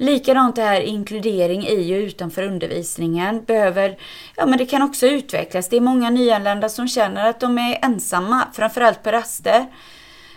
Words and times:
Likadant 0.00 0.56
det 0.56 0.62
här 0.62 0.80
inkludering 0.80 1.66
i 1.66 1.94
och 1.94 1.98
utanför 1.98 2.42
undervisningen 2.42 3.44
behöver, 3.44 3.98
ja 4.36 4.46
men 4.46 4.58
det 4.58 4.66
kan 4.66 4.82
också 4.82 5.06
utvecklas. 5.06 5.68
Det 5.68 5.76
är 5.76 5.80
många 5.80 6.10
nyanlända 6.10 6.68
som 6.68 6.88
känner 6.88 7.30
att 7.30 7.40
de 7.40 7.58
är 7.58 7.78
ensamma, 7.82 8.44
framförallt 8.52 9.02
på 9.02 9.10
raster. 9.10 9.66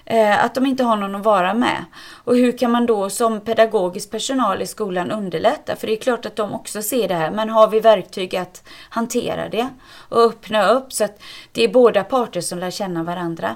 Eh, 0.05 0.45
att 0.45 0.55
de 0.55 0.65
inte 0.65 0.83
har 0.83 0.95
någon 0.95 1.15
att 1.15 1.25
vara 1.25 1.53
med. 1.53 1.85
Och 2.23 2.35
hur 2.35 2.57
kan 2.57 2.71
man 2.71 2.85
då 2.85 3.09
som 3.09 3.41
pedagogisk 3.41 4.11
personal 4.11 4.61
i 4.61 4.67
skolan 4.67 5.11
underlätta? 5.11 5.75
För 5.75 5.87
det 5.87 5.93
är 5.93 6.01
klart 6.01 6.25
att 6.25 6.35
de 6.35 6.53
också 6.53 6.81
ser 6.81 7.07
det 7.07 7.15
här, 7.15 7.31
men 7.31 7.49
har 7.49 7.67
vi 7.67 7.79
verktyg 7.79 8.35
att 8.35 8.67
hantera 8.89 9.49
det 9.49 9.69
och 10.09 10.21
öppna 10.21 10.67
upp 10.67 10.93
så 10.93 11.03
att 11.03 11.21
det 11.51 11.63
är 11.63 11.67
båda 11.67 12.03
parter 12.03 12.41
som 12.41 12.59
lär 12.59 12.71
känna 12.71 13.03
varandra. 13.03 13.55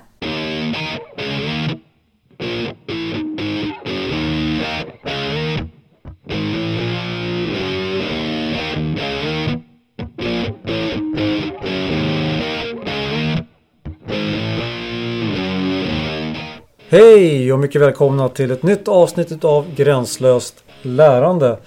Hej 16.89 17.53
och 17.53 17.59
mycket 17.59 17.81
välkomna 17.81 18.29
till 18.29 18.51
ett 18.51 18.63
nytt 18.63 18.87
avsnitt 18.87 19.45
av 19.45 19.75
Gränslöst 19.75 20.63
lärande. 20.81 21.57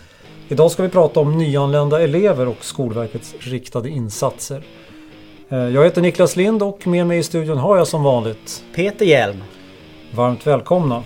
Idag 0.48 0.70
ska 0.70 0.83
vi 0.83 0.88
prata 0.88 1.20
om 1.20 1.38
nyanlända 1.38 2.02
elever 2.02 2.48
och 2.48 2.65
Skolverkets 2.65 3.34
riktade 3.38 3.88
insatser. 3.88 4.64
Eh, 5.48 5.59
jag 5.59 5.84
heter 5.84 6.02
Niklas 6.02 6.37
Lind 6.37 6.62
och 6.62 6.87
med 6.87 7.06
mig 7.06 7.19
i 7.19 7.23
studion 7.23 7.59
har 7.59 7.77
jag 7.77 7.87
som 7.87 8.02
vanligt 8.02 8.64
Peter 8.75 9.06
Hjelm. 9.06 9.42
Varmt 10.14 10.47
välkomna! 10.47 11.05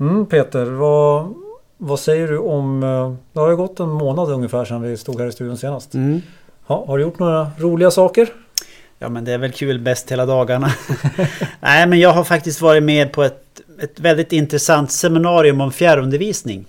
Mm, 0.00 0.26
Peter, 0.26 0.64
vad, 0.64 1.34
vad 1.76 2.00
säger 2.00 2.28
du 2.28 2.38
om... 2.38 2.82
eh, 2.82 3.14
Det 3.32 3.40
har 3.40 3.50
ju 3.50 3.56
gått 3.56 3.80
en 3.80 3.88
månad 3.88 4.30
ungefär 4.30 4.64
sedan 4.64 4.82
vi 4.82 4.96
stod 4.96 5.20
här 5.20 5.26
i 5.28 5.32
studion 5.32 5.58
senast. 5.58 5.94
Mm. 5.94 6.22
Ja, 6.66 6.84
har 6.86 6.98
du 6.98 7.04
gjort 7.04 7.18
några 7.18 7.50
roliga 7.58 7.90
saker? 7.90 8.28
Ja 8.98 9.08
men 9.08 9.24
det 9.24 9.32
är 9.32 9.38
väl 9.38 9.52
kul 9.52 9.78
bäst 9.78 10.12
hela 10.12 10.26
dagarna. 10.26 10.70
Nej 11.60 11.86
men 11.86 12.00
jag 12.00 12.12
har 12.12 12.24
faktiskt 12.24 12.60
varit 12.60 12.82
med 12.82 13.12
på 13.12 13.22
ett, 13.22 13.60
ett 13.82 14.00
väldigt 14.00 14.32
intressant 14.32 14.92
seminarium 14.92 15.60
om 15.60 15.72
fjärrundervisning. 15.72 16.64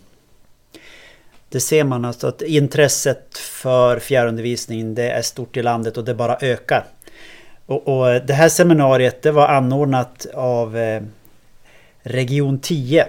Det 1.49 1.59
ser 1.59 1.83
man 1.83 2.05
alltså 2.05 2.27
att 2.27 2.41
intresset 2.41 3.37
för 3.37 3.99
fjärrundervisning 3.99 4.95
det 4.95 5.09
är 5.09 5.21
stort 5.21 5.57
i 5.57 5.63
landet 5.63 5.97
och 5.97 6.03
det 6.03 6.13
bara 6.13 6.37
ökar. 6.41 6.85
Och, 7.65 7.87
och 7.87 8.21
det 8.25 8.33
här 8.33 8.49
seminariet 8.49 9.21
det 9.21 9.31
var 9.31 9.47
anordnat 9.47 10.25
av 10.33 10.77
eh, 10.77 11.01
Region 12.01 12.59
10. 12.59 13.07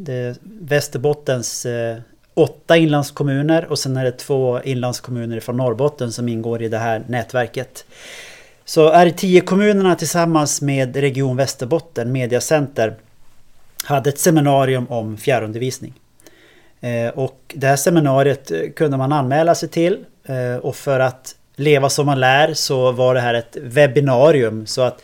Det 0.00 0.14
är 0.14 0.36
Västerbottens 0.42 1.66
eh, 1.66 1.96
åtta 2.34 2.76
inlandskommuner 2.76 3.64
och 3.64 3.78
sen 3.78 3.96
är 3.96 4.04
det 4.04 4.12
två 4.12 4.62
inlandskommuner 4.62 5.40
från 5.40 5.56
Norrbotten 5.56 6.12
som 6.12 6.28
ingår 6.28 6.62
i 6.62 6.68
det 6.68 6.78
här 6.78 7.02
nätverket. 7.08 7.84
Så 8.64 8.92
R10-kommunerna 8.92 9.94
tillsammans 9.94 10.62
med 10.62 10.96
Region 10.96 11.36
Västerbotten, 11.36 12.12
Mediacenter, 12.12 12.94
hade 13.84 14.10
ett 14.10 14.18
seminarium 14.18 14.86
om 14.88 15.16
fjärrundervisning. 15.16 15.94
Eh, 16.80 17.08
Och 17.08 17.54
det 17.56 17.66
här 17.66 17.76
seminariet 17.76 18.50
eh, 18.50 18.60
kunde 18.76 18.96
man 18.96 19.12
anmäla 19.12 19.54
sig 19.54 19.68
till 19.68 20.04
eh, 20.24 20.56
och 20.56 20.76
för 20.76 21.00
att 21.00 21.34
leva 21.56 21.88
som 21.90 22.06
man 22.06 22.20
lär 22.20 22.54
så 22.54 22.92
var 22.92 23.14
det 23.14 23.20
här 23.20 23.34
ett 23.34 23.56
webbinarium 23.62 24.66
så 24.66 24.82
att 24.82 25.02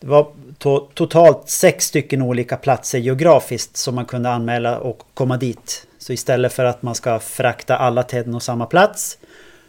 det 0.00 0.06
var 0.06 0.26
to- 0.58 0.88
totalt 0.94 1.48
sex 1.48 1.84
stycken 1.84 2.22
olika 2.22 2.56
platser 2.56 2.98
geografiskt 2.98 3.76
som 3.76 3.94
man 3.94 4.04
kunde 4.04 4.30
anmäla 4.30 4.78
och 4.78 5.02
komma 5.14 5.36
dit. 5.36 5.86
Så 5.98 6.12
istället 6.12 6.52
för 6.52 6.64
att 6.64 6.82
man 6.82 6.94
ska 6.94 7.18
frakta 7.18 7.76
alla 7.76 8.02
till 8.02 8.18
en 8.18 8.34
och 8.34 8.42
samma 8.42 8.66
plats 8.66 9.18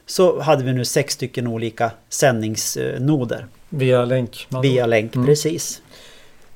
så 0.06 0.40
hade 0.40 0.64
vi 0.64 0.74
nu 0.74 0.86
sex 0.86 1.14
stycken 1.14 1.47
olika 1.47 1.91
sändningsnoder 2.09 3.46
Via 3.69 4.06
länk? 4.06 4.47
via 4.62 4.86
länk. 4.86 5.16
Mm. 5.16 5.28
Precis. 5.28 5.81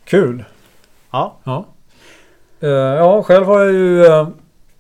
Kul! 0.06 0.44
Ja. 1.12 1.38
Ja. 1.44 1.66
Eh, 2.60 2.70
ja, 2.70 3.24
själv 3.24 3.46
har 3.46 3.60
jag 3.64 3.74
ju 3.74 4.04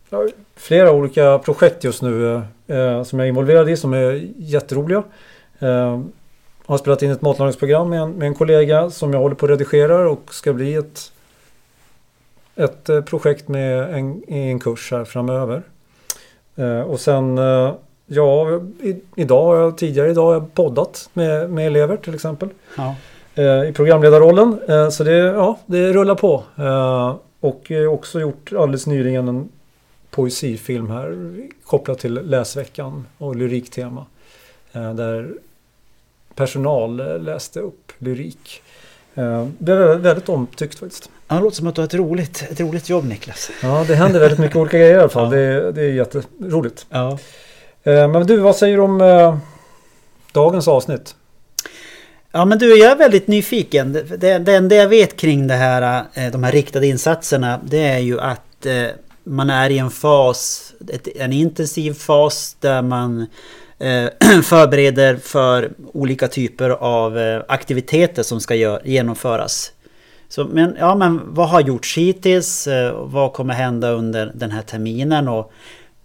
har 0.09 0.29
flera 0.55 0.91
olika 0.91 1.39
projekt 1.39 1.83
just 1.83 2.01
nu 2.01 2.41
eh, 2.67 3.03
som 3.03 3.19
jag 3.19 3.25
är 3.25 3.29
involverad 3.29 3.69
i 3.69 3.77
som 3.77 3.93
är 3.93 4.27
jätteroliga. 4.37 5.03
Har 6.65 6.77
spelat 6.77 7.01
in 7.01 7.11
ett 7.11 7.21
matlagningsprogram 7.21 7.89
med 7.89 8.01
en, 8.01 8.11
med 8.11 8.27
en 8.27 8.35
kollega 8.35 8.89
som 8.89 9.13
jag 9.13 9.19
håller 9.19 9.35
på 9.35 9.45
att 9.45 9.49
redigera 9.49 10.09
och 10.09 10.33
ska 10.33 10.53
bli 10.53 10.73
ett, 10.73 11.11
ett 12.55 12.89
eh, 12.89 13.01
projekt 13.01 13.47
med 13.47 13.95
en, 13.95 14.23
i 14.27 14.49
en 14.49 14.59
kurs 14.59 14.91
här 14.91 15.05
framöver. 15.05 15.63
Eh, 16.55 16.81
och 16.81 16.99
sen 16.99 17.37
eh, 17.37 17.73
Ja, 18.05 18.61
i, 18.81 19.01
idag 19.15 19.43
har 19.43 19.55
jag, 19.55 19.77
tidigare 19.77 20.09
idag 20.09 20.25
har 20.25 20.33
jag 20.33 20.53
poddat 20.53 21.09
med, 21.13 21.49
med 21.49 21.67
elever 21.67 21.97
till 21.97 22.15
exempel 22.15 22.49
ja. 22.77 22.95
eh, 23.35 23.69
i 23.69 23.73
programledarrollen. 23.75 24.59
Eh, 24.67 24.89
så 24.89 25.03
det, 25.03 25.17
ja, 25.17 25.59
det 25.65 25.93
rullar 25.93 26.15
på. 26.15 26.43
Eh, 26.57 27.15
och 27.39 27.71
eh, 27.71 27.93
också 27.93 28.19
gjort 28.19 28.53
alldeles 28.53 28.87
nyligen 28.87 29.27
en 29.27 29.49
poesifilm 30.09 30.89
här 30.89 31.35
kopplat 31.65 31.99
till 31.99 32.13
läsveckan 32.13 33.07
och 33.17 33.35
lyriktema. 33.35 34.05
Där 34.71 35.33
personal 36.35 36.99
eh, 36.99 37.19
läste 37.19 37.59
upp 37.59 37.91
lyrik. 37.97 38.61
Eh, 39.15 39.47
det 39.57 39.71
är 39.71 39.95
väldigt, 39.97 40.29
omtyckt 40.29 40.79
faktiskt. 40.79 41.09
Ja, 41.27 41.35
Det 41.35 41.41
låter 41.41 41.57
som 41.57 41.67
att 41.67 41.75
du 41.75 41.81
har 41.81 41.87
ett 41.87 41.93
roligt, 41.93 42.43
ett 42.51 42.59
roligt 42.59 42.89
jobb 42.89 43.05
Niklas. 43.05 43.51
Ja, 43.61 43.85
det 43.87 43.95
händer 43.95 44.19
väldigt 44.19 44.39
mycket 44.39 44.55
olika 44.55 44.77
grejer 44.77 44.95
i 44.95 44.99
alla 44.99 45.09
fall. 45.09 45.23
Ja. 45.23 45.39
Det, 45.39 45.71
det 45.71 45.81
är 45.81 45.89
jätteroligt. 45.89 46.85
Ja. 46.89 47.17
Eh, 47.83 48.07
men 48.07 48.27
du, 48.27 48.37
vad 48.37 48.55
säger 48.55 48.77
du 48.77 48.83
om 48.83 49.01
eh, 49.01 49.37
dagens 50.31 50.67
avsnitt? 50.67 51.15
Ja 52.31 52.45
men 52.45 52.57
du, 52.57 52.77
jag 52.79 52.91
är 52.91 52.95
väldigt 52.95 53.27
nyfiken. 53.27 53.93
Det, 53.93 54.39
det, 54.39 54.55
enda 54.55 54.75
jag 54.75 54.87
vet 54.87 55.17
kring 55.17 55.47
det 55.47 55.53
här, 55.53 56.05
eh, 56.13 56.31
de 56.31 56.43
här 56.43 56.51
riktade 56.51 56.87
insatserna 56.87 57.59
det 57.63 57.83
är 57.83 57.99
ju 57.99 58.19
att 58.19 58.65
eh, 58.65 58.87
man 59.23 59.49
är 59.49 59.69
i 59.69 59.77
en 59.77 59.89
fas, 59.89 60.73
en 61.15 61.33
intensiv 61.33 61.93
fas 61.93 62.57
där 62.59 62.81
man 62.81 63.19
eh, 63.19 63.27
Eh, 63.83 64.09
förbereder 64.43 65.15
för 65.15 65.71
olika 65.93 66.27
typer 66.27 66.69
av 66.69 67.17
eh, 67.17 67.41
aktiviteter 67.47 68.23
som 68.23 68.41
ska 68.41 68.79
genomföras. 68.83 69.71
Så, 70.29 70.45
men, 70.45 70.75
ja, 70.79 70.95
men 70.95 71.21
vad 71.33 71.49
har 71.49 71.61
gjorts 71.61 71.97
hittills? 71.97 72.67
Eh, 72.67 72.93
vad 73.05 73.33
kommer 73.33 73.53
hända 73.53 73.91
under 73.91 74.31
den 74.35 74.51
här 74.51 74.61
terminen? 74.61 75.27
Och 75.27 75.51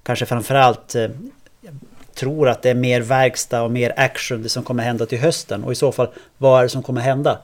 kanske 0.03 0.27
framförallt 0.27 0.95
jag 1.61 1.75
tror 2.15 2.49
att 2.49 2.63
det 2.63 2.71
är 2.71 2.75
mer 2.75 3.01
verkstad 3.01 3.63
och 3.63 3.71
mer 3.71 3.93
action 3.97 4.43
det 4.43 4.49
som 4.49 4.63
kommer 4.63 4.83
hända 4.83 5.07
till 5.07 5.19
hösten 5.19 5.65
och 5.65 5.73
i 5.73 5.75
så 5.75 5.93
fall 5.93 6.09
vad 6.39 6.59
är 6.59 6.63
det 6.63 6.69
som 6.69 6.83
kommer 6.83 7.01
hända? 7.01 7.39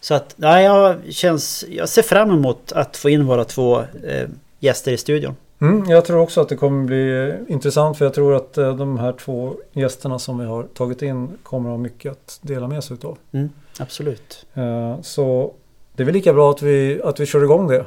Så 0.00 0.14
att 0.14 0.34
ja, 0.36 0.60
jag, 0.60 0.96
känns, 1.10 1.64
jag 1.68 1.88
ser 1.88 2.02
fram 2.02 2.30
emot 2.30 2.72
att 2.72 2.96
få 2.96 3.10
in 3.10 3.26
våra 3.26 3.44
två 3.44 3.80
eh, 3.80 4.28
gäster 4.60 4.92
i 4.92 4.96
studion. 4.96 5.36
Mm, 5.60 5.84
jag 5.90 6.04
tror 6.04 6.18
också 6.20 6.40
att 6.40 6.48
det 6.48 6.56
kommer 6.56 6.84
bli 6.84 7.34
intressant 7.48 7.98
för 7.98 8.04
jag 8.04 8.14
tror 8.14 8.34
att 8.36 8.58
eh, 8.58 8.76
de 8.76 8.98
här 8.98 9.12
två 9.12 9.54
gästerna 9.72 10.18
som 10.18 10.38
vi 10.38 10.44
har 10.44 10.62
tagit 10.62 11.02
in 11.02 11.28
kommer 11.42 11.70
ha 11.70 11.76
mycket 11.76 12.12
att 12.12 12.38
dela 12.42 12.68
med 12.68 12.84
sig 12.84 12.94
utav. 12.94 13.18
Mm, 13.32 13.48
absolut. 13.78 14.46
Eh, 14.54 15.00
Så 15.02 15.52
det 15.94 16.02
är 16.02 16.04
väl 16.04 16.14
lika 16.14 16.32
bra 16.32 16.50
att 16.50 16.62
vi, 16.62 17.00
att 17.04 17.20
vi 17.20 17.26
kör 17.26 17.42
igång 17.44 17.66
det. 17.68 17.84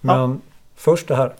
Men 0.00 0.40
först 0.76 1.08
det 1.08 1.14
här. 1.14 1.34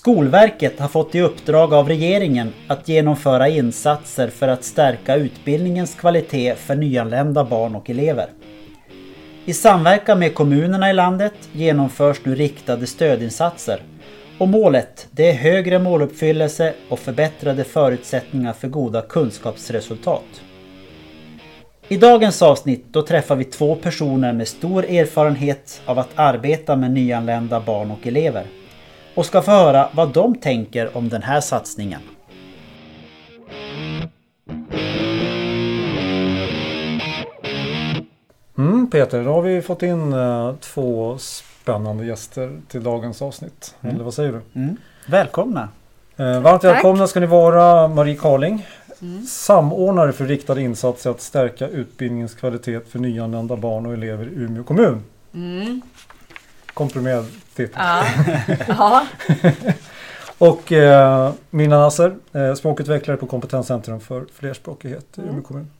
Skolverket 0.00 0.80
har 0.80 0.88
fått 0.88 1.14
i 1.14 1.20
uppdrag 1.20 1.74
av 1.74 1.88
regeringen 1.88 2.52
att 2.66 2.88
genomföra 2.88 3.48
insatser 3.48 4.28
för 4.28 4.48
att 4.48 4.64
stärka 4.64 5.16
utbildningens 5.16 5.94
kvalitet 5.94 6.54
för 6.54 6.74
nyanlända 6.74 7.44
barn 7.44 7.74
och 7.74 7.90
elever. 7.90 8.26
I 9.44 9.52
samverkan 9.52 10.18
med 10.18 10.34
kommunerna 10.34 10.90
i 10.90 10.92
landet 10.92 11.32
genomförs 11.52 12.16
nu 12.24 12.34
riktade 12.34 12.86
stödinsatser 12.86 13.82
och 14.38 14.48
målet 14.48 15.08
det 15.10 15.30
är 15.30 15.34
högre 15.34 15.78
måluppfyllelse 15.78 16.74
och 16.88 16.98
förbättrade 16.98 17.64
förutsättningar 17.64 18.52
för 18.52 18.68
goda 18.68 19.02
kunskapsresultat. 19.02 20.42
I 21.88 21.96
dagens 21.96 22.42
avsnitt 22.42 22.84
då 22.90 23.02
träffar 23.02 23.36
vi 23.36 23.44
två 23.44 23.74
personer 23.74 24.32
med 24.32 24.48
stor 24.48 24.84
erfarenhet 24.84 25.82
av 25.86 25.98
att 25.98 26.10
arbeta 26.14 26.76
med 26.76 26.90
nyanlända 26.90 27.60
barn 27.60 27.90
och 27.90 28.06
elever 28.06 28.46
och 29.14 29.26
ska 29.26 29.42
få 29.42 29.50
höra 29.50 29.88
vad 29.92 30.12
de 30.12 30.34
tänker 30.34 30.96
om 30.96 31.08
den 31.08 31.22
här 31.22 31.40
satsningen. 31.40 32.00
Mm, 38.58 38.90
Peter, 38.90 39.24
då 39.24 39.32
har 39.32 39.42
vi 39.42 39.62
fått 39.62 39.82
in 39.82 40.12
eh, 40.12 40.54
två 40.60 41.18
spännande 41.18 42.04
gäster 42.06 42.56
till 42.68 42.82
dagens 42.82 43.22
avsnitt. 43.22 43.74
Mm. 43.80 43.94
Eller 43.94 44.04
vad 44.04 44.14
säger 44.14 44.32
du? 44.32 44.60
Mm. 44.60 44.76
Välkomna! 45.06 45.68
Eh, 46.16 46.40
varmt 46.40 46.62
Tack. 46.62 46.74
välkomna 46.74 47.06
ska 47.06 47.20
ni 47.20 47.26
vara 47.26 47.88
Marie 47.88 48.16
Carling, 48.16 48.66
Mm. 49.02 49.22
samordnare 49.22 50.12
för 50.12 50.24
riktade 50.24 50.62
insatser 50.62 51.10
att 51.10 51.20
stärka 51.20 51.68
utbildningens 51.68 52.34
kvalitet 52.34 52.80
för 52.80 52.98
nyanlända 52.98 53.56
barn 53.56 53.86
och 53.86 53.92
elever 53.92 54.24
i 54.24 54.34
Umeå 54.34 54.64
kommun. 54.64 55.02
Mm. 56.80 56.88
Komprimerad 56.88 57.26
titel. 57.54 57.74
Ja. 57.76 58.04
ja. 58.68 59.06
Och 60.38 60.72
eh, 60.72 61.32
Mina 61.50 61.78
Nasser, 61.78 62.16
eh, 62.32 62.54
språkutvecklare 62.54 63.16
på 63.16 63.26
Kompetenscentrum 63.26 64.00
för 64.00 64.26
flerspråkighet 64.34 65.18
i 65.18 65.20
Umeå 65.20 65.42
kommun. 65.42 65.70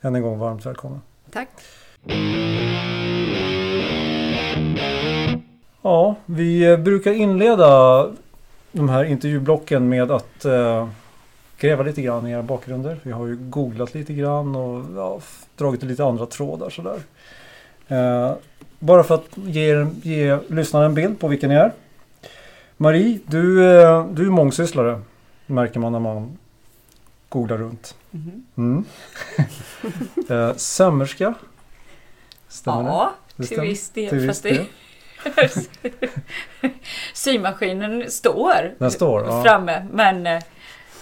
Än 0.00 0.14
en 0.14 0.22
gång 0.22 0.38
varmt 0.38 0.66
välkomna. 0.66 1.00
Tack. 1.30 1.48
Ja, 5.82 6.14
vi 6.26 6.70
eh, 6.72 6.76
brukar 6.76 7.12
inleda 7.12 8.06
de 8.72 8.88
här 8.88 9.04
intervjublocken 9.04 9.88
med 9.88 10.10
att 10.10 10.44
eh, 10.44 10.88
gräva 11.58 11.82
lite 11.82 12.02
grann 12.02 12.26
i 12.26 12.30
era 12.30 12.42
bakgrunder. 12.42 13.00
Vi 13.02 13.12
har 13.12 13.26
ju 13.26 13.36
googlat 13.36 13.94
lite 13.94 14.12
grann 14.12 14.56
och 14.56 14.84
ja, 14.96 15.20
dragit 15.56 15.82
lite 15.82 16.04
andra 16.04 16.26
trådar 16.26 16.70
sådär. 16.70 16.98
Eh, 17.88 18.32
bara 18.80 19.04
för 19.04 19.14
att 19.14 19.28
ge, 19.34 19.86
ge 20.02 20.38
lyssnarna 20.48 20.86
en 20.86 20.94
bild 20.94 21.20
på 21.20 21.28
vilka 21.28 21.48
ni 21.48 21.54
är. 21.54 21.72
Marie, 22.76 23.18
du, 23.26 23.64
eh, 23.64 24.06
du 24.06 24.26
är 24.26 24.30
mångsysslare. 24.30 25.00
Märker 25.46 25.80
man 25.80 25.92
när 25.92 26.00
man 26.00 26.38
googlar 27.28 27.58
runt. 27.58 27.94
Mhm. 28.10 28.44
Mm. 28.56 28.84
eh, 30.50 30.56
sömmerska. 30.56 31.34
Stämmer 32.48 32.90
ja, 32.90 33.14
Det 33.36 33.46
till 33.46 33.60
viss 33.60 33.90
del. 33.90 34.08
Till 34.08 34.18
viss 34.18 34.42
det... 34.42 34.66
Symaskinen 37.14 38.10
står, 38.10 38.74
Den 38.78 38.90
står, 38.90 39.24
ja. 39.24 39.42
framme 39.42 39.86
men 39.92 40.26
eh, 40.26 40.42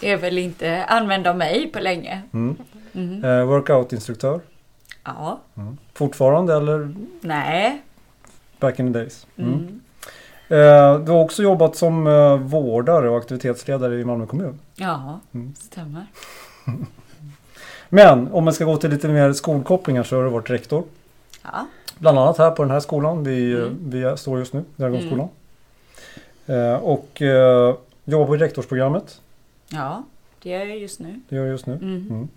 är 0.01 0.17
väl 0.17 0.39
inte 0.39 0.85
använd 0.85 1.27
av 1.27 1.37
mig 1.37 1.71
på 1.73 1.81
länge. 1.81 2.23
Mm. 2.33 2.57
Mhm. 2.93 3.25
Eh, 3.25 3.45
workoutinstruktör. 3.45 4.41
Ja, 5.19 5.39
Fortfarande 5.95 6.55
eller 6.57 6.95
nej. 7.21 7.83
back 8.61 8.79
in 8.79 8.93
the 8.93 8.99
days? 8.99 9.27
Mm. 9.37 9.53
Mm. 9.53 9.81
Eh, 10.49 10.99
du 11.01 11.13
har 11.13 11.25
också 11.25 11.43
jobbat 11.43 11.77
som 11.77 12.07
eh, 12.07 12.37
vårdare 12.37 13.11
och 13.11 13.19
aktivitetsledare 13.19 14.01
i 14.01 14.05
Malmö 14.05 14.27
kommun. 14.27 14.59
Ja, 14.75 15.21
Mm. 15.35 15.55
stämmer. 15.55 16.07
Men 17.89 18.29
om 18.33 18.45
man 18.45 18.55
ska 18.55 18.65
gå 18.65 18.77
till 18.77 18.91
lite 18.91 19.09
mer 19.09 19.33
skolkopplingar 19.33 20.03
så 20.03 20.17
har 20.17 20.25
du 20.25 20.31
varit 20.31 20.51
rektor. 20.51 20.85
Ja. 21.43 21.67
Bland 21.99 22.19
annat 22.19 22.39
här 22.39 22.51
på 22.51 22.63
den 22.63 22.71
här 22.71 22.81
skolan 22.81 23.25
vi, 23.25 23.53
eh, 23.53 23.59
Mm. 23.59 23.77
vi 23.91 24.17
står 24.17 24.39
just 24.39 24.53
nu, 24.53 24.65
Dragonskolan. 24.77 25.29
Eh, 26.47 26.75
och 26.75 27.23
eh, 27.23 27.75
jobbar 28.05 28.27
på 28.27 28.37
rektorsprogrammet. 28.37 29.21
ja, 29.69 30.03
det 30.43 30.51
gör 30.51 30.59
jag 30.65 30.79
just 30.79 31.01
nu. 31.01 31.21
Det 31.29 31.37
gör 31.37 31.45
du 31.45 31.51
just 31.51 31.67
nu. 31.67 31.75
Mm. 31.75 32.29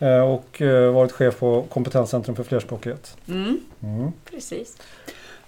Mm. 0.00 0.14
Eh, 0.14 0.20
och 0.20 0.62
eh, 0.62 0.92
varit 0.92 1.12
chef 1.12 1.38
på 1.38 1.62
Kompetenscentrum 1.62 2.36
för 2.36 2.44
flerspråkighet. 2.44 3.16
Mm. 3.28 3.60
Mm. 3.82 4.12
Precis. 4.30 4.76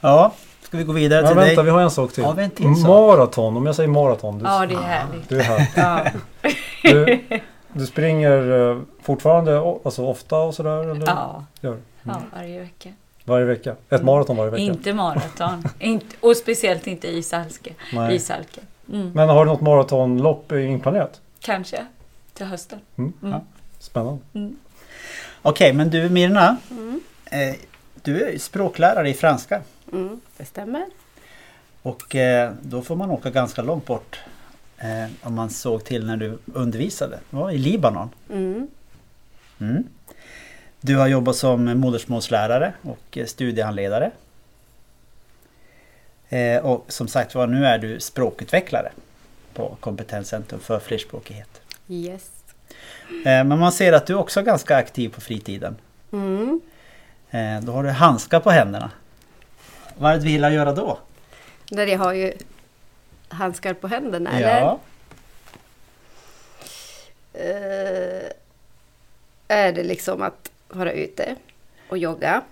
Ja, 0.01 0.33
ska 0.63 0.77
vi 0.77 0.85
gå 0.85 0.93
vidare 0.93 1.27
till 1.27 1.37
vänta, 1.37 1.55
dig? 1.55 1.65
vi 1.65 1.71
har 1.71 1.81
en 1.81 1.91
sak 1.91 2.13
till. 2.13 2.23
Ja, 2.25 2.37
en. 2.61 2.81
Maraton, 2.83 3.57
om 3.57 3.67
jag 3.67 3.75
säger 3.75 3.89
maraton. 3.89 4.39
Du, 4.39 4.45
Ja, 4.45 4.67
det 4.67 4.75
är 4.75 4.79
härligt. 4.79 5.29
du 5.29 5.39
är 5.39 5.43
här. 5.43 5.69
Ja. 5.77 6.11
Du, 6.83 7.25
du 7.73 7.87
springer 7.87 8.71
eh, 8.71 8.79
fortfarande 9.03 9.59
alltså 9.85 10.07
ofta 10.07 10.37
och 10.39 10.55
sådär? 10.55 10.91
Eller? 10.91 11.07
Ja, 11.07 11.45
Gör. 11.61 11.73
du? 11.73 11.79
ja, 12.03 12.23
varje 12.37 12.61
vecka. 12.61 12.89
Varje 13.25 13.45
vecka? 13.47 13.71
Ett 13.71 13.93
Mm. 13.93 14.07
maraton 14.07 14.37
varje 14.37 14.51
vecka? 14.51 14.63
Inte 14.63 14.93
maraton. 14.95 15.65
inte, 15.79 16.17
och 16.21 16.37
speciellt 16.37 16.87
inte 16.87 17.09
ishalke. 17.09 17.73
Nej. 17.93 18.17
ishalke. 18.17 18.61
Mm. 18.93 19.11
Men 19.15 19.29
har 19.29 19.45
du 19.45 19.51
något 19.51 19.61
maratonlopp 19.61 20.53
inplanerat? 20.53 21.21
Kanske 21.41 21.87
till 22.33 22.47
hösten. 22.47 22.79
Mm. 22.99 23.13
Spännande. 23.83 24.21
Mm. 24.35 24.57
Okej, 25.43 25.73
men 25.73 25.91
du 25.91 26.09
Mirna, 26.09 26.57
Mm. 26.71 27.01
eh, 27.25 27.55
du 28.03 28.25
är 28.25 28.39
språklärare 28.39 29.09
i 29.11 29.15
franska. 29.15 29.63
Mm, 29.93 30.21
det 30.37 30.45
stämmer. 30.45 30.87
Och 31.83 32.17
eh, 32.17 32.53
då 32.63 32.83
får 32.83 32.97
man 32.97 33.11
åka 33.11 33.31
ganska 33.31 33.63
långt 33.63 33.87
bort. 33.87 34.21
Eh, 34.79 35.11
om 35.23 35.35
man 35.35 35.51
såg 35.51 35.85
till 35.85 36.07
när 36.07 36.17
du 36.17 36.39
undervisade. 36.55 37.19
Det 37.31 37.37
var 37.37 37.51
i 37.51 37.59
Libanon. 37.59 38.11
Mm. 38.31 38.69
Mm. 39.61 39.85
Du 40.81 40.97
har 40.97 41.07
jobbat 41.07 41.37
som 41.37 41.65
modersmålslärare 41.65 42.73
och 42.83 43.19
eh, 43.19 43.27
studiehandledare. 43.27 44.11
Eh, 46.29 46.65
och 46.65 46.85
som 46.89 47.09
sagt 47.09 47.35
var, 47.35 47.47
nu 47.47 47.67
är 47.67 47.79
du 47.79 48.01
språkutvecklare 48.01 48.93
på 49.55 49.77
Kompetenscentrum 49.81 50.61
för 50.61 50.79
flerspråkighet. 50.81 51.61
Yes. 51.89 52.31
Eh, 53.09 53.45
men 53.45 53.59
man 53.59 53.73
ser 53.73 53.93
att 53.93 54.07
du 54.07 54.15
också 54.15 54.41
är 54.41 54.45
ganska 54.45 54.77
aktiv 54.77 55.09
på 55.09 55.21
fritiden. 55.21 55.77
Mm. 56.13 56.61
Eh, 57.31 57.61
då 57.61 57.73
har 57.73 57.83
du 57.83 57.91
handskar 57.91 58.41
på 58.41 58.51
händerna. 58.51 58.91
Vad 59.99 60.11
är 60.11 60.15
det 60.15 60.21
du 60.21 60.29
vill 60.29 60.43
göra 60.43 60.73
då? 60.73 60.99
Där 61.69 61.87
jag 61.87 61.99
har 61.99 62.13
ju 62.13 62.33
handskar 63.29 63.75
på 63.75 63.89
händerna, 63.89 64.31
eller? 64.31 64.61
Ja. 64.61 64.79
Eh, 67.33 68.31
är 69.49 69.73
det 69.73 69.83
liksom 69.83 70.23
att 70.23 70.51
vara 70.69 70.93
ute 70.93 71.37
och 71.89 71.99
jogga. 71.99 72.43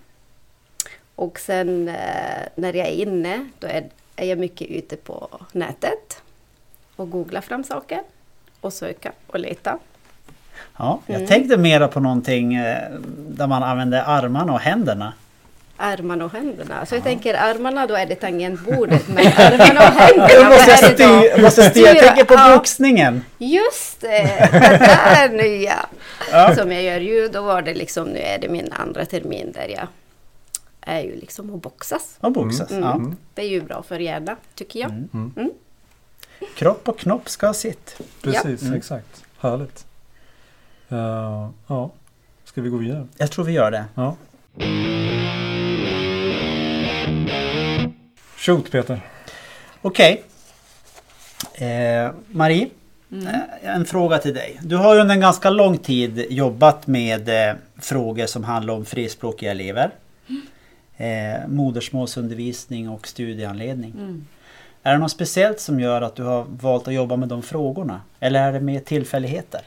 Och 1.15 1.39
sen 1.39 1.87
eh, 1.87 2.47
när 2.55 2.73
jag 2.73 2.87
är 2.87 2.91
inne, 2.91 3.49
då 3.59 3.67
är, 3.67 3.89
är 4.15 4.25
jag 4.25 4.37
mycket 4.37 4.67
ute 4.67 4.95
på 4.95 5.29
nätet 5.51 6.21
och 6.95 7.09
googlar 7.09 7.41
fram 7.41 7.63
saker 7.63 8.01
och 8.61 8.73
söka 8.73 9.11
och 9.27 9.39
leta. 9.39 9.79
Ja 10.77 10.99
jag 11.05 11.15
Mm. 11.15 11.27
tänkte 11.27 11.57
mera 11.57 11.87
på 11.87 11.99
någonting 11.99 12.53
eh, 12.55 12.77
där 13.29 13.47
man 13.47 13.63
använder 13.63 14.03
armarna 14.07 14.53
och 14.53 14.59
händerna. 14.59 15.13
Armarna 15.77 16.25
och 16.25 16.31
händerna. 16.31 16.85
Så 16.85 16.95
jag 16.95 17.03
tänker 17.03 17.33
armarna, 17.33 17.87
då 17.87 17.95
är 17.95 18.05
det 18.05 18.15
tangentbordet. 18.15 19.07
Men 19.07 19.17
armarna 19.37 19.79
och 19.87 19.93
händerna, 19.93 20.29
Jag 20.29 20.49
måste 20.51 20.77
styra, 20.77 21.41
måste 21.41 21.69
styra. 21.69 21.87
Jag 21.87 21.99
tänker 21.99 22.23
på 22.23 22.33
ja. 22.33 22.55
boxningen. 22.57 23.23
Just 23.37 24.01
det! 24.01 24.07
Det 24.51 24.79
där 24.79 25.29
nya! 25.29 25.85
Ja. 26.31 26.55
Som 26.55 26.71
jag 26.71 26.83
gör 26.83 26.99
ju, 26.99 27.27
då 27.27 27.41
var 27.41 27.61
det 27.61 27.73
liksom, 27.73 28.07
nu 28.07 28.19
är 28.19 28.37
det 28.39 28.49
min 28.49 28.71
andra 28.71 29.05
termin 29.05 29.51
där 29.51 29.67
jag 29.67 29.87
är 30.81 30.99
ju 31.01 31.15
liksom 31.15 31.49
och 31.49 31.57
boxas. 31.59 32.17
Och 32.19 32.31
boxas. 32.31 32.71
Mm. 32.71 32.83
Ja. 32.83 32.93
Mm. 32.93 33.15
Det 33.33 33.41
är 33.41 33.47
ju 33.49 33.61
bra 33.61 33.83
för 33.87 33.99
hjärnan, 33.99 34.35
tycker 34.55 34.79
jag. 34.79 34.89
Mm. 34.89 35.09
Mm. 35.13 35.31
Mm. 35.37 35.51
Kropp 36.55 36.87
och 36.89 36.99
knopp 36.99 37.29
ska 37.29 37.47
ha 37.47 37.53
sitt. 37.53 37.97
Precis, 38.21 38.61
Mm. 38.61 38.73
exakt. 38.73 39.23
Härligt. 39.39 39.85
Eh, 40.91 41.49
ja, 41.67 41.91
ska 42.43 42.61
vi 42.61 42.69
gå 42.69 42.77
vidare? 42.77 43.07
Jag 43.17 43.31
tror 43.31 43.45
vi 43.45 43.51
gör 43.53 43.71
det. 43.71 43.85
Ja. 43.95 44.15
Shoot 48.37 48.71
Peter. 48.71 49.01
Okej. 49.81 50.23
Eh, 51.53 52.11
Marie, 52.27 52.69
Mm. 53.11 53.27
eh, 53.27 53.75
en 53.75 53.85
fråga 53.85 54.17
till 54.17 54.33
dig. 54.33 54.59
Du 54.61 54.75
har 54.75 54.95
ju 54.95 55.01
under 55.01 55.15
en 55.15 55.21
ganska 55.21 55.49
lång 55.49 55.77
tid 55.77 56.25
jobbat 56.29 56.87
med 56.87 57.49
eh, 57.49 57.55
frågor 57.79 58.25
som 58.25 58.43
handlar 58.43 58.73
om 58.73 58.85
frispråkiga 58.85 59.51
elever. 59.51 59.91
Eh, 60.97 61.47
modersmålsundervisning 61.47 62.89
och 62.89 63.07
studieanledning. 63.07 63.91
Mm. 63.91 64.25
Är 64.83 64.93
det 64.93 64.97
något 64.99 65.11
speciellt 65.11 65.59
som 65.59 65.79
gör 65.79 66.01
att 66.01 66.15
du 66.15 66.23
har 66.23 66.45
valt 66.61 66.87
att 66.87 66.93
jobba 66.93 67.15
med 67.15 67.27
de 67.29 67.41
frågorna? 67.41 68.01
Eller 68.19 68.47
är 68.47 68.53
det 68.53 68.59
mer 68.59 68.79
tillfälligheter? 68.79 69.61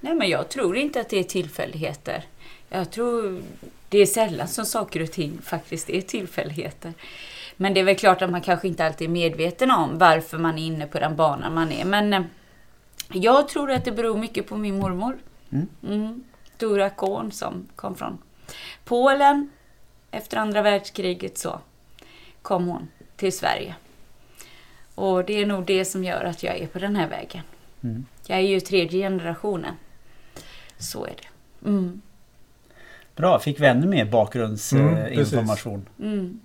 Nej, 0.00 0.14
men 0.14 0.28
jag 0.28 0.48
tror 0.48 0.76
inte 0.76 1.00
att 1.00 1.08
det 1.08 1.18
är 1.18 1.24
tillfälligheter. 1.24 2.24
Jag 2.68 2.90
tror 2.90 3.42
det 3.88 3.98
är 3.98 4.06
sällan 4.06 4.48
som 4.48 4.64
saker 4.64 5.02
och 5.02 5.12
ting 5.12 5.38
faktiskt 5.42 5.90
är 5.90 6.00
tillfälligheter. 6.00 6.92
Men 7.56 7.74
det 7.74 7.80
är 7.80 7.84
väl 7.84 7.96
klart 7.96 8.22
att 8.22 8.30
man 8.30 8.40
kanske 8.40 8.68
inte 8.68 8.86
alltid 8.86 9.08
är 9.08 9.12
medveten 9.12 9.70
om 9.70 9.98
varför 9.98 10.38
man 10.38 10.58
är 10.58 10.66
inne 10.66 10.86
på 10.86 10.98
den 10.98 11.16
banan 11.16 11.54
man 11.54 11.72
är. 11.72 11.84
Men 11.84 12.12
eh, 12.12 12.22
jag 13.12 13.48
tror 13.48 13.70
att 13.70 13.84
det 13.84 13.92
beror 13.92 14.18
mycket 14.18 14.46
på 14.46 14.56
min 14.56 14.78
mormor. 14.78 15.18
Mm. 15.50 15.68
Mm. 15.86 16.24
Dora 16.56 16.90
Korn 16.90 17.32
som 17.32 17.68
kom 17.76 17.94
från 17.94 18.18
Polen. 18.84 19.50
Efter 20.10 20.36
andra 20.36 20.62
världskriget 20.62 21.38
så 21.38 21.60
kom 22.42 22.66
hon 22.66 22.88
till 23.16 23.32
Sverige. 23.32 23.74
Och 24.94 25.24
det 25.24 25.42
är 25.42 25.46
nog 25.46 25.64
det 25.64 25.84
som 25.84 26.04
gör 26.04 26.24
att 26.24 26.42
jag 26.42 26.58
är 26.58 26.66
på 26.66 26.78
den 26.78 26.96
här 26.96 27.08
vägen. 27.08 27.42
Mm. 27.82 28.06
Jag 28.26 28.38
är 28.38 28.42
ju 28.42 28.60
tredje 28.60 29.00
generationen. 29.00 29.74
Så 30.78 31.04
är 31.04 31.14
det. 31.22 31.68
Mm. 31.68 32.00
Bra, 33.16 33.38
fick 33.38 33.60
vi 33.60 33.66
ännu 33.66 33.86
mer 33.86 34.00
Mm, 34.00 34.10
bakgrundsinformation. 34.10 35.18
information. 35.18 35.86
Mm. 36.02 36.40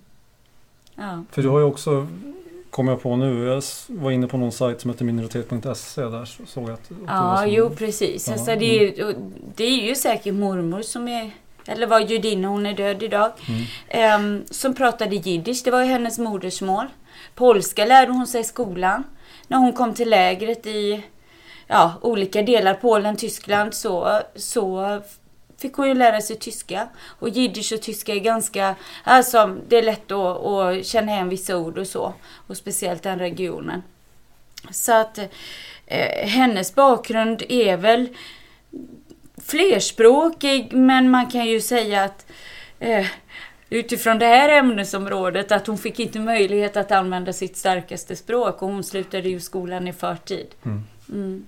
Ja. 0.94 1.24
För 1.30 1.42
du 1.42 1.48
har 1.48 1.58
ju 1.58 1.64
också, 1.64 2.06
kommer 2.70 2.92
jag 2.92 3.02
på 3.02 3.16
nu, 3.16 3.44
jag 3.44 3.62
var 3.88 4.10
inne 4.10 4.26
på 4.26 4.36
någon 4.36 4.52
sajt 4.52 4.80
som 4.80 4.90
heter 4.90 5.04
minoritet.se 5.04 6.02
där 6.02 6.24
såg 6.46 6.64
jag 6.64 6.70
att, 6.70 6.80
att 6.90 6.96
ja, 7.06 7.36
som- 7.42 7.50
jo 7.50 7.70
precis. 7.70 8.26
Ja, 8.26 8.32
Alltså, 8.32 8.56
det, 8.56 8.64
är, 8.88 9.14
det 9.56 9.64
är 9.64 9.88
ju 9.88 9.94
säkert 9.94 10.34
mormor 10.34 10.82
som 10.82 11.08
är 11.08 11.30
eller 11.66 11.86
var 11.86 12.00
judinna, 12.00 12.48
hon 12.48 12.66
är 12.66 12.74
död 12.74 13.02
idag, 13.02 13.32
eh, 13.88 14.18
som 14.50 14.74
pratade 14.74 15.16
jiddisch. 15.16 15.62
Det 15.64 15.70
var 15.70 15.80
ju 15.82 15.86
hennes 15.88 16.18
modersmål. 16.18 16.86
Polska 17.34 17.84
lärde 17.84 18.12
hon 18.12 18.26
sig 18.26 18.40
i 18.40 18.44
skolan. 18.44 19.04
När 19.48 19.58
hon 19.58 19.72
kom 19.72 19.94
till 19.94 20.10
lägret 20.10 20.66
i 20.66 21.02
ja, 21.66 21.94
olika 22.00 22.42
delar, 22.42 22.74
Polen, 22.74 23.16
Tyskland, 23.16 23.74
så, 23.74 24.20
så 24.34 25.00
fick 25.58 25.74
hon 25.74 25.88
ju 25.88 25.94
lära 25.94 26.20
sig 26.20 26.36
tyska. 26.36 26.88
Och 27.18 27.28
jiddisch 27.28 27.72
och 27.72 27.82
tyska 27.82 28.14
är 28.14 28.20
ganska, 28.20 28.74
alltså 29.04 29.56
det 29.68 29.76
är 29.76 29.82
lätt 29.82 30.12
att, 30.12 30.44
att 30.44 30.86
känna 30.86 31.12
igen 31.12 31.28
vissa 31.28 31.56
ord 31.56 31.78
och 31.78 31.86
så. 31.86 32.14
Och 32.46 32.56
speciellt 32.56 33.02
den 33.02 33.18
regionen. 33.18 33.82
Så 34.70 34.92
att 34.92 35.18
eh, 35.86 36.28
hennes 36.28 36.74
bakgrund 36.74 37.42
är 37.48 37.76
väl 37.76 38.08
flerspråkig, 39.46 40.72
men 40.72 41.10
man 41.10 41.30
kan 41.30 41.46
ju 41.46 41.60
säga 41.60 42.04
att 42.04 42.26
eh, 42.78 43.06
utifrån 43.70 44.18
det 44.18 44.26
här 44.26 44.48
ämnesområdet 44.48 45.52
att 45.52 45.66
hon 45.66 45.78
fick 45.78 46.00
inte 46.00 46.18
möjlighet 46.18 46.76
att 46.76 46.92
använda 46.92 47.32
sitt 47.32 47.56
starkaste 47.56 48.16
språk 48.16 48.62
och 48.62 48.68
hon 48.68 48.84
slutade 48.84 49.28
ju 49.28 49.40
skolan 49.40 49.88
i 49.88 49.92
förtid. 49.92 50.46
Mm. 50.64 50.84
Mm. 51.08 51.46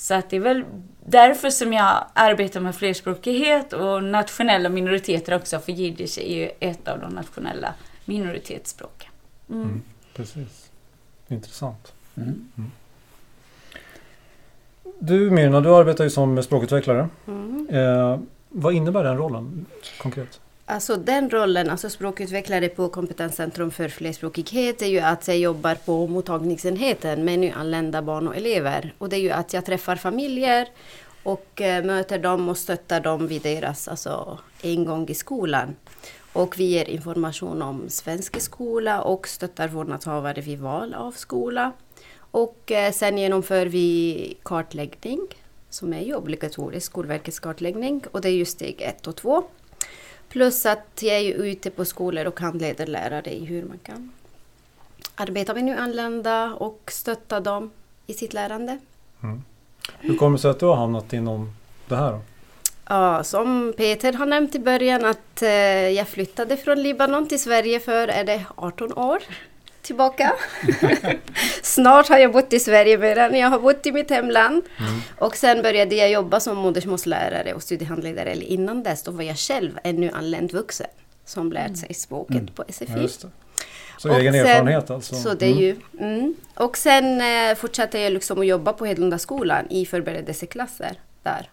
Så 0.00 0.14
att 0.14 0.30
det 0.30 0.36
är 0.36 0.40
väl 0.40 0.64
därför 1.04 1.50
som 1.50 1.72
jag 1.72 2.04
arbetar 2.14 2.60
med 2.60 2.76
flerspråkighet 2.76 3.72
och 3.72 4.04
nationella 4.04 4.68
minoriteter 4.68 5.34
också, 5.34 5.58
för 5.58 5.72
jiddisch 5.72 6.18
är 6.18 6.34
ju 6.34 6.50
ett 6.60 6.88
av 6.88 7.00
de 7.00 7.12
nationella 7.12 7.74
minoritetsspråken. 8.04 9.10
Mm. 9.50 9.62
Mm. 9.62 9.82
Precis. 10.14 10.70
Intressant. 11.28 11.92
Mm. 12.14 12.50
Du 14.98 15.30
Myrna, 15.30 15.60
du 15.60 15.74
arbetar 15.74 16.04
ju 16.04 16.10
som 16.10 16.42
språkutvecklare. 16.42 17.08
Mm. 17.26 17.68
Eh, 17.70 18.18
vad 18.48 18.74
innebär 18.74 19.04
den 19.04 19.16
rollen 19.16 19.66
konkret? 19.98 20.40
Alltså 20.70 20.96
den 20.96 21.30
rollen, 21.30 21.70
alltså 21.70 21.90
språkutvecklare 21.90 22.68
på 22.68 22.88
Kompetenscentrum 22.88 23.70
för 23.70 23.88
flerspråkighet 23.88 24.82
är 24.82 24.86
ju 24.86 24.98
att 24.98 25.28
jag 25.28 25.38
jobbar 25.38 25.74
på 25.74 26.06
mottagningsenheten 26.06 27.24
med 27.24 27.38
nyanlända 27.38 28.02
barn 28.02 28.28
och 28.28 28.36
elever. 28.36 28.94
Och 28.98 29.08
det 29.08 29.16
är 29.16 29.20
ju 29.20 29.30
att 29.30 29.52
jag 29.52 29.64
träffar 29.64 29.96
familjer 29.96 30.68
och 31.22 31.60
eh, 31.60 31.84
möter 31.84 32.18
dem 32.18 32.48
och 32.48 32.58
stöttar 32.58 33.00
dem 33.00 33.26
vid 33.26 33.42
deras 33.42 33.88
alltså, 33.88 34.38
ingång 34.62 35.08
i 35.08 35.14
skolan. 35.14 35.76
Och 36.32 36.58
vi 36.58 36.64
ger 36.64 36.90
information 36.90 37.62
om 37.62 37.88
svensk 37.88 38.40
skola 38.40 39.02
och 39.02 39.28
stöttar 39.28 39.68
vårdnadshavare 39.68 40.40
vid 40.40 40.58
val 40.58 40.94
av 40.94 41.12
skola. 41.12 41.72
Och 42.30 42.72
eh, 42.72 42.92
sen 42.92 43.18
genomför 43.18 43.66
vi 43.66 44.36
kartläggning 44.42 45.20
som 45.70 45.92
är 45.92 46.02
ju 46.02 46.14
obligatorisk, 46.14 46.86
Skolverkets 46.86 47.40
kartläggning. 47.40 48.04
Och 48.10 48.20
det 48.20 48.28
är 48.28 48.32
ju 48.32 48.44
steg 48.44 48.80
ett 48.80 49.06
och 49.06 49.16
två. 49.16 49.44
Plus 50.30 50.66
att 50.66 51.02
jag 51.02 51.16
är 51.16 51.34
ute 51.34 51.70
på 51.70 51.84
skolor 51.84 52.26
och 52.26 52.40
handleder 52.40 52.86
lärare 52.86 53.34
i 53.34 53.44
hur 53.44 53.64
man 53.64 53.78
kan 53.78 54.12
arbeta 55.14 55.54
med 55.54 55.64
nyanlända 55.64 56.54
och 56.54 56.80
stötta 56.92 57.40
dem 57.40 57.70
i 58.06 58.14
sitt 58.14 58.32
lärande. 58.32 58.78
Hur 60.00 60.16
kommer 60.16 60.36
det 60.36 60.42
sig 60.42 60.50
att 60.50 60.60
du 60.60 60.66
har 60.66 60.76
hamnat 60.76 61.12
inom 61.12 61.52
det 61.88 61.96
här? 61.96 62.12
Då? 62.12 62.20
Ja, 62.88 63.24
som 63.24 63.74
Peter 63.76 64.12
har 64.12 64.26
nämnt 64.26 64.54
i 64.54 64.58
början 64.58 65.04
att 65.04 65.42
eh, 65.42 65.48
jag 65.88 66.08
flyttade 66.08 66.56
från 66.56 66.82
Libanon 66.82 67.28
till 67.28 67.42
Sverige 67.42 67.80
för, 67.80 68.08
är 68.08 68.24
det 68.24 68.44
18 68.54 68.92
år 68.92 69.18
tillbaka? 69.82 70.32
Snart 71.62 72.08
har 72.08 72.18
jag 72.18 72.32
bott 72.32 72.52
i 72.52 72.60
Sverige 72.60 72.98
mer 72.98 73.16
än 73.18 73.34
jag 73.34 73.48
har 73.48 73.58
bott 73.58 73.86
i 73.86 73.92
mitt 73.92 74.10
hemland. 74.10 74.62
Och 75.18 75.36
sen 75.36 75.62
började 75.62 75.94
jag 75.94 76.10
jobba 76.10 76.40
som 76.40 76.56
modersmålslärare 76.58 77.54
och 77.54 77.62
studiehandledare. 77.62 78.30
Eller 78.30 78.46
innan 78.46 78.82
dess, 78.82 79.02
då 79.02 79.10
var 79.10 79.22
jag 79.22 79.36
själv 79.38 79.78
ännu 79.84 80.10
anländ 80.14 80.52
vuxen 80.52 80.86
som 81.24 81.52
lärt 81.52 81.76
sig 81.76 81.94
språket 81.94 82.36
Mm. 82.36 82.46
på 82.54 82.64
SFI. 82.68 82.86
Ja. 83.22 83.28
Så 83.98 84.10
Och 84.10 84.20
egen 84.20 84.32
sen- 84.32 84.46
erfarenhet 84.46 84.90
alltså? 84.90 85.14
Så 85.14 85.34
det 85.34 85.46
är 85.46 85.54
ju, 85.54 85.76
mm. 86.00 86.34
Och 86.54 86.76
sen 86.76 87.20
eh, 87.20 87.54
fortsatte 87.56 87.98
jag 87.98 88.12
liksom 88.12 88.40
att 88.40 88.46
jobba 88.46 88.72
på 88.72 88.86
Hedlunda 88.86 89.18
skolan 89.18 89.66
i 89.70 89.86
förberedelseklasser 89.86 90.92
där. 91.22 91.48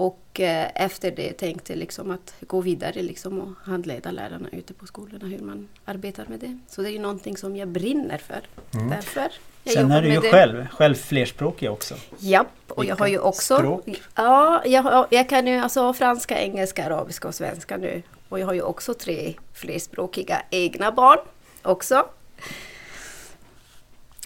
Och 0.00 0.40
eh, 0.40 0.68
efter 0.74 1.10
det 1.10 1.32
tänkte 1.32 1.72
jag 1.72 1.78
liksom 1.78 2.10
att 2.10 2.34
gå 2.40 2.60
vidare 2.60 3.02
liksom 3.02 3.40
och 3.40 3.70
handleda 3.70 4.10
lärarna 4.10 4.48
ute 4.52 4.74
på 4.74 4.86
skolorna 4.86 5.26
hur 5.26 5.38
man 5.38 5.68
arbetar 5.84 6.26
med 6.28 6.40
det. 6.40 6.58
Så 6.68 6.82
det 6.82 6.88
är 6.88 6.92
ju 6.92 6.98
någonting 6.98 7.36
som 7.36 7.56
jag 7.56 7.68
brinner 7.68 8.18
för. 8.18 8.40
Mm. 8.74 8.90
Därför 8.90 9.28
jag 9.64 9.74
Sen 9.74 9.90
är 9.90 10.02
du 10.02 10.08
ju 10.08 10.20
det. 10.20 10.30
själv, 10.30 10.66
själv 10.68 10.94
flerspråkig 10.94 11.70
också. 11.70 11.94
Japp, 12.18 12.46
och 12.68 12.84
jag 12.84 12.96
har 12.96 13.06
ju 13.06 13.18
också... 13.18 13.56
språk? 13.56 14.02
Ja, 14.14 14.62
jag, 14.64 15.06
jag 15.10 15.28
kan 15.28 15.46
ju 15.46 15.58
alltså 15.58 15.92
franska, 15.92 16.38
engelska, 16.38 16.86
arabiska 16.86 17.28
och 17.28 17.34
svenska 17.34 17.76
nu. 17.76 18.02
Och 18.28 18.40
jag 18.40 18.46
har 18.46 18.54
ju 18.54 18.62
också 18.62 18.94
tre 18.94 19.34
flerspråkiga 19.54 20.42
egna 20.50 20.92
barn 20.92 21.18
också. 21.62 22.06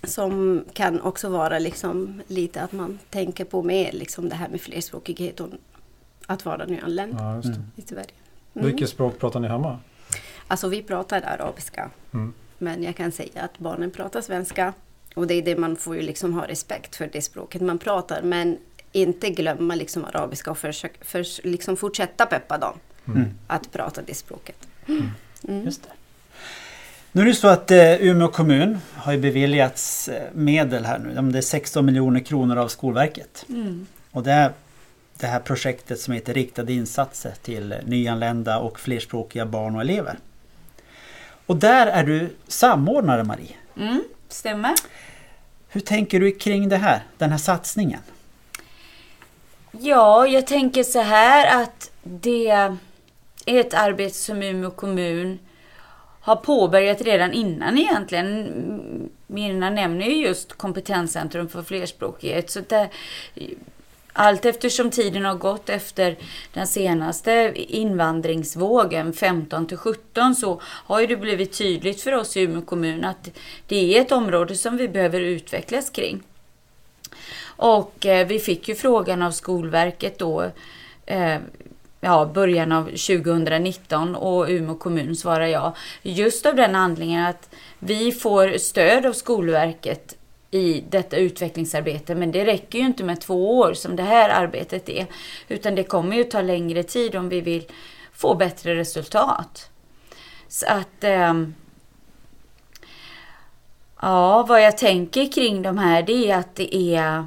Som 0.07 0.65
kan 0.73 1.01
också 1.01 1.29
vara 1.29 1.59
liksom 1.59 2.23
lite 2.27 2.63
att 2.63 2.73
man 2.73 2.99
tänker 3.11 3.45
på 3.45 3.63
mer 3.63 3.93
liksom 3.93 4.29
det 4.29 4.35
här 4.35 4.49
med 4.49 4.61
flerspråkighet 4.61 5.41
och 5.41 5.49
att 6.27 6.45
vara 6.45 6.67
nyanländ 6.67 7.15
Ja, 7.19 7.37
just 7.37 7.49
det. 7.49 7.55
Mm. 7.55 7.67
i 7.77 7.83
Sverige. 7.83 8.07
Mm. 8.55 8.67
Vilket 8.67 8.89
språk 8.89 9.19
pratar 9.19 9.41
ni 9.41 9.49
hemma? 9.49 9.79
Alltså 10.49 10.69
vi 10.69 10.83
pratar 10.83 11.23
arabiska. 11.23 11.91
Mm. 12.15 12.33
Men 12.59 12.83
jag 12.83 12.97
kan 12.97 13.13
säga 13.13 13.43
att 13.43 13.59
barnen 13.59 13.91
pratar 13.91 14.21
svenska. 14.21 14.73
Och 15.15 15.27
det 15.27 15.35
är 15.35 15.43
det 15.43 15.57
man 15.57 15.77
får 15.77 15.97
ju 15.97 16.03
liksom 16.03 16.35
ha 16.35 16.49
respekt 16.49 16.97
för 16.97 17.09
det 17.13 17.23
språket 17.23 17.63
man 17.63 17.79
pratar. 17.79 18.23
Men 18.23 18.59
inte 18.93 19.31
glömma 19.31 19.75
liksom 19.75 20.05
arabiska 20.05 20.51
och 20.51 20.59
försök, 20.59 21.05
förs, 21.05 21.41
liksom 21.45 21.77
fortsätta 21.77 22.27
peppa 22.27 22.59
dem 22.59 22.79
Mm. 23.07 23.25
att 23.47 23.73
prata 23.73 24.03
det 24.03 24.15
språket. 24.15 24.69
Mm. 24.89 25.65
Just 25.65 25.83
det. 25.83 25.89
Nu 27.16 27.23
är 27.23 27.26
det 27.26 27.35
så 27.35 27.49
att 27.49 27.71
eh, 27.71 28.02
Umeå 28.02 28.28
kommun 28.28 28.80
har 28.94 29.12
ju 29.12 29.18
beviljats 29.18 30.09
eh, 30.09 30.23
medel 30.33 30.85
här 30.85 30.99
nu. 30.99 31.30
Det 31.30 31.38
är 31.38 31.42
16 31.42 31.87
miljoner 31.87 32.21
kronor 32.21 32.56
av 32.56 32.68
Skolverket. 32.68 33.44
Mm. 33.49 33.87
Och 34.11 34.23
det 34.23 34.33
är 34.33 34.52
det 35.18 35.26
här 35.26 35.40
projektet 35.40 36.00
som 36.00 36.14
heter 36.14 36.35
Riktade 36.35 36.73
insatser 36.73 37.35
till 37.42 37.73
eh, 37.73 37.78
nyanlända 37.85 38.59
och 38.59 38.80
flerspråkiga 38.80 39.47
barn 39.47 39.75
och 39.75 39.80
elever. 39.80 40.18
Och 41.47 41.56
där 41.56 41.87
är 41.87 42.04
du 42.04 42.30
samordnare 42.49 43.25
Marie. 43.25 43.56
Mm, 43.76 44.04
stämmer. 44.28 44.75
Hur 45.68 45.80
tänker 45.80 46.21
du 46.21 46.30
kring 46.30 46.68
det 46.68 46.76
här, 46.76 47.02
den 47.18 47.30
här 47.30 47.38
satsningen? 47.38 48.00
Ja, 49.71 50.26
jag 50.26 50.47
tänker 50.47 50.83
så 50.83 51.00
här 51.00 51.62
att 51.62 51.90
det 52.02 52.49
är 52.49 52.76
ett 53.47 53.75
arbete 53.75 54.14
som 54.14 54.42
Umeå 54.42 54.71
kommun 54.71 55.38
har 56.25 56.37
påbörjat 56.37 57.00
redan 57.00 57.33
innan 57.33 57.78
egentligen. 57.78 59.11
Mirna 59.26 59.71
nämner 59.71 60.07
ju 60.07 60.26
just 60.26 60.52
kompetenscentrum 60.52 61.49
för 61.49 61.62
flerspråkighet. 61.62 62.50
Så 62.50 62.61
det, 62.61 62.88
allt 64.12 64.45
eftersom 64.45 64.90
tiden 64.90 65.25
har 65.25 65.35
gått 65.35 65.69
efter 65.69 66.16
den 66.52 66.66
senaste 66.66 67.52
invandringsvågen 67.57 69.12
15 69.12 69.66
till 69.66 69.76
17 69.76 70.35
så 70.35 70.61
har 70.62 71.00
ju 71.00 71.07
det 71.07 71.16
blivit 71.16 71.59
tydligt 71.59 72.00
för 72.00 72.12
oss 72.12 72.37
i 72.37 72.40
Umeå 72.40 72.62
kommun 72.62 73.04
att 73.04 73.31
det 73.66 73.97
är 73.97 74.00
ett 74.00 74.12
område 74.12 74.54
som 74.54 74.76
vi 74.76 74.88
behöver 74.88 75.21
utvecklas 75.21 75.90
kring. 75.90 76.23
Och 77.57 78.07
eh, 78.07 78.26
vi 78.26 78.38
fick 78.38 78.69
ju 78.69 78.75
frågan 78.75 79.23
av 79.23 79.31
Skolverket 79.31 80.19
då 80.19 80.50
eh, 81.07 81.38
ja, 82.05 82.31
början 82.35 82.73
av 82.73 82.85
2019 82.85 84.15
och 84.15 84.47
Umeå 84.49 84.75
kommun 84.75 85.17
svarar 85.17 85.47
ja. 85.47 85.75
Just 86.03 86.47
av 86.47 86.57
den 86.57 86.75
anledningen 86.75 87.27
att 87.27 87.51
vi 87.79 88.13
får 88.13 88.59
stöd 88.59 89.07
av 89.07 89.13
Skolverket 89.13 90.17
i 90.51 90.85
detta 90.91 91.17
utvecklingsarbete. 91.17 92.15
Men 92.15 92.33
det 92.33 92.45
räcker 92.45 92.79
ju 92.79 92.87
inte 92.87 93.05
med 93.05 93.21
två 93.21 93.59
år 93.59 93.75
som 93.75 93.97
det 93.97 94.03
här 94.03 94.31
arbetet 94.31 94.89
är. 94.89 95.07
Utan 95.49 95.75
det 95.75 95.85
kommer 95.85 96.17
ju 96.17 96.25
ta 96.25 96.41
längre 96.41 96.83
tid 96.83 97.17
om 97.17 97.29
vi 97.29 97.41
vill 97.41 97.65
få 98.13 98.35
bättre 98.35 98.75
resultat. 98.75 99.71
Så 100.49 100.67
att... 100.67 101.05
ehm, 101.05 101.55
Ja, 104.03 104.43
vad 104.49 104.63
jag 104.63 104.79
tänker 104.79 105.33
kring 105.33 105.63
de 105.63 105.79
här 105.79 106.03
det 106.03 106.31
är 106.31 106.37
att 106.39 106.55
det 106.55 106.77
är 106.77 107.27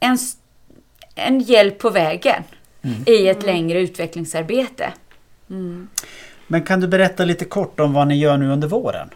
en, 0.00 0.18
en 1.14 1.40
hjälp 1.40 1.78
på 1.78 1.90
vägen 1.90 2.44
i 3.06 3.28
ett 3.28 3.42
längre 3.42 3.80
utvecklingsarbete. 3.80 4.92
Mm. 5.50 5.88
Men 6.46 6.62
kan 6.62 6.80
du 6.80 6.88
berätta 6.88 7.24
lite 7.24 7.44
kort 7.44 7.80
om 7.80 7.92
vad 7.92 8.08
ni 8.08 8.18
gör 8.18 8.36
nu 8.36 8.52
under 8.52 8.68
våren? 8.68 9.10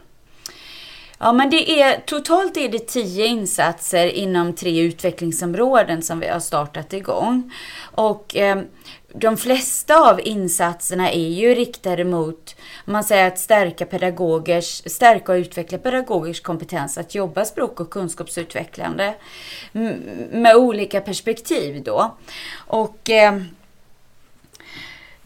Ja, 1.18 1.32
men 1.32 1.50
det 1.50 1.80
är, 1.80 2.00
totalt 2.00 2.56
är 2.56 2.68
det 2.68 2.87
tio 2.87 3.26
insatser 3.26 4.06
inom 4.06 4.52
tre 4.52 4.80
utvecklingsområden 4.80 6.02
som 6.02 6.20
vi 6.20 6.28
har 6.28 6.40
startat 6.40 6.92
igång. 6.92 7.52
Och 7.94 8.37
eh, 8.37 8.58
de 9.14 9.37
flesta 9.37 10.11
av 10.11 10.20
insatserna 10.20 11.11
är 11.11 11.28
ju 11.28 11.54
riktade 11.54 12.04
mot, 12.04 12.56
man 12.85 13.04
säger 13.04 13.26
att 13.26 13.38
stärka 13.38 13.87
pedagogers, 13.87 14.82
stärka 14.87 15.32
och 15.32 15.37
utveckla 15.37 15.78
pedagogers 15.78 16.40
kompetens 16.40 16.99
att 16.99 17.14
jobba 17.14 17.44
språk 17.44 17.80
och 17.80 17.90
kunskapsutvecklande 17.90 19.14
med 20.30 20.56
olika 20.56 21.00
perspektiv 21.00 21.82
då. 21.82 22.16
Och 22.56 23.11
eh, 23.11 23.40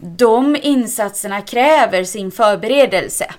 de 0.01 0.55
insatserna 0.55 1.41
kräver 1.41 2.03
sin 2.03 2.31
förberedelse. 2.31 3.33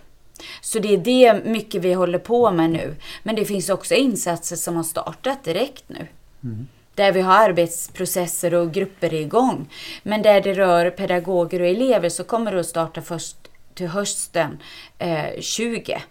Så 0.61 0.78
det 0.78 0.95
är 0.95 0.99
det 0.99 1.45
mycket 1.45 1.83
vi 1.83 1.92
håller 1.92 2.19
på 2.19 2.50
med 2.50 2.71
nu. 2.71 2.97
Men 3.23 3.37
det 3.37 3.45
finns 3.45 3.69
också 3.69 3.95
insatser 3.95 4.57
som 4.57 4.76
har 4.76 4.83
startat 4.83 5.45
direkt 5.45 5.85
nu. 5.87 6.07
Mm. 6.45 6.69
Där 6.95 7.12
vi 7.12 7.21
har 7.21 7.35
arbetsprocesser 7.35 8.54
och 8.54 8.73
grupper 8.73 9.14
igång. 9.14 9.69
Men 10.02 10.23
där 10.23 10.40
det 10.40 10.54
rör 10.54 10.90
pedagoger 10.90 11.61
och 11.61 11.66
elever 11.66 12.09
så 12.09 12.25
kommer 12.25 12.52
det 12.52 12.61
att 12.61 12.66
starta 12.66 13.02
först 13.02 13.37
till 13.75 13.88
hösten 13.88 14.59
eh, 14.99 15.40
20 15.40 16.02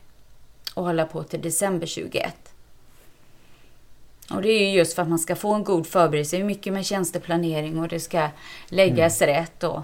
och 0.74 0.84
hålla 0.84 1.06
på 1.06 1.24
till 1.24 1.42
december 1.42 1.88
21. 1.88 2.36
Och 4.30 4.42
det 4.42 4.50
är 4.50 4.70
ju 4.70 4.78
just 4.78 4.94
för 4.94 5.02
att 5.02 5.10
man 5.10 5.20
ska 5.20 5.36
få 5.36 5.54
en 5.54 5.64
god 5.64 5.88
förberedelse. 5.88 6.36
Det 6.36 6.42
är 6.42 6.46
mycket 6.46 6.74
med 6.74 6.86
tjänsteplanering 6.86 7.80
och 7.80 7.88
det 7.88 8.00
ska 8.00 8.30
läggas 8.70 9.22
mm. 9.22 9.36
rätt. 9.36 9.64
Och 9.64 9.82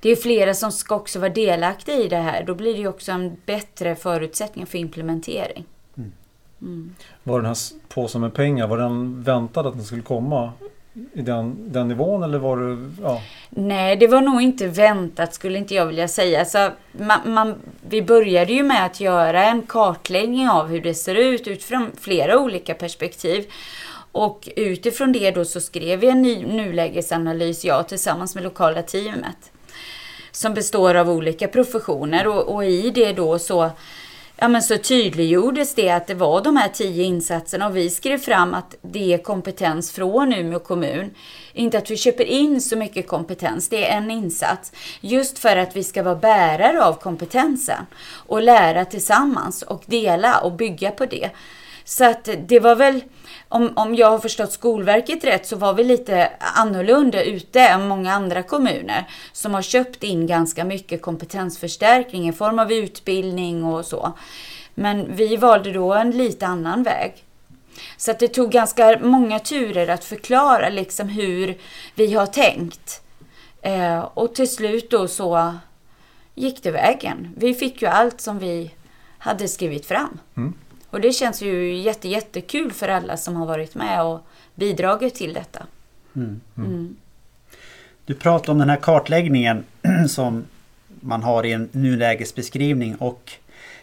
det 0.00 0.10
är 0.10 0.16
flera 0.16 0.54
som 0.54 0.72
ska 0.72 0.94
också 0.94 1.18
vara 1.18 1.30
delaktiga 1.30 1.96
i 1.96 2.08
det 2.08 2.16
här. 2.16 2.44
Då 2.44 2.54
blir 2.54 2.72
det 2.72 2.80
ju 2.80 2.88
också 2.88 3.12
en 3.12 3.36
bättre 3.46 3.94
förutsättning 3.94 4.66
för 4.66 4.78
implementering. 4.78 5.64
Mm. 5.96 6.12
Mm. 6.62 6.94
Var 7.22 7.38
den 7.38 7.46
här 7.46 7.56
påsen 7.88 8.20
med 8.20 8.34
pengar, 8.34 8.66
var 8.66 8.78
den 8.78 9.22
väntad 9.22 9.60
att 9.60 9.74
den 9.74 9.84
skulle 9.84 10.02
komma 10.02 10.52
i 11.12 11.22
den, 11.22 11.72
den 11.72 11.88
nivån 11.88 12.22
eller 12.22 12.38
var 12.38 12.56
det... 12.56 12.90
Ja. 13.02 13.22
Nej, 13.50 13.96
det 13.96 14.06
var 14.06 14.20
nog 14.20 14.42
inte 14.42 14.66
väntat 14.66 15.34
skulle 15.34 15.58
inte 15.58 15.74
jag 15.74 15.86
vilja 15.86 16.08
säga. 16.08 16.44
Så 16.44 16.70
man, 16.92 17.18
man, 17.24 17.54
vi 17.88 18.02
började 18.02 18.52
ju 18.52 18.62
med 18.62 18.86
att 18.86 19.00
göra 19.00 19.44
en 19.44 19.62
kartläggning 19.62 20.48
av 20.48 20.68
hur 20.68 20.80
det 20.80 20.94
ser 20.94 21.14
ut 21.14 21.48
utifrån 21.48 21.90
flera 22.00 22.38
olika 22.38 22.74
perspektiv. 22.74 23.44
Och 24.12 24.48
utifrån 24.56 25.12
det 25.12 25.30
då 25.30 25.44
så 25.44 25.60
skrev 25.60 26.00
vi 26.00 26.08
en 26.08 26.22
ny 26.22 26.46
nulägesanalys, 26.46 27.64
jag 27.64 27.88
tillsammans 27.88 28.34
med 28.34 28.44
lokala 28.44 28.82
teamet. 28.82 29.49
Som 30.32 30.54
består 30.54 30.94
av 30.94 31.10
olika 31.10 31.48
professioner 31.48 32.26
och, 32.26 32.54
och 32.54 32.64
i 32.64 32.90
det 32.90 33.12
då 33.12 33.38
så 33.38 33.70
ja, 34.40 34.48
men 34.48 34.62
så 34.62 34.78
tydliggjordes 34.78 35.74
det 35.74 35.90
att 35.90 36.06
det 36.06 36.14
var 36.14 36.42
de 36.42 36.56
här 36.56 36.68
tio 36.68 37.04
insatserna 37.04 37.66
och 37.66 37.76
vi 37.76 37.90
skrev 37.90 38.18
fram 38.18 38.54
att 38.54 38.74
det 38.82 39.12
är 39.12 39.18
kompetens 39.18 39.92
från 39.92 40.32
Umeå 40.32 40.58
kommun. 40.58 41.10
Inte 41.52 41.78
att 41.78 41.90
vi 41.90 41.96
köper 41.96 42.24
in 42.24 42.60
så 42.60 42.76
mycket 42.76 43.08
kompetens, 43.08 43.68
det 43.68 43.90
är 43.90 43.96
en 43.96 44.10
insats. 44.10 44.72
Just 45.00 45.38
för 45.38 45.56
att 45.56 45.76
vi 45.76 45.84
ska 45.84 46.02
vara 46.02 46.16
bärare 46.16 46.84
av 46.84 46.92
kompetensen 46.92 47.86
och 48.12 48.42
lära 48.42 48.84
tillsammans 48.84 49.62
och 49.62 49.82
dela 49.86 50.40
och 50.40 50.52
bygga 50.52 50.90
på 50.90 51.06
det. 51.06 51.30
Så 51.90 52.04
att 52.04 52.28
det 52.38 52.60
var 52.60 52.76
väl, 52.76 53.04
om, 53.48 53.72
om 53.76 53.94
jag 53.94 54.10
har 54.10 54.18
förstått 54.18 54.52
Skolverket 54.52 55.24
rätt, 55.24 55.46
så 55.46 55.56
var 55.56 55.74
vi 55.74 55.84
lite 55.84 56.32
annorlunda 56.38 57.22
ute 57.24 57.60
än 57.60 57.88
många 57.88 58.12
andra 58.12 58.42
kommuner 58.42 59.08
som 59.32 59.54
har 59.54 59.62
köpt 59.62 60.02
in 60.02 60.26
ganska 60.26 60.64
mycket 60.64 61.02
kompetensförstärkning 61.02 62.28
i 62.28 62.32
form 62.32 62.58
av 62.58 62.72
utbildning 62.72 63.64
och 63.64 63.84
så. 63.84 64.12
Men 64.74 65.16
vi 65.16 65.36
valde 65.36 65.72
då 65.72 65.94
en 65.94 66.10
lite 66.10 66.46
annan 66.46 66.82
väg. 66.82 67.24
Så 67.96 68.10
att 68.10 68.18
det 68.18 68.28
tog 68.28 68.50
ganska 68.50 68.98
många 69.02 69.38
turer 69.38 69.88
att 69.88 70.04
förklara 70.04 70.68
liksom 70.68 71.08
hur 71.08 71.58
vi 71.94 72.14
har 72.14 72.26
tänkt. 72.26 73.02
Eh, 73.62 74.00
och 74.00 74.34
till 74.34 74.50
slut 74.50 74.90
då 74.90 75.08
så 75.08 75.54
gick 76.34 76.62
det 76.62 76.70
vägen. 76.70 77.34
Vi 77.36 77.54
fick 77.54 77.82
ju 77.82 77.88
allt 77.88 78.20
som 78.20 78.38
vi 78.38 78.70
hade 79.18 79.48
skrivit 79.48 79.86
fram. 79.86 80.18
Mm. 80.36 80.54
Och 80.90 81.00
det 81.00 81.12
känns 81.12 81.42
ju 81.42 81.74
jätte, 81.74 82.08
jättekul 82.08 82.72
för 82.72 82.88
alla 82.88 83.16
som 83.16 83.36
har 83.36 83.46
varit 83.46 83.74
med 83.74 84.02
och 84.02 84.20
bidragit 84.54 85.14
till 85.14 85.32
detta. 85.32 85.66
Mm. 86.16 86.40
Mm. 86.56 86.70
mm. 86.70 86.96
Du 88.04 88.14
pratar 88.14 88.52
om 88.52 88.58
den 88.58 88.70
här 88.70 88.76
kartläggningen 88.76 89.64
som 90.08 90.44
man 91.00 91.22
har 91.22 91.46
i 91.46 91.52
en 91.52 91.68
nulägesbeskrivning 91.72 92.96
och 92.96 93.32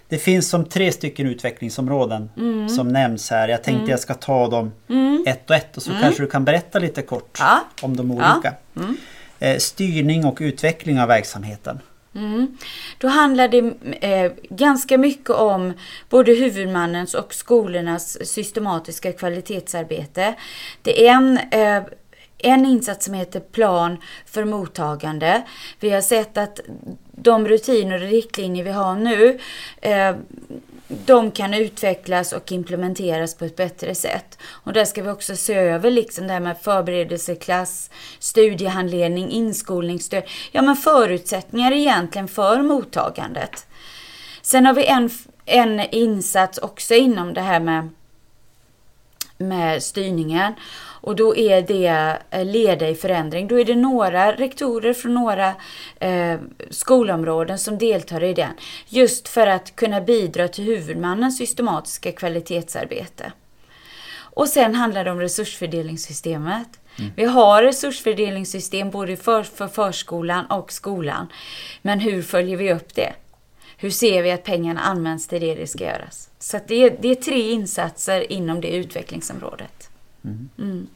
det 0.09 0.17
finns 0.17 0.49
som 0.49 0.65
tre 0.65 0.91
stycken 0.91 1.27
utvecklingsområden 1.27 2.29
mm. 2.37 2.69
som 2.69 2.87
nämns 2.87 3.29
här. 3.29 3.47
Jag 3.47 3.63
tänkte 3.63 3.79
mm. 3.79 3.89
jag 3.89 3.99
ska 3.99 4.13
ta 4.13 4.47
dem 4.47 4.71
ett 5.25 5.49
och 5.49 5.55
ett 5.55 5.77
och 5.77 5.83
så 5.83 5.91
kanske 6.01 6.23
du 6.23 6.27
kan 6.27 6.45
berätta 6.45 6.79
lite 6.79 7.01
kort 7.01 7.37
ja. 7.39 7.63
om 7.81 7.97
de 7.97 8.11
olika. 8.11 8.53
Ja. 8.73 8.81
Eh, 9.39 9.57
styrning 9.57 10.25
och 10.25 10.37
utveckling 10.41 10.99
av 10.99 11.07
verksamheten. 11.07 11.79
Mm. 12.17 12.57
Då 12.97 13.07
handlar 13.07 13.47
det 13.47 13.73
eh, 14.01 14.31
ganska 14.49 14.97
mycket 14.97 15.29
om 15.29 15.73
både 16.09 16.33
huvudmannens 16.33 17.13
och 17.13 17.33
skolornas 17.33 18.27
systematiska 18.27 19.13
kvalitetsarbete. 19.13 20.35
Det 20.81 21.07
är 21.07 21.13
en 21.13 21.37
eh, 21.37 21.83
en 22.37 22.65
insats 22.65 23.05
som 23.05 23.13
heter 23.13 23.39
plan 23.39 23.97
för 24.25 24.45
mottagande. 24.45 25.41
Vi 25.79 25.89
har 25.89 26.01
sett 26.01 26.37
att 26.37 26.59
de 27.11 27.47
rutiner 27.47 28.03
och 28.03 28.09
riktlinjer 28.09 28.63
vi 28.63 28.71
har 28.71 28.95
nu 28.95 29.39
eh, 29.81 30.15
de 30.87 31.31
kan 31.31 31.53
utvecklas 31.53 32.33
och 32.33 32.51
implementeras 32.51 33.35
på 33.35 33.45
ett 33.45 33.55
bättre 33.55 33.95
sätt. 33.95 34.37
Och 34.49 34.73
där 34.73 34.85
ska 34.85 35.03
vi 35.03 35.09
också 35.09 35.35
se 35.35 35.53
över 35.53 35.91
liksom 35.91 36.27
det 36.27 36.33
här 36.33 36.39
med 36.39 36.57
förberedelseklass, 36.61 37.89
studiehandledning, 38.19 39.29
inskolningsstöd. 39.29 40.23
Ja 40.51 40.61
men 40.61 40.75
förutsättningar 40.75 41.71
egentligen 41.71 42.27
för 42.27 42.61
mottagandet. 42.61 43.67
Sen 44.41 44.65
har 44.65 44.73
vi 44.73 44.85
en, 44.85 45.09
en 45.45 45.79
insats 45.79 46.57
också 46.57 46.93
inom 46.93 47.33
det 47.33 47.41
här 47.41 47.59
med, 47.59 47.89
med 49.37 49.83
styrningen. 49.83 50.53
Och 51.01 51.15
då 51.15 51.35
är 51.35 51.61
det 51.61 52.17
eh, 52.29 52.45
leda 52.45 52.89
i 52.89 52.95
förändring. 52.95 53.47
Då 53.47 53.59
är 53.59 53.65
det 53.65 53.75
några 53.75 54.31
rektorer 54.31 54.93
från 54.93 55.13
några 55.13 55.53
eh, 55.99 56.39
skolområden 56.69 57.57
som 57.57 57.77
deltar 57.77 58.23
i 58.23 58.33
den. 58.33 58.51
Just 58.87 59.27
för 59.27 59.47
att 59.47 59.75
kunna 59.75 60.01
bidra 60.01 60.47
till 60.47 60.63
huvudmannens 60.63 61.37
systematiska 61.37 62.11
kvalitetsarbete. 62.11 63.31
Och 64.37 64.47
sen 64.47 64.75
handlar 64.75 65.05
det 65.05 65.11
om 65.11 65.19
resursfördelningssystemet. 65.19 66.67
Mm. 66.99 67.11
Vi 67.15 67.25
har 67.25 67.63
resursfördelningssystem 67.63 68.89
både 68.89 69.17
för, 69.17 69.43
för 69.43 69.67
förskolan 69.67 70.45
och 70.45 70.71
skolan. 70.71 71.27
Men 71.81 71.99
hur 71.99 72.21
följer 72.21 72.57
vi 72.57 72.73
upp 72.73 72.95
det? 72.95 73.13
Hur 73.77 73.89
ser 73.89 74.23
vi 74.23 74.31
att 74.31 74.43
pengarna 74.43 74.81
används 74.81 75.27
till 75.27 75.41
det 75.41 75.55
det 75.55 75.67
ska 75.67 75.83
göras? 75.83 76.29
Så 76.39 76.59
det, 76.67 76.75
är, 76.75 76.97
det 77.01 77.07
är 77.07 77.15
tre 77.15 77.51
insatser 77.51 78.31
inom 78.31 78.61
det 78.61 78.75
utvecklingsområdet. 78.75 79.89
Mm. 80.57 80.87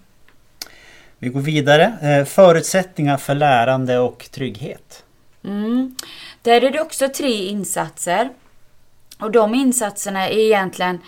Vi 1.17 1.29
går 1.29 1.41
vidare. 1.41 1.93
Eh, 2.01 2.25
förutsättningar 2.25 3.17
för 3.17 3.35
lärande 3.35 3.99
och 3.99 4.27
trygghet. 4.31 5.03
Mm. 5.43 5.95
Där 6.41 6.63
är 6.63 6.71
det 6.71 6.81
också 6.81 7.09
tre 7.09 7.47
insatser. 7.47 8.29
Och 9.19 9.31
de 9.31 9.55
insatserna 9.55 10.29
är 10.29 10.39
egentligen 10.39 10.99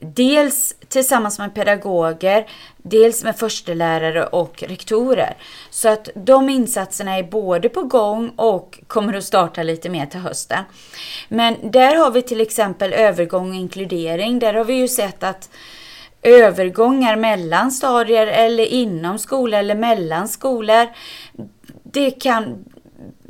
dels 0.00 0.74
tillsammans 0.88 1.38
med 1.38 1.54
pedagoger, 1.54 2.46
dels 2.76 3.24
med 3.24 3.36
förstelärare 3.36 4.26
och 4.26 4.62
rektorer. 4.62 5.36
Så 5.70 5.88
att 5.88 6.08
de 6.14 6.48
insatserna 6.48 7.18
är 7.18 7.22
både 7.22 7.68
på 7.68 7.82
gång 7.82 8.28
och 8.28 8.80
kommer 8.86 9.14
att 9.14 9.24
starta 9.24 9.62
lite 9.62 9.88
mer 9.88 10.06
till 10.06 10.20
hösten. 10.20 10.64
Men 11.28 11.70
där 11.70 11.96
har 11.96 12.10
vi 12.10 12.22
till 12.22 12.40
exempel 12.40 12.92
övergång 12.92 13.48
och 13.50 13.56
inkludering. 13.56 14.38
Där 14.38 14.54
har 14.54 14.64
vi 14.64 14.74
ju 14.74 14.88
sett 14.88 15.22
att 15.22 15.50
övergångar 16.22 17.16
mellan 17.16 17.70
stadier 17.70 18.26
eller 18.26 18.64
inom 18.64 19.18
skolor 19.18 19.58
eller 19.58 19.74
mellan 19.74 20.28
skolor. 20.28 20.86
Det 21.82 22.10
kan 22.10 22.64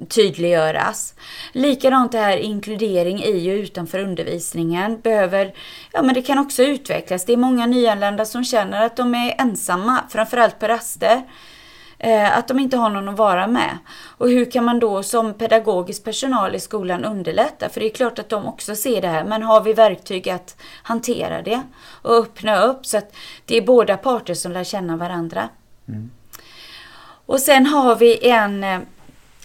tydliggöras. 0.09 1.15
Likadant 1.53 2.13
det 2.13 2.19
här 2.19 2.37
inkludering 2.37 3.23
i 3.23 3.51
och 3.51 3.55
utanför 3.55 3.99
undervisningen 3.99 5.01
behöver, 5.01 5.55
ja 5.93 6.03
men 6.03 6.15
det 6.15 6.23
kan 6.23 6.39
också 6.39 6.63
utvecklas. 6.63 7.25
Det 7.25 7.33
är 7.33 7.37
många 7.37 7.67
nyanlända 7.67 8.25
som 8.25 8.45
känner 8.45 8.87
att 8.87 8.97
de 8.97 9.15
är 9.15 9.35
ensamma, 9.39 10.01
framförallt 10.11 10.59
på 10.59 10.69
raster. 10.69 11.23
Eh, 11.99 12.39
att 12.39 12.49
de 12.49 12.59
inte 12.59 12.77
har 12.77 12.91
någon 12.91 13.09
att 13.09 13.19
vara 13.19 13.47
med. 13.47 13.79
Och 14.19 14.31
hur 14.31 14.51
kan 14.51 14.65
man 14.65 14.79
då 14.79 15.03
som 15.03 15.35
pedagogisk 15.35 16.05
personal 16.05 16.55
i 16.55 16.61
skolan 16.61 17.05
underlätta? 17.05 17.69
För 17.69 17.81
det 17.81 17.87
är 17.87 17.95
klart 17.95 18.19
att 18.19 18.29
de 18.29 18.47
också 18.47 18.77
ser 18.77 19.03
det 19.03 19.09
här, 19.09 19.25
men 19.25 19.43
har 19.43 19.61
vi 19.61 19.73
verktyg 19.73 20.29
att 20.29 20.57
hantera 20.83 21.43
det 21.43 21.63
och 22.03 22.15
öppna 22.15 22.61
upp 22.63 22.87
så 22.87 22.99
att 22.99 23.15
det 23.45 23.57
är 23.57 23.63
båda 23.63 23.97
parter 23.97 24.35
som 24.35 24.53
lär 24.53 24.65
känna 24.65 24.97
varandra. 24.97 25.49
Mm. 25.89 26.11
Och 27.27 27.41
sen 27.41 27.67
har 27.67 27.97
vi 27.97 28.29
en 28.29 28.65
eh, 28.65 28.81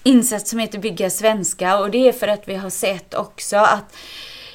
insats 0.04 0.50
som 0.50 0.60
heter 0.60 0.80
Bygga 0.80 1.10
svenska 1.10 1.80
och 1.80 1.92
det 1.92 2.08
är 2.08 2.14
för 2.14 2.28
att 2.28 2.48
vi 2.48 2.56
har 2.56 2.70
sett 2.70 3.14
också 3.14 3.58
att 3.58 3.96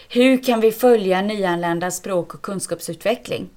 hur 0.08 0.42
kan 0.42 0.60
vi 0.60 0.72
följa 0.72 1.22
nyanlända 1.22 1.90
språk 1.90 2.34
och 2.34 2.42
kunskapsutveckling? 2.42 3.48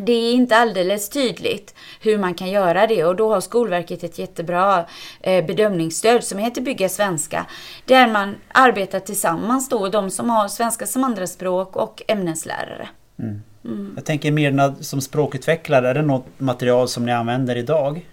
Det 0.00 0.12
är 0.12 0.32
inte 0.32 0.56
alldeles 0.56 1.08
tydligt 1.08 1.74
hur 2.00 2.18
man 2.18 2.34
kan 2.34 2.50
göra 2.50 2.86
det 2.86 3.04
och 3.04 3.16
då 3.16 3.34
har 3.34 3.40
Skolverket 3.40 4.04
ett 4.04 4.18
jättebra 4.18 4.84
eh, 5.20 5.46
bedömningsstöd 5.46 6.24
som 6.24 6.38
heter 6.38 6.60
Bygga 6.60 6.88
svenska. 6.88 7.46
Där 7.84 8.08
man 8.08 8.36
arbetar 8.48 9.00
tillsammans 9.00 9.68
då, 9.68 9.88
de 9.88 10.10
som 10.10 10.30
har 10.30 10.48
svenska 10.48 10.86
som 10.86 11.04
andraspråk 11.04 11.76
och 11.76 12.02
ämneslärare. 12.08 12.88
Mm. 13.18 13.42
Mm. 13.64 13.92
Jag 13.96 14.04
tänker 14.04 14.32
mer 14.32 14.82
som 14.82 15.00
språkutvecklare, 15.00 15.88
är 15.88 15.94
det 15.94 16.02
något 16.02 16.26
material 16.38 16.88
som 16.88 17.06
ni 17.06 17.12
använder 17.12 17.56
idag? 17.56 18.06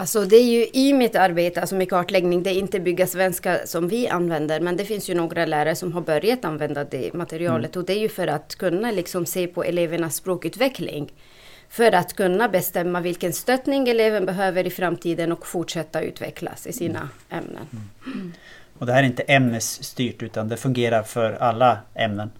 Alltså 0.00 0.24
det 0.24 0.36
är 0.36 0.44
ju 0.44 0.66
i 0.72 0.92
mitt 0.92 1.16
arbete, 1.16 1.60
alltså 1.60 1.74
med 1.74 1.90
kartläggning, 1.90 2.42
det 2.42 2.50
är 2.50 2.58
inte 2.58 2.80
bygga 2.80 3.06
svenska 3.06 3.66
som 3.66 3.88
vi 3.88 4.08
använder, 4.08 4.60
men 4.60 4.76
det 4.76 4.84
finns 4.84 5.10
ju 5.10 5.14
några 5.14 5.46
lärare 5.46 5.76
som 5.76 5.92
har 5.92 6.00
börjat 6.00 6.44
använda 6.44 6.84
det 6.84 7.14
materialet 7.14 7.76
och 7.76 7.84
det 7.84 7.92
är 7.92 7.98
ju 7.98 8.08
för 8.08 8.26
att 8.26 8.54
kunna 8.54 8.90
liksom 8.90 9.26
se 9.26 9.46
på 9.46 9.64
elevernas 9.64 10.16
språkutveckling. 10.16 11.12
För 11.68 11.92
att 11.92 12.16
kunna 12.16 12.48
bestämma 12.48 13.00
vilken 13.00 13.32
stöttning 13.32 13.88
eleven 13.88 14.26
behöver 14.26 14.66
i 14.66 14.70
framtiden 14.70 15.32
och 15.32 15.46
fortsätta 15.46 16.00
utvecklas 16.00 16.66
i 16.66 16.72
sina 16.72 17.08
ämnen. 17.30 17.66
Och 18.78 18.86
det 18.86 18.92
här 18.92 19.02
är 19.02 19.06
inte 19.06 19.22
ämnesstyrt 19.22 20.22
utan 20.22 20.48
det 20.48 20.56
fungerar 20.56 21.02
för 21.02 21.32
alla 21.32 21.78
ämnen. 21.94 22.30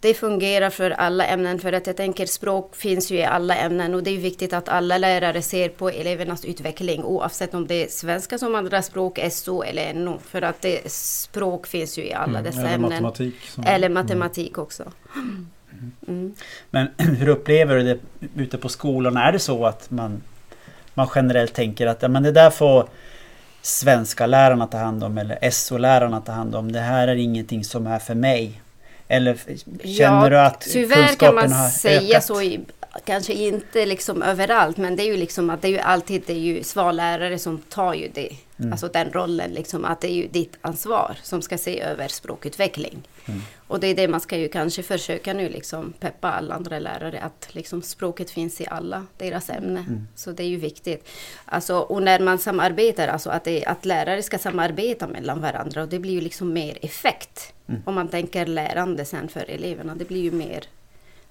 Det 0.00 0.14
fungerar 0.14 0.70
för 0.70 0.90
alla 0.90 1.26
ämnen 1.26 1.58
för 1.58 1.72
att 1.72 1.86
jag 1.86 1.96
tänker 1.96 2.26
språk 2.26 2.76
finns 2.76 3.10
ju 3.10 3.16
i 3.16 3.24
alla 3.24 3.56
ämnen 3.56 3.94
och 3.94 4.02
det 4.02 4.10
är 4.10 4.18
viktigt 4.18 4.52
att 4.52 4.68
alla 4.68 4.98
lärare 4.98 5.42
ser 5.42 5.68
på 5.68 5.88
elevernas 5.90 6.44
utveckling 6.44 7.04
oavsett 7.04 7.54
om 7.54 7.66
det 7.66 7.84
är 7.84 7.88
svenska 7.88 8.38
som 8.38 8.54
andra 8.54 8.82
språk, 8.82 9.18
SO 9.30 9.62
eller 9.62 9.94
NO. 9.94 10.18
För 10.24 10.42
att 10.42 10.60
det, 10.62 10.92
språk 10.92 11.66
finns 11.66 11.98
ju 11.98 12.02
i 12.04 12.12
alla 12.14 12.42
dessa 12.42 12.58
eller 12.60 12.74
ämnen. 12.74 12.90
matematik. 12.90 13.34
som- 13.48 13.64
Eller 13.66 13.88
matematik 13.88 14.58
också. 14.58 14.84
Mm. 16.08 16.34
Men 16.70 16.88
hur 16.98 17.28
upplever 17.28 17.76
du 17.76 17.82
det 17.82 17.98
ute 18.42 18.58
på 18.58 18.68
skolorna? 18.68 19.28
Är 19.28 19.32
det 19.32 19.38
så 19.38 19.66
att 19.66 19.90
man, 19.90 20.22
man 20.94 21.08
generellt 21.14 21.52
tänker 21.54 21.86
att 21.86 22.02
ja, 22.02 22.08
men 22.08 22.22
det 22.22 22.32
där 22.32 22.50
får 22.50 22.88
svenska 23.62 24.26
lärarna 24.26 24.66
ta 24.66 24.78
hand 24.78 25.04
om 25.04 25.18
eller 25.18 25.50
SO-lärarna 25.50 26.20
ta 26.20 26.32
hand 26.32 26.54
om. 26.54 26.72
Det 26.72 26.80
här 26.80 27.08
är 27.08 27.16
ingenting 27.16 27.64
som 27.64 27.86
är 27.86 27.98
för 27.98 28.14
mig. 28.14 28.60
Eller 29.08 29.36
känner 29.84 30.24
Ja, 30.24 30.28
du 30.30 30.38
att 30.40 30.60
Tyvärr 30.60 30.96
kan 30.96 31.06
kunskapen 31.06 31.34
man 31.34 31.52
har 31.52 31.68
säga 31.68 32.00
ökat? 32.10 32.24
så, 32.24 32.42
i, 32.42 32.60
kanske 33.04 33.32
inte 33.32 33.86
liksom 33.86 34.22
överallt, 34.22 34.76
men 34.76 34.96
det 34.96 35.02
är 35.02 35.06
ju 35.06 35.16
liksom 35.16 35.50
att 35.50 35.62
det 35.62 35.68
är 35.68 35.72
ju 35.72 35.78
alltid 35.78 36.22
det 36.26 36.32
är 36.32 36.38
ju 36.38 36.62
svarlärare 36.62 37.38
som 37.38 37.58
tar 37.58 37.94
ju 37.94 38.08
det. 38.14 38.36
Mm. 38.58 38.72
Alltså 38.72 38.88
den 38.88 39.12
rollen, 39.12 39.50
liksom, 39.50 39.84
att 39.84 40.00
det 40.00 40.10
är 40.10 40.14
ju 40.14 40.28
ditt 40.28 40.56
ansvar 40.60 41.18
som 41.22 41.42
ska 41.42 41.58
se 41.58 41.80
över 41.80 42.08
språkutveckling. 42.08 43.08
Mm. 43.26 43.40
Och 43.68 43.80
det 43.80 43.86
är 43.86 43.94
det 43.94 44.08
man 44.08 44.20
ska 44.20 44.36
ju 44.36 44.48
kanske 44.48 44.82
försöka 44.82 45.34
nu 45.34 45.48
liksom 45.48 45.92
peppa 46.00 46.32
alla 46.32 46.54
andra 46.54 46.78
lärare 46.78 47.20
att 47.20 47.48
liksom 47.54 47.82
språket 47.82 48.30
finns 48.30 48.60
i 48.60 48.66
alla 48.66 49.06
deras 49.18 49.50
ämnen. 49.50 49.84
Mm. 49.88 50.08
Så 50.14 50.30
det 50.30 50.42
är 50.42 50.48
ju 50.48 50.56
viktigt. 50.56 51.08
Alltså, 51.44 51.78
och 51.78 52.02
när 52.02 52.20
man 52.20 52.38
samarbetar, 52.38 53.08
alltså 53.08 53.30
att, 53.30 53.44
det, 53.44 53.64
att 53.64 53.84
lärare 53.84 54.22
ska 54.22 54.38
samarbeta 54.38 55.06
mellan 55.06 55.40
varandra 55.40 55.82
och 55.82 55.88
det 55.88 55.98
blir 55.98 56.12
ju 56.12 56.20
liksom 56.20 56.52
mer 56.52 56.78
effekt. 56.82 57.52
Mm. 57.68 57.82
Om 57.84 57.94
man 57.94 58.08
tänker 58.08 58.46
lärande 58.46 59.04
sen 59.04 59.28
för 59.28 59.50
eleverna, 59.50 59.94
det 59.94 60.04
blir 60.04 60.22
ju 60.22 60.30
mer 60.30 60.64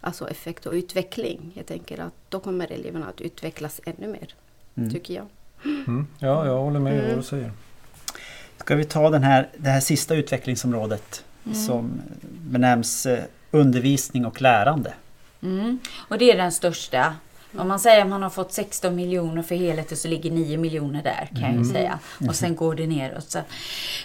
alltså 0.06 0.30
effekt 0.30 0.66
och 0.66 0.74
utveckling. 0.74 1.52
Jag 1.54 1.66
tänker 1.66 2.00
att 2.00 2.14
då 2.30 2.40
kommer 2.40 2.72
eleverna 2.72 3.08
att 3.08 3.22
utvecklas 3.22 3.82
ännu 3.86 4.08
mer, 4.08 4.34
Mm. 4.78 4.92
tycker 4.94 5.14
jag. 5.14 5.26
Mm. 5.64 6.08
Ja, 6.20 6.46
jag 6.46 6.58
håller 6.58 6.80
med 6.80 6.94
i 6.94 6.98
vad 6.98 7.06
Mm. 7.06 7.18
du 7.18 7.24
säger. 7.24 7.52
Ska 8.58 8.76
vi 8.76 8.84
ta 8.86 9.10
den 9.10 9.24
här, 9.24 9.50
det 9.58 9.70
här 9.70 9.80
sista 9.80 10.16
utvecklingsområdet 10.16 11.24
Mm. 11.46 11.56
som 11.58 12.02
benämns 12.42 13.06
eh, 13.06 13.24
undervisning 13.52 14.26
och 14.26 14.42
lärande. 14.42 14.94
Mm. 15.42 15.80
Och 16.10 16.18
det 16.18 16.32
är 16.32 16.38
den 16.38 16.52
största. 16.52 17.16
Om 17.58 17.68
man 17.68 17.80
säger 17.80 18.02
att 18.02 18.08
man 18.08 18.24
har 18.24 18.30
fått 18.30 18.52
16 18.54 18.96
miljoner 18.96 19.42
för 19.42 19.56
helheten 19.56 19.98
så 19.98 20.08
ligger 20.08 20.32
9 20.32 20.58
miljoner 20.58 21.04
där 21.04 21.30
kan 21.42 21.56
jag 21.56 21.66
ju 21.66 21.74
säga. 21.74 22.00
Och 22.28 22.36
sen 22.36 22.56
går 22.56 22.76
det 22.76 22.88
neråt. 22.88 23.32
Så. 23.32 23.40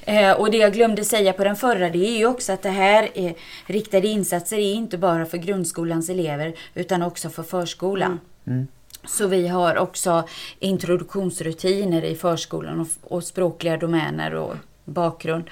Eh, 0.04 0.32
och 0.32 0.50
det 0.50 0.56
jag 0.56 0.72
glömde 0.72 1.04
säga 1.04 1.32
på 1.32 1.44
den 1.44 1.56
förra 1.56 1.90
det 1.90 1.98
är 2.08 2.18
ju 2.18 2.26
också 2.26 2.52
att 2.52 2.62
det 2.62 2.70
här 2.70 3.08
är 3.14 3.34
riktade 3.66 4.08
insatser 4.08 4.56
är 4.56 4.74
inte 4.74 4.98
bara 4.98 5.26
för 5.26 5.38
grundskolans 5.38 6.08
elever 6.08 6.54
utan 6.74 7.02
också 7.02 7.30
för 7.30 7.42
förskolan. 7.42 8.20
Mm. 8.46 8.66
Så 9.04 9.26
vi 9.26 9.48
har 9.48 9.78
också 9.78 10.24
introduktionsrutiner 10.58 12.02
i 12.04 12.14
förskolan 12.16 12.80
och, 12.80 13.14
och 13.14 13.24
språkliga 13.24 13.76
domäner 13.76 14.34
och 14.34 14.54
bakgrund. 14.84 15.44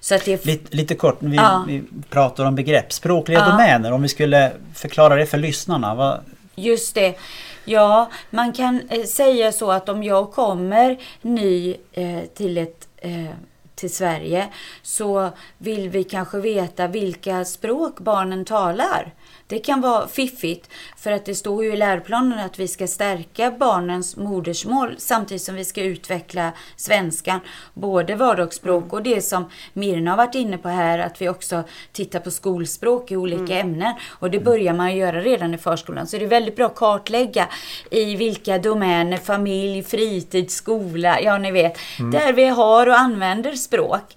Så 0.00 0.14
att 0.14 0.24
det 0.24 0.44
Lite, 0.44 0.76
lite 0.76 0.94
kort, 0.94 1.16
vi, 1.20 1.36
Ja. 1.36 1.64
vi 1.68 1.84
pratar 2.10 2.44
om 2.44 2.54
begrepp. 2.54 2.92
Språkliga 2.92 3.38
Ja. 3.38 3.50
domäner, 3.50 3.92
om 3.92 4.02
vi 4.02 4.08
skulle 4.08 4.52
förklara 4.74 5.14
det 5.16 5.26
för 5.26 5.38
lyssnarna. 5.38 5.94
Vad, 5.94 6.20
Just 6.58 6.94
det. 6.94 7.18
Ja, 7.64 8.10
man 8.30 8.52
kan 8.52 8.88
eh, 8.88 9.04
säga 9.04 9.52
så 9.52 9.70
att 9.70 9.88
om 9.88 10.02
jag 10.02 10.32
kommer 10.32 10.98
ny 11.22 11.76
eh, 11.92 12.22
till, 12.34 12.58
ett, 12.58 12.88
eh, 12.96 13.30
till 13.74 13.94
Sverige 13.94 14.48
så 14.82 15.30
vill 15.58 15.88
vi 15.88 16.04
kanske 16.04 16.38
veta 16.38 16.86
vilka 16.86 17.44
språk 17.44 18.00
barnen 18.00 18.44
talar. 18.44 19.14
Det 19.48 19.58
kan 19.58 19.80
vara 19.80 20.08
fiffigt 20.08 20.70
för 20.96 21.12
att 21.12 21.24
det 21.24 21.34
står 21.34 21.64
ju 21.64 21.72
i 21.72 21.76
läroplanen 21.76 22.38
att 22.38 22.58
vi 22.58 22.68
ska 22.68 22.86
stärka 22.86 23.50
barnens 23.50 24.16
modersmål 24.16 24.94
samtidigt 24.98 25.42
som 25.42 25.54
vi 25.54 25.64
ska 25.64 25.82
utveckla 25.82 26.52
svenskan. 26.76 27.40
Både 27.74 28.14
vardagsspråk 28.14 28.92
och 28.92 29.02
det 29.02 29.22
som 29.22 29.50
Mirna 29.72 30.10
har 30.10 30.16
varit 30.16 30.34
inne 30.34 30.58
på 30.58 30.68
här 30.68 30.98
att 30.98 31.20
vi 31.20 31.28
också 31.28 31.64
tittar 31.92 32.20
på 32.20 32.30
skolspråk 32.30 33.10
i 33.10 33.16
olika 33.16 33.58
ämnen. 33.58 33.94
Och 34.10 34.30
det 34.30 34.40
börjar 34.40 34.74
man 34.74 34.96
göra 34.96 35.20
redan 35.20 35.54
i 35.54 35.58
förskolan. 35.58 36.06
Så 36.06 36.18
det 36.18 36.24
är 36.24 36.28
väldigt 36.28 36.56
bra 36.56 36.66
att 36.66 36.74
kartlägga 36.74 37.48
i 37.90 38.16
vilka 38.16 38.58
domäner, 38.58 39.16
familj, 39.16 39.82
fritid, 39.82 40.50
skola, 40.50 41.20
ja 41.20 41.38
ni 41.38 41.50
vet, 41.50 41.78
där 42.12 42.32
vi 42.32 42.44
har 42.44 42.86
och 42.86 42.98
använder 42.98 43.52
språk. 43.52 44.16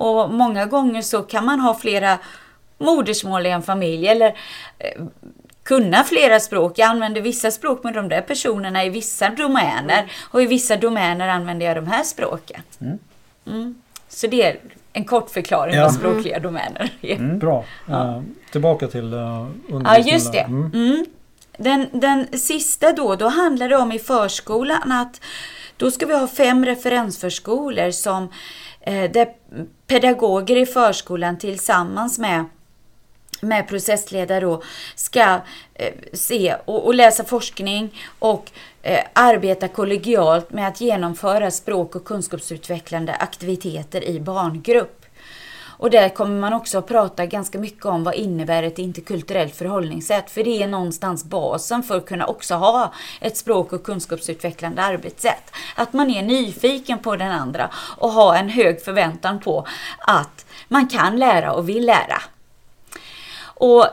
Och 0.00 0.30
många 0.30 0.66
gånger 0.66 1.02
så 1.02 1.22
kan 1.22 1.44
man 1.44 1.60
ha 1.60 1.74
flera 1.74 2.18
modersmål 2.80 3.46
i 3.46 3.50
en 3.50 3.62
familj 3.62 4.06
eller 4.08 4.26
eh, 4.78 5.02
kunna 5.62 6.04
flera 6.04 6.40
språk. 6.40 6.72
Jag 6.78 6.88
använder 6.88 7.20
vissa 7.20 7.50
språk 7.50 7.84
med 7.84 7.94
de 7.94 8.08
där 8.08 8.20
personerna 8.20 8.84
i 8.84 8.88
vissa 8.88 9.30
domäner 9.30 10.12
och 10.30 10.42
i 10.42 10.46
vissa 10.46 10.76
domäner 10.76 11.28
använder 11.28 11.66
jag 11.66 11.76
de 11.76 11.86
här 11.86 12.02
språken. 12.02 12.62
Mm. 13.46 13.74
Så 14.08 14.26
det 14.26 14.42
är 14.42 14.56
en 14.92 15.04
kort 15.04 15.30
förklaring 15.30 15.74
Ja. 15.74 15.82
vad 15.82 15.94
språkliga 15.94 16.38
domäner 16.38 16.92
är. 17.00 17.18
Bra. 17.18 17.64
Eh, 17.88 18.20
tillbaka 18.52 18.86
till 18.88 19.14
uh, 19.14 19.20
Ja, 19.20 19.46
undervisningen. 19.70 20.14
just 20.14 20.32
det. 20.32 20.38
Mm. 20.40 20.70
Mm. 20.74 21.04
Den, 21.58 21.86
den 21.92 22.38
sista 22.38 22.92
då, 22.92 23.14
då 23.16 23.28
handlar 23.28 23.68
det 23.68 23.76
om 23.76 23.92
i 23.92 23.98
förskolan 23.98 24.92
att 24.92 25.20
då 25.76 25.90
ska 25.90 26.06
vi 26.06 26.18
ha 26.18 26.26
fem 26.28 26.64
referensförskolor 26.66 27.90
som 27.90 28.28
eh, 28.80 29.10
där 29.10 29.28
pedagoger 29.86 30.56
i 30.56 30.66
förskolan 30.66 31.38
tillsammans 31.38 32.18
med 32.18 32.44
med 33.40 33.68
processledare 33.68 34.40
då 34.40 34.62
ska 34.94 35.40
eh, 35.74 35.94
se 36.12 36.56
och, 36.64 36.86
och 36.86 36.94
läsa 36.94 37.24
forskning 37.24 38.02
och 38.18 38.50
eh, 38.82 39.04
arbeta 39.12 39.68
kollegialt 39.68 40.50
med 40.50 40.68
att 40.68 40.80
genomföra 40.80 41.50
språk 41.50 41.96
och 41.96 42.04
kunskapsutvecklande 42.04 43.14
aktiviteter 43.14 44.04
i 44.04 44.20
barngrupp. 44.20 45.00
Och 45.80 45.90
där 45.90 46.08
kommer 46.08 46.40
man 46.40 46.52
också 46.52 46.78
att 46.78 46.86
prata 46.86 47.26
ganska 47.26 47.58
mycket 47.58 47.84
om 47.84 48.04
vad 48.04 48.14
innebär 48.14 48.62
ett 48.62 48.78
interkulturellt 48.78 49.56
förhållningssätt. 49.56 50.30
För 50.30 50.44
det 50.44 50.62
är 50.62 50.68
någonstans 50.68 51.24
basen 51.24 51.82
för 51.82 51.96
att 51.96 52.06
kunna 52.06 52.26
också 52.26 52.54
ha 52.54 52.92
ett 53.20 53.36
språk 53.36 53.72
och 53.72 53.82
kunskapsutvecklande 53.82 54.82
arbetssätt. 54.82 55.52
Att 55.74 55.92
man 55.92 56.10
är 56.10 56.22
nyfiken 56.22 56.98
på 56.98 57.16
den 57.16 57.32
andra 57.32 57.70
och 57.96 58.12
har 58.12 58.34
en 58.34 58.48
hög 58.48 58.82
förväntan 58.82 59.40
på 59.40 59.66
att 59.98 60.46
man 60.68 60.88
kan 60.88 61.16
lära 61.16 61.52
och 61.52 61.68
vill 61.68 61.86
lära. 61.86 62.22
Och 63.60 63.86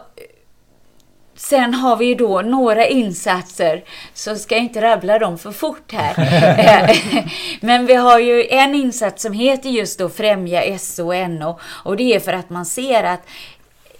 Sen 1.35 1.73
har 1.73 1.97
vi 1.97 2.05
ju 2.05 2.15
då 2.15 2.41
några 2.41 2.87
insatser, 2.87 3.83
så 4.13 4.35
ska 4.35 4.55
jag 4.55 4.63
inte 4.63 4.81
rabbla 4.81 5.19
dem 5.19 5.37
för 5.37 5.51
fort 5.51 5.91
här. 5.91 6.15
Men 7.65 7.85
vi 7.85 7.93
har 7.93 8.19
ju 8.19 8.47
en 8.47 8.75
insats 8.75 9.23
som 9.23 9.33
heter 9.33 9.69
just 9.69 9.99
då 9.99 10.09
Främja 10.09 10.79
SO 10.79 11.07
och 11.07 11.29
NO 11.29 11.59
och 11.83 11.97
det 11.97 12.15
är 12.15 12.19
för 12.19 12.33
att 12.33 12.49
man 12.49 12.65
ser 12.65 13.03
att 13.03 13.21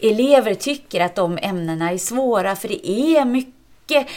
elever 0.01 0.53
tycker 0.53 1.01
att 1.01 1.15
de 1.15 1.39
ämnena 1.41 1.91
är 1.91 1.97
svåra 1.97 2.55
för 2.55 2.67
det 2.67 2.89
är 2.89 3.25
mycket 3.25 4.07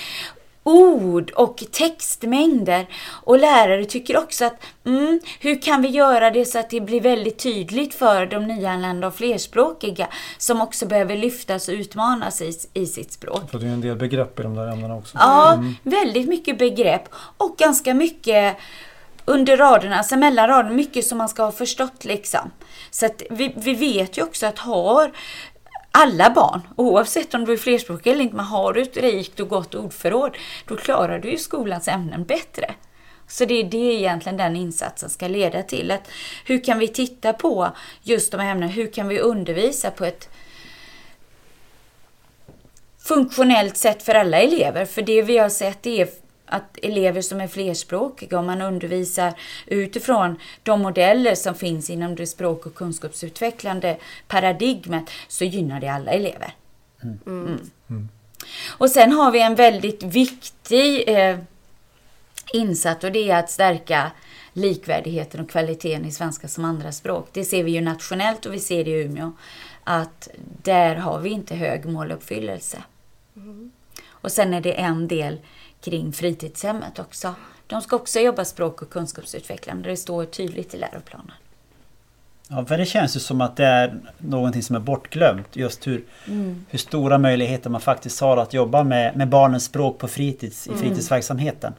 ord 0.62 1.30
och 1.30 1.64
textmängder. 1.72 2.86
Och 3.08 3.38
lärare 3.38 3.84
tycker 3.84 4.16
också 4.16 4.44
att 4.44 4.62
mm, 4.86 5.20
hur 5.40 5.62
kan 5.62 5.82
vi 5.82 5.88
göra 5.88 6.30
det 6.30 6.44
så 6.44 6.58
att 6.58 6.70
det 6.70 6.80
blir 6.80 7.00
väldigt 7.00 7.38
tydligt 7.38 7.94
för 7.94 8.26
de 8.26 8.46
nyanlända 8.46 9.06
och 9.06 9.14
flerspråkiga 9.14 10.08
som 10.38 10.60
också 10.60 10.86
behöver 10.86 11.16
lyftas 11.16 11.68
och 11.68 11.74
utmanas 11.74 12.40
i, 12.40 12.52
i 12.74 12.86
sitt 12.86 13.12
språk. 13.12 13.50
För 13.50 13.58
det 13.58 13.66
är 13.66 13.70
en 13.70 13.80
del 13.80 13.96
begrepp 13.96 14.40
i 14.40 14.42
de 14.42 14.54
där 14.54 14.72
ämnena 14.72 14.96
också. 14.96 15.18
Ja, 15.20 15.64
väldigt 15.82 16.28
mycket 16.28 16.58
begrepp 16.58 17.08
och 17.36 17.56
ganska 17.58 17.94
mycket 17.94 18.56
under 19.24 19.56
raderna, 19.56 19.98
alltså 19.98 20.16
mellan 20.16 20.48
raderna, 20.48 20.74
mycket 20.74 21.06
som 21.06 21.18
man 21.18 21.28
ska 21.28 21.42
ha 21.42 21.52
förstått 21.52 22.04
liksom. 22.04 22.50
Så 22.90 23.06
att 23.06 23.22
vi, 23.30 23.54
vi 23.56 23.74
vet 23.74 24.18
ju 24.18 24.22
också 24.22 24.46
att 24.46 24.58
har 24.58 25.12
alla 25.90 26.30
barn, 26.30 26.60
oavsett 26.76 27.34
om 27.34 27.44
du 27.44 27.52
är 27.52 27.56
flerspråkig 27.56 28.10
eller 28.10 28.22
inte, 28.22 28.36
men 28.36 28.44
har 28.44 28.72
du 28.72 28.82
ett 28.82 28.96
rikt 28.96 29.40
och 29.40 29.48
gott 29.48 29.74
ordförråd, 29.74 30.36
då 30.66 30.76
klarar 30.76 31.18
du 31.18 31.30
ju 31.30 31.38
skolans 31.38 31.88
ämnen 31.88 32.24
bättre. 32.24 32.74
Så 33.28 33.44
det 33.44 33.54
är 33.54 33.64
det 33.64 33.76
egentligen 33.76 34.36
den 34.36 34.56
insatsen 34.56 35.10
ska 35.10 35.28
leda 35.28 35.62
till. 35.62 35.90
Att 35.90 36.08
hur 36.44 36.64
kan 36.64 36.78
vi 36.78 36.88
titta 36.88 37.32
på 37.32 37.68
just 38.02 38.32
de 38.32 38.40
här 38.40 38.50
ämnena? 38.50 38.72
Hur 38.72 38.92
kan 38.92 39.08
vi 39.08 39.20
undervisa 39.20 39.90
på 39.90 40.04
ett 40.04 40.28
funktionellt 42.98 43.76
sätt 43.76 44.02
för 44.02 44.14
alla 44.14 44.40
elever? 44.40 44.84
För 44.84 45.02
det 45.02 45.22
vi 45.22 45.38
har 45.38 45.48
sett 45.48 45.86
är 45.86 46.08
att 46.50 46.78
elever 46.82 47.22
som 47.22 47.40
är 47.40 47.48
flerspråkiga, 47.48 48.38
om 48.38 48.46
man 48.46 48.62
undervisar 48.62 49.32
utifrån 49.66 50.36
de 50.62 50.82
modeller 50.82 51.34
som 51.34 51.54
finns 51.54 51.90
inom 51.90 52.14
det 52.14 52.26
språk 52.26 52.66
och 52.66 52.74
kunskapsutvecklande 52.74 53.96
paradigmet, 54.28 55.10
så 55.28 55.44
gynnar 55.44 55.80
det 55.80 55.88
alla 55.88 56.10
elever. 56.10 56.54
Mm. 57.02 57.58
Mm. 57.90 58.08
Och 58.68 58.90
sen 58.90 59.12
har 59.12 59.30
vi 59.30 59.42
en 59.42 59.54
väldigt 59.54 60.02
viktig 60.02 61.04
eh, 61.08 61.38
insats 62.52 63.04
och 63.04 63.12
det 63.12 63.30
är 63.30 63.38
att 63.38 63.50
stärka 63.50 64.10
likvärdigheten 64.52 65.40
och 65.40 65.50
kvaliteten 65.50 66.04
i 66.04 66.12
svenska 66.12 66.48
som 66.48 66.64
andraspråk. 66.64 67.28
Det 67.32 67.44
ser 67.44 67.64
vi 67.64 67.70
ju 67.70 67.80
nationellt 67.80 68.46
och 68.46 68.54
vi 68.54 68.58
ser 68.58 68.84
det 68.84 68.90
i 68.90 69.04
Umeå. 69.04 69.32
Att 69.84 70.28
där 70.62 70.96
har 70.96 71.18
vi 71.18 71.30
inte 71.30 71.54
hög 71.54 71.86
måluppfyllelse. 71.86 72.82
Mm. 73.36 73.70
Och 74.08 74.32
sen 74.32 74.54
är 74.54 74.60
det 74.60 74.72
en 74.72 75.08
del 75.08 75.38
kring 75.80 76.12
fritidshemmet 76.12 76.98
också. 76.98 77.34
De 77.66 77.82
ska 77.82 77.96
också 77.96 78.20
jobba 78.20 78.44
språk 78.44 78.82
och 78.82 78.90
kunskapsutvecklande. 78.90 79.90
Det 79.90 79.96
står 79.96 80.24
tydligt 80.24 80.74
i 80.74 80.76
läroplanen. 80.76 81.32
Ja, 82.48 82.64
för 82.64 82.78
det 82.78 82.86
känns 82.86 83.16
ju 83.16 83.20
som 83.20 83.40
att 83.40 83.56
det 83.56 83.64
är 83.64 84.00
någonting 84.18 84.62
som 84.62 84.76
är 84.76 84.80
bortglömt. 84.80 85.56
Just 85.56 85.86
hur, 85.86 86.04
mm. 86.26 86.64
hur 86.68 86.78
stora 86.78 87.18
möjligheter 87.18 87.70
man 87.70 87.80
faktiskt 87.80 88.20
har 88.20 88.36
att 88.36 88.54
jobba 88.54 88.84
med, 88.84 89.16
med 89.16 89.28
barnens 89.28 89.64
språk 89.64 89.98
på 89.98 90.08
fritids, 90.08 90.66
i 90.66 90.70
mm. 90.70 90.82
fritidsverksamheten. 90.82 91.72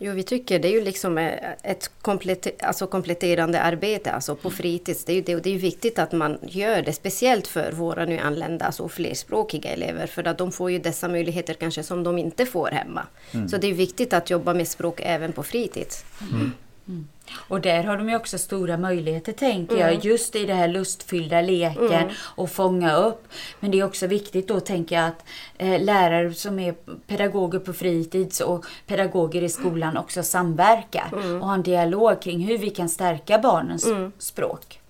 Mm. 0.00 0.10
Jo, 0.10 0.14
vi 0.14 0.22
tycker 0.22 0.58
det 0.58 0.68
är 0.68 0.72
ju 0.72 0.84
liksom 0.84 1.18
eh, 1.18 1.32
ett 1.62 1.90
kompletter, 2.02 2.52
alltså 2.60 2.86
kompletterande 2.86 3.60
arbete 3.60 4.12
alltså 4.12 4.34
på 4.34 4.50
fritids. 4.50 5.04
Det 5.04 5.12
är 5.12 5.16
ju 5.16 5.22
det, 5.22 5.36
och 5.36 5.42
det 5.42 5.54
är 5.54 5.58
viktigt 5.58 5.98
att 5.98 6.12
man 6.12 6.38
gör 6.42 6.82
det, 6.82 6.92
speciellt 6.92 7.46
för 7.46 7.72
våra 7.72 8.04
nyanlända, 8.04 8.64
alltså 8.64 8.88
flerspråkiga 8.88 9.70
elever, 9.70 10.06
för 10.06 10.26
att 10.26 10.38
de 10.38 10.52
får 10.52 10.70
ju 10.70 10.78
dessa 10.78 11.08
möjligheter 11.08 11.54
kanske 11.54 11.82
som 11.82 12.04
de 12.04 12.18
inte 12.18 12.46
får 12.46 12.70
hemma. 12.70 13.06
Mm. 13.32 13.48
Så 13.48 13.56
det 13.56 13.66
är 13.66 13.74
viktigt 13.74 14.12
att 14.12 14.30
jobba 14.30 14.54
med 14.54 14.68
språk 14.68 15.00
även 15.02 15.32
på 15.32 15.42
fritids. 15.42 16.04
Mm. 16.32 16.52
Mm. 16.88 17.08
Och 17.34 17.60
där 17.60 17.84
har 17.84 17.96
de 17.96 18.08
ju 18.08 18.16
också 18.16 18.38
stora 18.38 18.76
möjligheter 18.76 19.32
tänker 19.32 19.76
mm. 19.76 19.86
jag, 19.86 20.04
just 20.04 20.36
i 20.36 20.46
det 20.46 20.54
här 20.54 20.68
lustfyllda 20.68 21.40
leken 21.40 21.92
mm. 21.92 22.14
och 22.20 22.50
fånga 22.50 22.96
upp. 22.96 23.28
Men 23.60 23.70
det 23.70 23.80
är 23.80 23.84
också 23.84 24.06
viktigt 24.06 24.48
då 24.48 24.60
tänker 24.60 24.96
jag 24.96 25.06
att 25.06 25.24
eh, 25.58 25.80
lärare 25.80 26.34
som 26.34 26.58
är 26.58 26.74
pedagoger 27.06 27.58
på 27.58 27.72
fritids 27.72 28.40
och 28.40 28.66
pedagoger 28.86 29.42
i 29.42 29.48
skolan 29.48 29.96
också 29.96 30.22
samverkar 30.22 31.08
mm. 31.12 31.42
och 31.42 31.46
har 31.46 31.54
en 31.54 31.62
dialog 31.62 32.22
kring 32.22 32.40
hur 32.40 32.58
vi 32.58 32.70
kan 32.70 32.88
stärka 32.88 33.38
barnens 33.38 33.86
mm. 33.86 34.12
språk. 34.18 34.80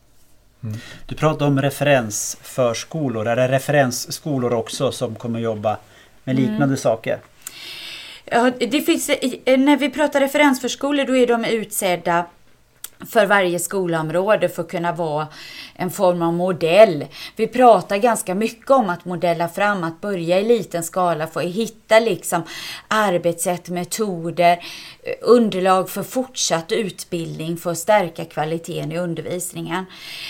Mm. 0.62 0.78
Du 1.06 1.14
pratar 1.14 1.46
om 1.46 1.62
referensförskolor. 1.62 3.28
Är 3.28 3.36
det 3.36 3.48
referensskolor 3.48 4.54
också 4.54 4.92
som 4.92 5.14
kommer 5.14 5.40
jobba 5.40 5.76
med 6.24 6.36
liknande 6.36 6.64
mm. 6.64 6.76
saker? 6.76 7.18
Ja, 8.30 8.50
det 8.58 8.80
finns, 8.80 9.08
eh, 9.08 9.58
när 9.58 9.76
vi 9.76 9.90
pratar 9.90 10.20
referensförskolor 10.20 11.04
då 11.04 11.16
är 11.16 11.26
de 11.26 11.44
utsedda 11.44 12.26
för 13.06 13.26
varje 13.26 13.58
skolområde 13.58 14.48
för 14.48 14.62
att 14.62 14.70
kunna 14.70 14.92
vara 14.92 15.26
en 15.80 15.90
form 15.90 16.22
av 16.22 16.32
modell. 16.32 17.06
Vi 17.36 17.46
pratar 17.46 17.96
ganska 17.96 18.34
mycket 18.34 18.70
om 18.70 18.90
att 18.90 19.04
modella 19.04 19.48
fram, 19.48 19.84
att 19.84 20.00
börja 20.00 20.40
i 20.40 20.44
liten 20.44 20.82
skala 20.82 21.26
för 21.26 21.40
att 21.40 21.46
hitta 21.46 21.98
liksom 21.98 22.42
arbetssätt, 22.88 23.68
metoder, 23.68 24.52
eh, 25.02 25.14
underlag 25.20 25.90
för 25.90 26.02
fortsatt 26.02 26.72
utbildning 26.72 27.56
för 27.56 27.70
att 27.70 27.78
stärka 27.78 28.24
kvaliteten 28.24 28.92
i 28.92 28.98
undervisningen. 28.98 29.84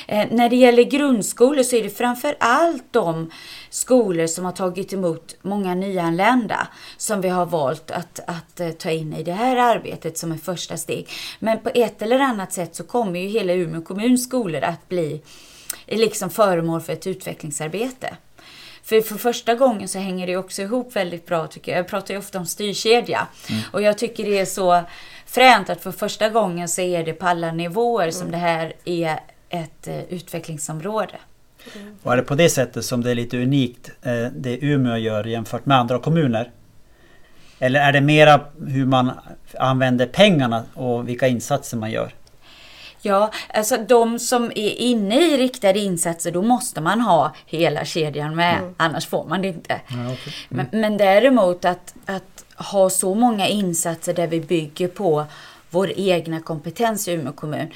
Eh, 0.08 0.26
när 0.30 0.48
det 0.48 0.56
gäller 0.56 0.82
grundskolor 0.82 1.62
så 1.62 1.76
är 1.76 1.82
det 1.82 1.90
framför 1.90 2.36
allt 2.40 2.84
de 2.90 3.30
skolor 3.70 4.26
som 4.26 4.44
har 4.44 4.52
tagit 4.52 4.92
emot 4.92 5.36
många 5.42 5.74
nyanlända 5.74 6.68
som 6.96 7.20
vi 7.20 7.28
har 7.28 7.46
valt 7.46 7.90
att, 7.90 8.20
att 8.26 8.60
eh, 8.60 8.70
ta 8.70 8.90
in 8.90 9.12
i 9.12 9.22
det 9.22 9.32
här 9.32 9.56
arbetet 9.56 10.18
som 10.18 10.32
ett 10.32 10.44
första 10.44 10.76
steg. 10.76 11.08
Men 11.38 11.60
på 11.60 11.70
ett 11.74 12.02
eller 12.02 12.18
annat 12.18 12.52
sätt 12.52 12.74
så 12.74 12.84
kommer 12.84 13.20
ju 13.20 13.28
hela 13.28 13.52
Umeå 13.52 13.82
kommuns 13.82 14.24
skolor 14.24 14.64
att 14.64 14.88
bli 14.88 15.22
liksom 15.96 16.30
föremål 16.30 16.80
för 16.80 16.92
ett 16.92 17.06
utvecklingsarbete. 17.06 18.16
För 18.82 19.00
för 19.00 19.16
första 19.16 19.54
gången 19.54 19.88
så 19.88 19.98
hänger 19.98 20.26
det 20.26 20.36
också 20.36 20.62
ihop 20.62 20.96
väldigt 20.96 21.26
bra 21.26 21.46
tycker 21.46 21.72
jag. 21.72 21.78
Jag 21.78 21.88
pratar 21.88 22.14
ju 22.14 22.18
ofta 22.20 22.38
om 22.38 22.46
styrkedja. 22.46 23.26
Mm. 23.50 23.62
Och 23.72 23.82
jag 23.82 23.98
tycker 23.98 24.24
det 24.24 24.38
är 24.38 24.44
så 24.44 24.82
fränt 25.26 25.70
att 25.70 25.80
för 25.80 25.92
första 25.92 26.28
gången 26.28 26.68
så 26.68 26.80
är 26.80 27.04
det 27.04 27.12
på 27.12 27.26
alla 27.26 27.52
nivåer 27.52 28.10
som 28.10 28.28
mm. 28.28 28.32
det 28.32 28.46
här 28.46 28.72
är 28.84 29.20
ett 29.48 29.88
uh, 29.88 30.02
utvecklingsområde. 30.02 31.16
Mm. 31.74 31.96
Och 32.02 32.12
är 32.12 32.16
det 32.16 32.22
på 32.22 32.34
det 32.34 32.48
sättet 32.48 32.84
som 32.84 33.02
det 33.02 33.10
är 33.10 33.14
lite 33.14 33.42
unikt 33.42 33.90
eh, 34.02 34.26
det 34.36 34.58
Umeå 34.64 34.96
gör 34.96 35.24
jämfört 35.24 35.66
med 35.66 35.78
andra 35.78 35.98
kommuner? 35.98 36.50
Eller 37.58 37.80
är 37.80 37.92
det 37.92 38.00
mera 38.00 38.40
hur 38.66 38.86
man 38.86 39.12
använder 39.58 40.06
pengarna 40.06 40.64
och 40.74 41.08
vilka 41.08 41.28
insatser 41.28 41.76
man 41.76 41.90
gör? 41.90 42.14
Ja, 43.02 43.30
alltså 43.54 43.76
de 43.88 44.18
som 44.18 44.44
är 44.44 44.80
inne 44.80 45.34
i 45.34 45.36
riktade 45.36 45.78
insatser, 45.78 46.30
då 46.30 46.42
måste 46.42 46.80
man 46.80 47.00
ha 47.00 47.34
hela 47.46 47.84
kedjan 47.84 48.36
med, 48.36 48.58
mm. 48.58 48.74
annars 48.76 49.06
får 49.06 49.24
man 49.28 49.42
det 49.42 49.48
inte. 49.48 49.80
Ja, 49.88 50.12
okay. 50.12 50.32
mm. 50.50 50.66
men, 50.70 50.80
men 50.80 50.96
däremot 50.96 51.64
att, 51.64 51.94
att 52.06 52.44
ha 52.56 52.90
så 52.90 53.14
många 53.14 53.48
insatser 53.48 54.14
där 54.14 54.26
vi 54.26 54.40
bygger 54.40 54.88
på 54.88 55.24
vår 55.70 55.92
egna 55.96 56.40
kompetens 56.40 57.08
i 57.08 57.12
Umeå 57.12 57.32
kommun. 57.32 57.66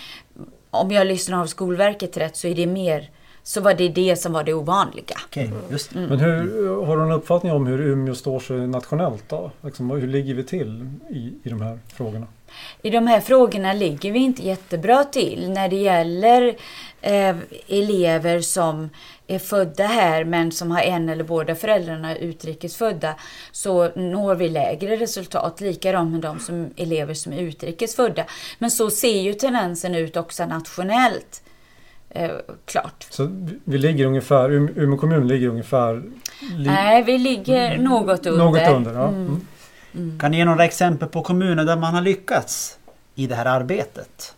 Om 0.71 0.91
jag 0.91 1.07
lyssnar 1.07 1.41
av 1.41 1.47
Skolverket 1.47 2.17
rätt 2.17 2.37
så 2.37 2.47
är 2.47 2.55
det 2.55 2.67
mer 2.67 3.11
så 3.43 3.61
var 3.61 3.75
det 3.75 3.89
det 3.89 4.17
som 4.17 4.33
var 4.33 4.45
det 4.45 4.55
ovanliga. 4.55 5.17
Okay, 5.27 5.51
just 5.71 5.95
mm. 5.95 6.09
Men 6.09 6.21
hur, 6.21 6.87
har 6.87 6.97
du 6.97 7.03
en 7.03 7.13
uppfattning 7.13 7.53
om 7.53 7.67
hur 7.67 7.81
Umeå 7.81 8.15
står 8.15 8.41
sig 8.41 8.67
nationellt 8.67 9.25
då? 9.29 9.51
Liksom, 9.61 9.91
hur 9.91 10.09
ligger 10.09 10.35
vi 10.35 10.45
till 10.45 10.91
i, 11.11 11.33
i 11.43 11.49
de 11.49 11.61
här 11.61 11.79
frågorna? 11.95 12.27
I 12.83 12.91
de 12.91 13.07
här 13.07 13.21
frågorna 13.21 13.73
ligger 13.73 14.13
vi 14.13 14.19
inte 14.19 14.43
jättebra 14.43 15.05
till 15.05 15.51
när 15.51 15.69
det 15.69 15.77
gäller 15.77 16.55
eh, 17.01 17.37
elever 17.69 18.41
som 18.41 18.91
är 19.27 19.39
födda 19.39 19.87
här 19.87 20.25
men 20.25 20.53
som 20.53 20.71
har 20.71 20.81
en 20.81 21.09
eller 21.09 21.25
båda 21.25 21.55
föräldrarna 21.55 22.17
utrikesfödda 22.17 23.15
så 23.53 23.91
når 23.95 24.35
vi 24.35 24.49
lägre 24.49 24.97
resultat. 24.97 25.61
Likadant 25.61 26.13
med 26.13 26.21
de 26.21 26.39
som 26.39 26.71
elever 26.77 27.15
som 27.15 27.33
är 27.33 27.39
utrikesfödda. 27.39 28.25
Men 28.59 28.71
så 28.71 28.91
ser 28.91 29.21
ju 29.21 29.35
tendensen 29.35 29.95
ut 29.95 30.17
också 30.17 30.47
nationellt. 30.47 31.43
Eh, 32.11 32.31
klart. 32.65 33.07
Så 33.11 33.29
vi 33.65 33.79
ligger 33.79 34.07
ungefär, 34.07 34.51
Umeå 34.53 34.97
kommun 34.97 35.29
ligger 35.29 35.49
ungefär... 35.49 36.03
Li 36.57 36.67
Nej, 36.67 37.03
vi 37.03 37.19
ligger 37.19 37.79
något 37.79 38.27
under. 38.27 38.45
Något 38.45 38.69
under, 38.69 38.95
ja. 38.95 39.09
Mm. 39.09 39.41
Mm. 39.95 40.19
Kan 40.21 40.31
ni 40.31 40.37
ge 40.37 40.45
några 40.45 40.65
exempel 40.65 41.09
på 41.09 41.23
kommuner 41.23 41.65
där 41.65 41.77
man 41.77 41.95
har 41.95 42.03
lyckats 42.03 42.77
i 43.15 43.27
det 43.27 43.35
här 43.35 43.47
arbetet? 43.47 44.35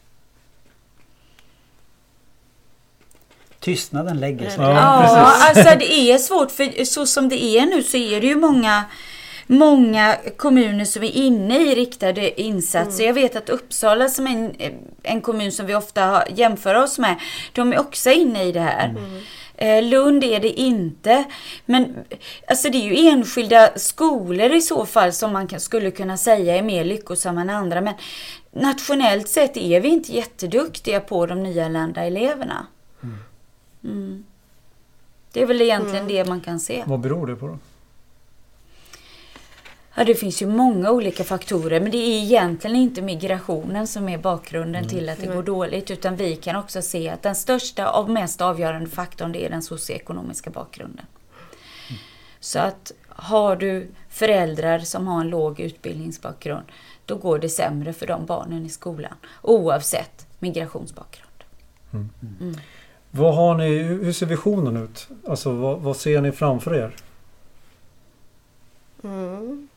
Tystnaden 3.61 4.21
lägger 4.21 4.51
sig. 4.51 4.61
Ja, 4.61 4.71
ja 4.71 5.49
alltså 5.49 5.79
det 5.79 5.93
är 5.93 6.19
svårt 6.19 6.51
för 6.51 6.85
så 6.85 7.07
som 7.07 7.29
det 7.29 7.45
är 7.45 7.67
nu 7.67 7.83
så 7.83 7.97
är 7.97 8.21
det 8.21 8.27
ju 8.27 8.37
många 8.37 8.85
många 9.47 10.17
kommuner 10.37 10.85
som 10.85 11.03
är 11.03 11.17
inne 11.17 11.59
i 11.59 11.75
riktade 11.75 12.41
insatser. 12.41 13.05
Mm. 13.05 13.07
Jag 13.07 13.15
vet 13.15 13.37
att 13.37 13.49
Uppsala 13.49 14.09
som 14.09 14.27
är 14.27 14.31
en, 14.31 14.75
en 15.03 15.21
kommun 15.21 15.53
som 15.53 15.67
vi 15.67 15.75
ofta 15.75 16.29
jämför 16.29 16.75
oss 16.75 16.99
med, 16.99 17.17
de 17.53 17.73
är 17.73 17.81
också 17.81 18.11
inne 18.11 18.45
i 18.45 18.53
det 18.53 18.61
här. 18.61 18.89
Mm. 18.89 19.21
Eh, 19.57 19.83
Lund 19.83 20.25
är 20.25 20.41
det 20.41 20.61
inte. 20.61 21.25
Men 21.67 21.97
alltså 22.49 22.71
det 22.71 22.79
är 22.79 22.95
ju 22.95 23.09
enskilda 23.09 23.71
skolor 23.77 24.53
i 24.53 24.61
så 24.61 24.87
fall 24.87 25.13
som 25.13 25.33
man 25.33 25.47
kan, 25.47 25.61
skulle 25.61 25.91
kunna 25.91 26.17
säga 26.17 26.57
är 26.57 26.63
mer 26.63 26.85
lyckosamma 26.85 27.41
än 27.41 27.51
andra. 27.51 27.81
Men 27.81 27.95
nationellt 28.51 29.29
sett 29.29 29.57
är 29.57 29.81
vi 29.81 29.89
inte 29.89 30.13
jätteduktiga 30.13 31.01
på 31.01 31.27
de 31.27 31.43
nyanlända 31.43 32.05
eleverna. 32.05 32.67
Mm. 33.03 33.17
Mm. 33.85 34.25
Det 35.33 35.43
är 35.43 35.47
väl 35.47 35.63
egentligen 35.63 36.05
mm. 36.05 36.09
det 36.09 36.29
man 36.29 36.41
kan 36.41 36.61
se. 36.61 36.85
Vad 36.87 37.01
beror 37.01 37.27
det 37.27 37.37
på 37.37 37.47
då? 37.47 37.59
Ja, 39.97 40.05
det 40.05 40.15
finns 40.15 40.43
ju 40.43 40.47
många 40.47 40.91
olika 40.91 41.25
faktorer 41.25 41.81
men 41.81 41.91
det 41.91 41.99
är 41.99 42.23
egentligen 42.23 42.77
inte 42.77 43.03
migrationen 43.03 43.87
som 43.87 44.09
är 44.09 44.19
bakgrunden 44.19 44.85
mm. 44.85 44.89
till 44.89 45.09
att 45.09 45.21
det 45.21 45.27
går 45.27 45.43
dåligt 45.43 45.91
utan 45.91 46.17
vi 46.17 46.37
kan 46.37 46.57
också 46.57 46.83
se 46.83 47.09
att 47.09 47.23
den 47.23 47.35
största 47.35 47.91
och 47.91 48.11
mest 48.11 48.41
avgörande 48.41 48.91
faktorn 48.91 49.33
det 49.33 49.47
är 49.47 49.51
den 49.51 49.63
socioekonomiska 49.63 50.51
bakgrunden. 50.51 51.07
Mm. 51.89 52.01
Så 52.41 52.59
att 52.59 52.93
har 53.09 53.57
du 53.57 53.89
föräldrar 54.09 54.79
som 54.79 55.07
har 55.07 55.21
en 55.21 55.29
låg 55.29 55.61
utbildningsbakgrund 55.61 56.65
då 57.07 57.17
går 57.17 57.39
det 57.39 57.49
sämre 57.49 57.93
för 57.93 58.07
de 58.07 58.27
barnen 58.27 58.67
i 58.67 58.69
skolan 58.69 59.15
oavsett 59.43 60.27
migrationsbakgrund. 60.39 61.45
Mm. 61.93 62.11
mm. 62.41 62.57
Vad 63.11 63.35
har 63.35 63.55
ni, 63.55 63.79
hur 63.79 64.13
ser 64.13 64.27
visionen 64.27 64.77
ut? 64.77 65.09
Alltså 65.29 65.53
vad, 65.53 65.81
vad 65.81 65.97
ser 65.97 66.21
ni 66.21 66.33
framför 66.33 66.75
er? 66.75 66.97
Mm. 69.05 69.69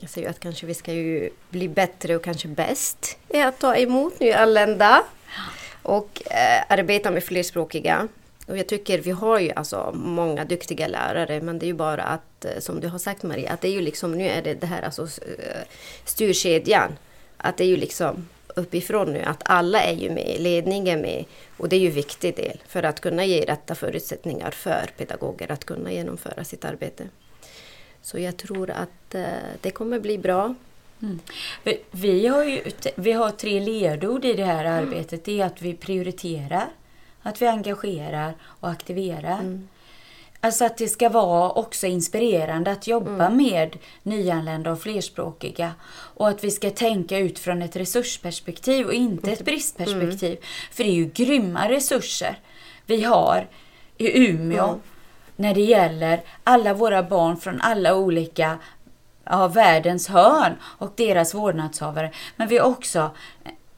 Jag 0.00 0.10
ser 0.10 0.20
ju 0.20 0.26
att 0.26 0.40
kanske 0.40 0.66
vi 0.66 0.74
ska 0.74 0.92
ju 0.92 1.30
bli 1.50 1.68
bättre 1.68 2.16
och 2.16 2.24
kanske 2.24 2.48
bäst 2.48 3.16
i 3.28 3.40
att 3.40 3.58
ta 3.58 3.76
emot 3.76 4.20
nyanlända 4.20 5.02
och 5.82 6.22
eh, 6.30 6.62
arbeta 6.68 7.10
med 7.10 7.24
flerspråkiga. 7.24 8.08
Och 8.46 8.58
jag 8.58 8.66
tycker 8.66 8.98
vi 8.98 9.10
har 9.10 9.38
ju 9.38 9.52
alltså 9.52 9.92
många 9.94 10.44
duktiga 10.44 10.86
lärare 10.86 11.40
men 11.40 11.58
det 11.58 11.66
är 11.66 11.68
ju 11.68 11.74
bara 11.74 12.02
att, 12.02 12.44
eh, 12.44 12.58
som 12.58 12.80
du 12.80 12.88
har 12.88 12.98
sagt 12.98 13.22
Maria, 13.22 13.52
att 13.52 13.60
det 13.60 13.68
är 13.68 13.72
ju 13.72 13.80
liksom, 13.80 14.12
nu 14.12 14.28
är 14.28 14.42
det 14.42 14.54
det 14.54 14.66
här 14.66 14.82
alltså 14.82 15.02
eh, 15.02 15.62
styrkedjan. 16.04 16.96
Att 17.36 17.56
det 17.56 17.64
är 17.64 17.68
ju 17.68 17.76
liksom 17.76 18.28
uppifrån 18.56 19.12
nu, 19.12 19.22
att 19.22 19.42
alla 19.44 19.82
är 19.82 19.94
ju 19.94 20.10
med, 20.10 20.36
ledningen 20.40 20.98
är 20.98 21.02
med. 21.02 21.24
Och 21.56 21.68
det 21.68 21.76
är 21.76 21.80
ju 21.80 21.86
en 21.86 21.94
viktig 21.94 22.36
del 22.36 22.62
för 22.68 22.82
att 22.82 23.00
kunna 23.00 23.24
ge 23.24 23.44
rätta 23.44 23.74
förutsättningar 23.74 24.50
för 24.50 24.90
pedagoger 24.96 25.52
att 25.52 25.64
kunna 25.64 25.92
genomföra 25.92 26.44
sitt 26.44 26.64
arbete. 26.64 27.04
Så 28.04 28.18
jag 28.18 28.36
tror 28.36 28.70
att 28.70 29.14
eh, 29.14 29.24
det 29.60 29.70
kommer 29.70 30.00
bli 30.00 30.18
bra. 30.18 30.54
Mm. 31.02 31.20
Vi, 31.90 32.26
har 32.26 32.44
ju, 32.44 32.62
vi 32.96 33.12
har 33.12 33.30
tre 33.30 33.60
ledord 33.60 34.24
i 34.24 34.32
det 34.32 34.44
här 34.44 34.64
Mm. 34.64 34.82
arbetet. 34.88 35.24
Det 35.24 35.40
är 35.40 35.46
att 35.46 35.62
vi 35.62 35.74
prioriterar, 35.74 36.68
att 37.22 37.42
vi 37.42 37.46
engagerar 37.46 38.34
och 38.42 38.68
aktiverar. 38.70 39.38
Mm. 39.40 39.68
Alltså 40.40 40.64
att 40.64 40.76
det 40.78 40.88
ska 40.88 41.08
vara 41.08 41.50
också 41.50 41.86
inspirerande 41.86 42.70
att 42.72 42.86
jobba 42.86 43.26
Mm. 43.26 43.36
med 43.36 43.76
nyanlända 44.02 44.72
och 44.72 44.80
flerspråkiga. 44.80 45.72
Och 45.90 46.28
att 46.28 46.44
vi 46.44 46.50
ska 46.50 46.70
tänka 46.70 47.18
ut 47.18 47.38
från 47.38 47.62
ett 47.62 47.76
resursperspektiv 47.76 48.86
och 48.86 48.94
inte 48.94 49.32
ett 49.32 49.44
bristperspektiv. 49.44 50.30
Mm. 50.30 50.42
För 50.72 50.84
det 50.84 50.90
är 50.90 50.94
ju 50.94 51.04
grymma 51.14 51.68
resurser 51.68 52.38
vi 52.86 53.04
har 53.04 53.48
i 53.98 54.28
Umeå. 54.28 54.78
När 55.36 55.54
det 55.54 55.60
gäller 55.60 56.20
alla 56.44 56.74
våra 56.74 57.02
barn 57.02 57.36
från 57.36 57.60
alla 57.60 57.94
olika 57.94 58.58
ja, 59.24 59.48
världens 59.48 60.08
hörn 60.08 60.52
och 60.62 60.92
deras 60.96 61.34
vårdnadshavare. 61.34 62.10
Men 62.36 62.48
vi 62.48 62.58
har 62.58 62.66
också 62.66 63.10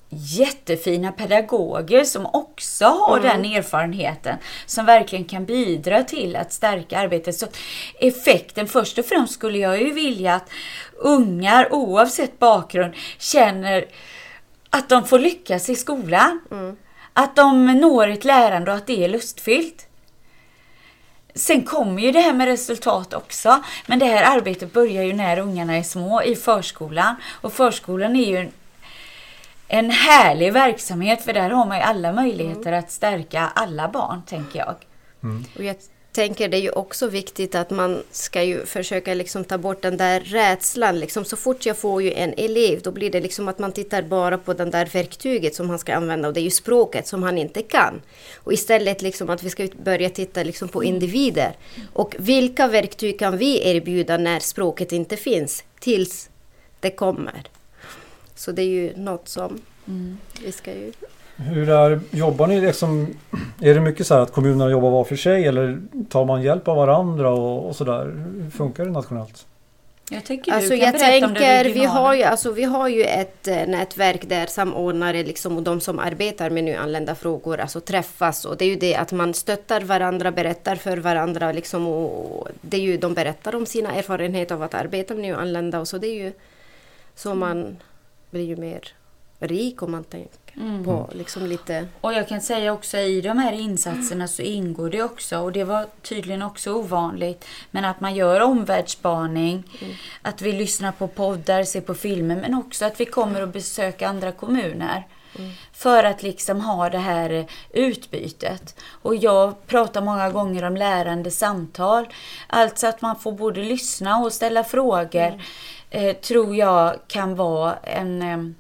jättefina 0.09 1.13
pedagoger 1.13 2.05
som 2.05 2.27
också 2.27 2.85
har 2.85 3.21
den 3.21 3.45
erfarenheten 3.45 4.37
som 4.67 4.87
verkligen 4.87 5.25
kan 5.25 5.45
bidra 5.45 6.05
till 6.05 6.37
att 6.37 6.53
stärka 6.53 6.99
arbetet. 6.99 7.35
Så 7.35 7.47
effekten, 8.01 8.69
först 8.69 8.99
och 8.99 9.05
främst 9.05 9.35
skulle 9.35 9.59
jag 9.59 9.83
ju 9.83 9.93
vilja 9.93 10.35
att 10.35 10.51
ungar 10.97 11.73
oavsett 11.73 12.39
bakgrund 12.39 12.95
känner 13.19 13.85
att 14.71 14.89
de 14.89 15.05
får 15.05 15.19
lyckas 15.19 15.71
i 15.71 15.75
skolan. 15.75 16.41
Att 17.13 17.37
de 17.37 17.67
når 17.67 18.09
ett 18.09 18.25
lärande 18.25 18.71
och 18.71 18.77
att 18.77 18.87
det 18.87 19.05
är 19.05 19.09
lustfyllt. 19.09 19.87
Sen 21.37 21.65
kommer 21.65 22.03
ju 22.03 22.13
det 22.13 22.21
här 22.21 22.33
med 22.33 22.47
resultat 22.47 23.15
också. 23.15 23.63
Men 23.87 23.99
det 23.99 24.05
här 24.05 24.37
arbetet 24.37 24.73
börjar 24.73 25.03
ju 25.03 25.13
när 25.13 25.39
ungarna 25.39 25.77
är 25.77 25.83
små 25.83 26.23
i 26.23 26.37
förskolan. 26.37 27.15
Och 27.41 27.53
förskolan 27.53 28.17
är 28.17 28.27
ju 28.27 28.37
en, 28.37 28.53
en 29.69 29.91
härlig 29.91 30.53
verksamhet 30.53 31.25
för 31.25 31.33
där 31.33 31.51
har 31.51 31.67
man 31.67 31.77
ju 31.77 31.83
alla 31.83 32.13
möjligheter 32.13 32.73
att 32.73 32.91
stärka 32.91 33.53
alla 33.55 33.89
barn, 33.89 34.23
tänker 34.27 34.59
jag. 34.59 34.75
Och 35.57 35.65
jag 35.65 35.77
tänker 36.17 36.49
det 36.49 36.57
är 36.57 36.61
ju 36.61 36.71
också 36.71 37.07
viktigt 37.07 37.55
att 37.55 37.71
man 37.71 38.03
ska 38.11 38.43
ju 38.43 38.67
försöka 38.67 39.15
liksom 39.15 39.45
ta 39.45 39.59
bort 39.59 39.83
den 39.83 39.97
där 39.97 40.21
rädslan. 40.21 40.99
Liksom 40.99 41.25
så 41.25 41.37
fort 41.37 41.67
jag 41.67 41.77
får 41.77 42.03
ju 42.03 42.13
en 42.13 42.35
elev 42.37 42.81
då 42.83 42.91
blir 42.91 43.11
det 43.11 43.21
liksom 43.21 43.49
att 43.49 43.59
man 43.59 43.73
tittar 43.73 44.03
bara 44.03 44.39
på 44.39 44.55
den 44.55 44.71
där 44.71 44.87
verktyget 44.87 45.55
som 45.55 45.71
han 45.71 45.79
ska 45.79 45.95
använda 45.95 46.29
och 46.29 46.35
det 46.35 46.41
är 46.41 46.45
ju 46.45 46.51
språket 46.51 47.07
som 47.07 47.23
han 47.23 47.39
inte 47.39 47.63
kan. 47.63 48.03
Och 48.37 48.53
istället 48.53 49.03
liksom 49.03 49.31
att 49.31 49.43
vi 49.43 49.51
ska 49.51 49.69
börja 49.85 50.11
titta 50.11 50.43
liksom 50.43 50.69
på 50.69 50.85
individer. 50.85 51.57
Och 51.93 52.17
vilka 52.19 52.69
verktyg 52.69 53.19
kan 53.19 53.39
vi 53.39 53.69
erbjuda 53.71 54.19
när 54.19 54.41
språket 54.41 54.93
inte 54.93 55.17
finns 55.17 55.65
tills 55.81 56.31
det 56.81 56.91
kommer. 56.91 57.43
Så 58.35 58.53
det 58.53 58.63
är 58.63 58.67
ju 58.67 58.97
något 58.97 59.29
som 59.29 59.61
vi 60.45 60.53
ska 60.53 60.73
ju... 60.73 60.93
Hur 61.37 61.69
är, 61.69 62.01
jobbar 62.11 62.47
ni 62.47 62.61
liksom, 62.61 63.07
är 63.61 63.75
det 63.75 63.81
mycket 63.81 64.07
så 64.07 64.15
här 64.15 64.21
att 64.21 64.33
kommunerna 64.33 64.71
jobbar 64.71 64.91
var 64.91 65.05
för 65.05 65.17
sig 65.17 65.47
eller 65.47 65.81
tar 66.09 66.25
man 66.25 66.43
hjälp 66.43 66.69
av 66.69 66.77
varandra 66.77 67.31
och, 67.31 67.69
och 67.69 67.77
sådär? 67.77 68.05
Hur 68.43 68.51
funkar 68.51 68.85
det 68.85 68.91
nationellt? 68.91 69.47
Jag 70.11 70.25
tycker 70.25 70.53
Alltså 70.53 70.75
jag 70.75 70.99
tänker, 70.99 71.65
vi 71.65 71.85
har, 71.85 72.15
ju, 72.15 72.23
alltså, 72.23 72.53
vi 72.53 72.63
har 72.65 72.89
ju 72.89 73.03
ett 73.05 73.49
eh, 73.49 73.67
nätverk 73.67 74.29
där 74.29 74.47
samordnare 74.47 75.23
liksom, 75.23 75.57
och 75.57 75.63
de 75.63 75.81
som 75.81 75.99
arbetar 75.99 76.51
med 76.51 76.65
nyanlända 76.65 77.15
frågor 77.15 77.61
alltså, 77.61 77.81
träffas. 77.81 78.45
Och 78.45 78.57
det 78.57 78.65
är 78.65 78.69
ju 78.69 78.77
det 78.77 78.95
att 78.95 79.13
man 79.13 79.35
stöttar 79.35 79.81
varandra, 79.81 80.33
berättar 80.33 80.77
för 80.77 80.97
varandra. 80.97 81.53
Liksom, 81.53 81.87
och 81.87 82.49
det 82.61 82.77
är 82.77 82.81
ju, 82.81 82.97
de 82.97 83.15
berättar 83.15 83.55
om 83.55 83.67
sina 83.67 83.95
erfarenheter 83.95 84.55
av 84.55 84.63
att 84.63 84.75
arbeta 84.75 85.15
med 85.15 85.23
nyanlända. 85.23 85.81
Och 85.81 85.89
så 85.89 85.99
det 85.99 86.07
är 86.07 86.25
ju 86.25 86.33
så 87.15 87.35
man 87.35 87.77
blir 88.31 88.45
ju 88.45 88.57
mer 88.57 88.81
rik 89.39 89.83
om 89.83 89.91
man 89.91 90.05
tänker 90.05 90.46
Mm. 90.61 90.85
på 90.85 91.11
liksom 91.13 91.47
lite... 91.47 91.89
Och 92.01 92.13
jag 92.13 92.29
kan 92.29 92.41
säga 92.41 92.73
också 92.73 92.99
i 92.99 93.21
de 93.21 93.39
här 93.39 93.53
insatserna 93.53 94.29
så 94.29 94.43
ingår 94.43 94.91
det 94.91 95.03
också, 95.03 95.39
och 95.39 95.53
det 95.53 95.65
var 95.65 95.87
tydligen 96.03 96.43
också 96.43 96.73
ovanligt, 96.73 97.45
men 97.71 97.85
att 97.85 98.01
man 98.01 98.15
gör 98.15 98.41
omvärldsspaning, 98.41 99.65
att 100.23 100.43
vi 100.43 100.53
lyssnar 100.53 100.93
på 100.93 101.09
poddar, 101.09 101.65
ser 101.65 101.81
på 101.81 101.95
filmer, 101.95 102.37
men 102.37 102.55
också 102.55 102.85
att 102.85 103.01
vi 103.01 103.05
kommer 103.05 103.43
och 103.43 103.49
besöka 103.49 104.09
andra 104.09 104.33
kommuner. 104.33 105.07
För 105.73 106.05
att 106.05 106.23
liksom 106.23 106.61
ha 106.61 106.91
det 106.91 106.99
här 106.99 107.47
utbytet. 107.73 108.81
Och 109.03 109.17
jag 109.17 109.67
pratar 109.67 110.01
många 110.03 110.31
gånger 110.31 110.65
om 110.65 110.77
lärande 110.77 111.31
samtal. 111.31 112.09
Alltså 112.47 112.87
att 112.87 113.03
man 113.03 113.17
får 113.19 113.33
både 113.33 113.65
lyssna 113.65 114.19
och 114.19 114.33
ställa 114.33 114.65
frågor. 114.65 115.43
Eh, 115.91 116.17
tror 116.17 116.57
jag 116.57 116.99
kan 117.07 117.35
vara 117.35 117.77
en, 117.77 118.55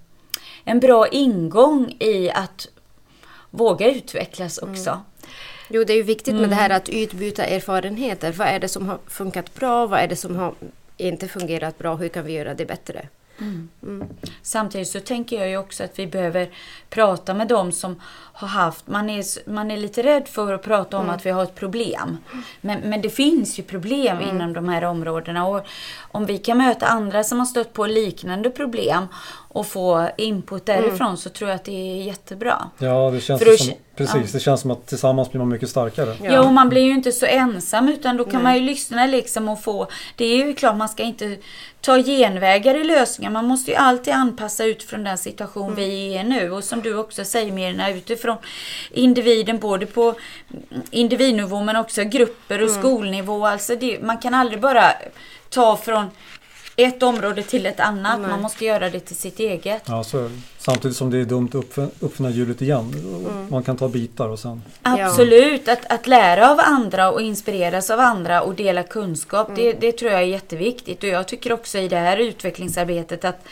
en 0.66 0.80
bra 0.80 1.08
ingång 1.08 1.96
i 1.98 2.30
att 2.30 2.68
våga 3.50 3.90
utvecklas 3.90 4.58
också. 4.58 5.00
Jo, 5.68 5.84
det 5.84 5.92
är 5.92 5.96
ju 5.96 6.02
viktigt 6.02 6.34
med 6.34 6.48
det 6.48 6.54
här 6.54 6.70
att 6.70 6.88
utbyta 6.88 7.44
erfarenheter. 7.44 8.32
Vad 8.32 8.48
är 8.48 8.58
det 8.58 8.68
som 8.68 8.88
har 8.88 8.98
funkat 9.06 9.54
bra? 9.54 9.86
Vad 9.86 10.00
är 10.00 10.08
det 10.08 10.16
som 10.16 10.36
har 10.36 10.54
inte 10.96 11.28
fungerat 11.28 11.78
bra? 11.78 11.94
Hur 11.94 12.08
kan 12.08 12.24
vi 12.24 12.32
göra 12.32 12.54
det 12.54 12.66
bättre? 12.66 13.08
Samtidigt 14.42 14.88
så 14.88 15.00
tänker 15.00 15.38
jag 15.38 15.48
ju 15.48 15.56
också 15.56 15.84
att 15.84 15.98
vi 15.98 16.06
behöver 16.06 16.50
prata 16.90 17.34
med 17.34 17.48
dem 17.48 17.72
som 17.72 18.00
har 18.32 18.48
haft, 18.48 18.86
man 18.86 19.10
är, 19.10 19.50
man 19.50 19.70
är 19.70 19.76
lite 19.76 20.02
rädd 20.02 20.28
för 20.28 20.52
att 20.52 20.62
prata 20.62 20.98
om 20.98 21.10
att 21.10 21.26
vi 21.26 21.30
har 21.30 21.42
ett 21.42 21.54
problem. 21.54 22.18
Men, 22.60 22.80
men 22.80 23.02
det 23.02 23.10
finns 23.10 23.58
ju 23.58 23.62
problem 23.62 24.20
inom 24.20 24.52
de 24.52 24.68
här 24.68 24.84
områdena 24.84 25.46
och 25.46 25.66
om 26.12 26.26
vi 26.26 26.38
kan 26.38 26.58
möta 26.58 26.86
andra 26.86 27.24
som 27.24 27.38
har 27.38 27.46
stött 27.46 27.72
på 27.72 27.86
liknande 27.86 28.50
problem 28.50 29.06
och 29.48 29.66
få 29.66 30.08
input 30.16 30.66
därifrån 30.66 31.16
så 31.16 31.30
tror 31.30 31.50
jag 31.50 31.56
att 31.56 31.64
det 31.64 31.72
är 31.72 32.02
jättebra. 32.02 32.70
Ja, 32.78 33.10
det 33.10 33.20
känns 33.20 33.42
då 33.42 33.56
som, 33.56 33.72
precis. 33.96 34.32
Det 34.32 34.40
känns 34.40 34.60
som 34.60 34.70
att 34.70 34.86
tillsammans 34.86 35.30
blir 35.30 35.38
man 35.38 35.48
mycket 35.48 35.68
starkare. 35.68 36.16
Ja. 36.22 36.40
och 36.40 36.52
man 36.52 36.68
blir 36.68 36.82
ju 36.82 36.90
inte 36.90 37.12
så 37.12 37.26
ensam 37.26 37.88
utan 37.88 38.16
då 38.16 38.24
kan 38.24 38.32
Nej. 38.32 38.42
man 38.42 38.54
ju 38.54 38.60
lyssna 38.60 39.06
liksom 39.06 39.48
och 39.48 39.62
få... 39.62 39.88
Det 40.16 40.24
är 40.24 40.46
ju 40.46 40.54
klart 40.54 40.76
man 40.76 40.88
ska 40.88 41.02
inte 41.02 41.36
ta 41.80 42.02
genvägar 42.02 42.74
i 42.74 42.84
lösningar. 42.84 43.30
Man 43.30 43.44
måste 43.44 43.70
ju 43.70 43.76
alltid 43.76 44.14
anpassa 44.14 44.64
utifrån 44.64 45.04
den 45.04 45.18
situation 45.18 45.74
vi 45.74 46.16
är 46.16 46.24
nu. 46.24 46.50
Och 46.50 46.64
som 46.64 46.80
du 46.80 46.96
också 46.96 47.24
säger 47.24 47.52
Mirna, 47.52 47.90
utifrån 47.90 48.36
individen 48.90 49.58
både 49.58 49.86
på 49.86 50.14
individnivå 50.90 51.60
men 51.60 51.76
också 51.76 52.04
grupper 52.04 52.62
och 52.62 52.70
skolnivå. 52.70 53.46
Alltså 53.46 53.76
det, 53.76 54.02
man 54.02 54.18
kan 54.18 54.34
aldrig 54.34 54.60
bara 54.60 54.92
ta 55.50 55.76
från 55.76 56.10
ett 56.76 57.02
område 57.02 57.42
till 57.42 57.66
ett 57.66 57.80
annat. 57.80 58.20
Nej. 58.20 58.30
Man 58.30 58.42
måste 58.42 58.64
göra 58.64 58.90
det 58.90 59.00
till 59.00 59.16
sitt 59.16 59.40
eget. 59.40 59.82
Ja, 59.86 60.04
så. 60.04 60.30
Samtidigt 60.58 60.96
som 60.96 61.10
det 61.10 61.18
är 61.18 61.24
dumt 61.24 61.48
att 61.48 61.54
uppfin- 61.54 61.90
uppfinna 62.00 62.30
hjulet 62.30 62.62
igen. 62.62 62.94
Man 63.50 63.62
kan 63.62 63.76
ta 63.76 63.88
bitar 63.88 64.28
och 64.28 64.38
sen... 64.38 64.62
Absolut, 64.82 65.68
att, 65.68 65.92
att 65.92 66.06
lära 66.06 66.50
av 66.50 66.60
andra 66.60 67.10
och 67.10 67.20
inspireras 67.20 67.90
av 67.90 68.00
andra 68.00 68.42
och 68.42 68.54
dela 68.54 68.82
kunskap, 68.82 69.50
det, 69.56 69.72
det 69.72 69.92
tror 69.92 70.10
jag 70.10 70.20
är 70.20 70.26
jätteviktigt. 70.26 71.02
Och 71.02 71.08
jag 71.08 71.28
tycker 71.28 71.52
också 71.52 71.78
i 71.78 71.88
det 71.88 71.96
här 71.96 72.16
utvecklingsarbetet 72.16 73.24
att 73.24 73.44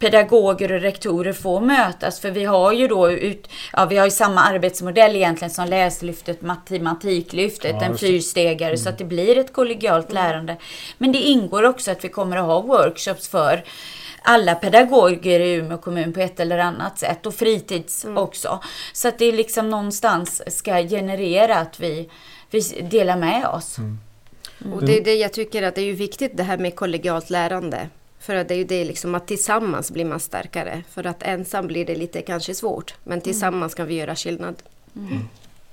pedagoger 0.00 0.72
och 0.72 0.80
rektorer 0.80 1.32
får 1.32 1.60
mötas. 1.60 2.20
För 2.20 2.30
vi 2.30 2.44
har 2.44 2.72
ju 2.72 2.88
då 2.88 3.10
ut, 3.10 3.48
ja, 3.72 3.84
vi 3.84 3.96
har 3.96 4.04
ju 4.04 4.10
samma 4.10 4.40
arbetsmodell 4.40 5.16
egentligen 5.16 5.50
som 5.50 5.68
läslyftet, 5.68 6.42
matematiklyftet, 6.42 7.76
Ja, 7.80 7.86
en 7.86 7.98
fyrstegare. 7.98 8.78
Så 8.78 8.88
att 8.88 8.98
det 8.98 9.04
blir 9.04 9.38
ett 9.38 9.52
kollegialt 9.52 10.12
lärande. 10.12 10.56
Men 10.98 11.12
det 11.12 11.18
ingår 11.18 11.62
också 11.62 11.90
att 11.90 12.04
vi 12.04 12.08
kommer 12.08 12.36
att 12.36 12.44
ha 12.44 12.60
workshops 12.60 13.28
för 13.28 13.64
alla 14.22 14.54
pedagoger 14.54 15.40
i 15.40 15.52
Umeå 15.52 15.78
kommun 15.78 16.12
på 16.12 16.20
ett 16.20 16.40
eller 16.40 16.58
annat 16.58 16.98
sätt 16.98 17.26
och 17.26 17.34
fritids 17.34 18.06
också. 18.16 18.60
Så 18.92 19.08
att 19.08 19.18
det 19.18 19.32
liksom 19.32 19.70
någonstans 19.70 20.42
ska 20.56 20.82
generera 20.82 21.56
att 21.56 21.80
vi, 21.80 22.10
vi 22.50 22.60
delar 22.90 23.16
med 23.16 23.46
oss. 23.46 23.76
Och 24.74 24.84
det 24.84 24.98
är 24.98 25.04
det 25.04 25.14
jag 25.14 25.32
tycker 25.32 25.62
att 25.62 25.74
det 25.74 25.80
är 25.80 25.86
ju 25.86 25.92
viktigt 25.92 26.36
det 26.36 26.42
här 26.42 26.58
med 26.58 26.76
kollegialt 26.76 27.30
lärande. 27.30 27.88
För 28.20 28.34
att 28.34 28.48
det 28.48 28.54
är 28.54 28.58
ju 28.58 28.64
det 28.64 28.84
liksom 28.84 29.14
att 29.14 29.26
tillsammans 29.26 29.90
blir 29.90 30.04
man 30.04 30.20
starkare. 30.20 30.82
För 30.90 31.06
att 31.06 31.22
ensam 31.22 31.66
blir 31.66 31.84
det 31.86 31.94
lite 31.94 32.22
kanske 32.22 32.54
svårt. 32.54 32.94
Men 33.04 33.20
tillsammans 33.20 33.74
kan 33.74 33.86
vi 33.86 33.94
göra 33.94 34.16
skillnad. 34.16 34.54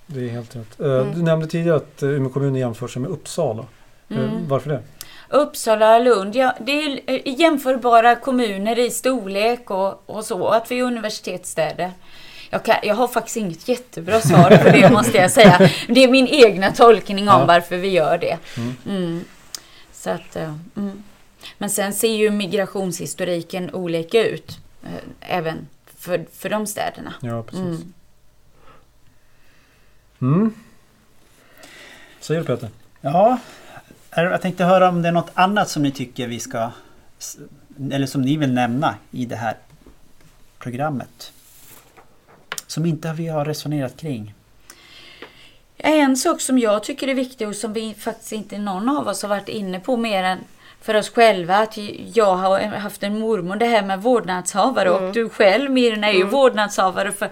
Det 0.08 0.20
är 0.26 0.30
helt 0.30 0.56
rätt. 0.56 0.80
Eh, 0.80 1.06
Du 1.16 1.22
nämnde 1.22 1.48
tidigare 1.48 1.78
att 1.78 2.04
eh, 2.04 2.10
Umeå 2.10 2.30
kommun 2.30 2.56
jämför 2.56 2.88
sig 2.88 3.02
med 3.02 3.12
Uppsala. 3.12 3.66
Eh, 4.10 4.18
Varför 4.48 4.70
det? 4.70 4.82
Uppsala 5.30 5.96
och 5.98 6.04
Lund, 6.04 6.36
ja, 6.36 6.56
det 6.60 6.72
är 6.72 7.30
jämförbara 7.42 8.16
kommuner 8.16 8.80
i 8.80 8.90
storlek 8.90 9.72
och, 9.72 10.04
och 10.10 10.26
så, 10.26 10.48
att 10.48 10.72
vi 10.72 10.80
är 10.80 10.84
universitetsstäder. 10.84 11.92
Jag, 12.50 12.64
kan, 12.66 12.76
jag 12.84 12.96
har 12.96 13.08
faktiskt 13.08 13.38
inget 13.38 13.68
jättebra 13.68 14.22
svar 14.22 14.58
på 14.64 14.70
det 14.70 14.90
måste 14.94 15.18
jag 15.18 15.32
säga. 15.32 15.70
Det 15.88 16.04
är 16.04 16.08
min 16.12 16.28
egna 16.28 16.72
tolkning 16.72 17.20
om 17.20 17.26
Ja. 17.40 17.46
varför 17.46 17.78
vi 17.78 17.88
gör 17.88 18.18
det. 18.18 18.38
Mm. 18.58 18.76
Mm. 18.90 19.24
Så 19.94 20.10
att, 20.10 20.36
mm. 20.76 21.04
Men 21.58 21.70
sen 21.70 21.94
ser 21.94 22.16
ju 22.16 22.32
migrationshistoriken 22.32 23.74
olika 23.74 24.24
ut. 24.28 24.60
eh, 24.84 24.90
Även 25.38 25.68
för, 25.98 26.26
för 26.34 26.50
de 26.50 26.68
städerna. 26.68 27.14
Ja, 27.22 27.44
precis. 27.44 27.60
Mm. 27.60 27.94
Mm. 30.22 30.54
Säger 32.20 32.42
du 32.42 32.48
Peter? 32.48 32.70
Ja, 33.02 33.40
jag 34.16 34.42
tänkte 34.42 34.64
höra 34.64 34.90
om 34.90 35.02
det 35.02 35.08
är 35.08 35.12
något 35.12 35.32
annat 35.34 35.70
som 35.70 35.84
ni 35.84 35.92
tycker 35.92 36.28
vi 36.28 36.40
ska... 36.40 36.72
Eller 37.92 38.06
som 38.08 38.22
ni 38.22 38.38
vill 38.38 38.54
nämna 38.54 38.96
i 39.12 39.26
det 39.26 39.36
här 39.36 39.58
programmet. 40.60 41.32
Som 42.68 42.86
inte 42.86 43.14
vi 43.14 43.28
har 43.28 43.46
resonerat 43.46 43.98
kring. 43.98 44.34
En 45.78 46.18
sak 46.18 46.42
som 46.42 46.60
jag 46.60 46.84
tycker 46.84 47.08
är 47.08 47.14
viktig 47.16 47.48
och 47.48 47.56
som 47.56 47.74
vi 47.74 47.94
faktiskt 47.94 48.32
inte 48.32 48.58
någon 48.58 48.90
av 48.90 49.08
oss 49.08 49.22
har 49.22 49.30
varit 49.30 49.50
inne 49.50 49.80
på 49.80 49.98
mer 49.98 50.24
än 50.24 50.40
för 50.82 50.96
oss 50.96 51.10
själva. 51.10 51.58
Att 51.58 51.78
jag 52.14 52.36
har 52.36 52.60
haft 52.60 53.04
en 53.04 53.20
mormor, 53.20 53.56
det 53.56 53.66
här 53.66 53.82
med 53.84 54.02
vårdnadshavare 54.02 54.90
och 54.90 55.14
du 55.14 55.30
själv 55.30 55.72
Mirna 55.72 56.08
är 56.08 56.14
ju 56.14 56.24
vårdnadshavare 56.24 57.12
för 57.12 57.30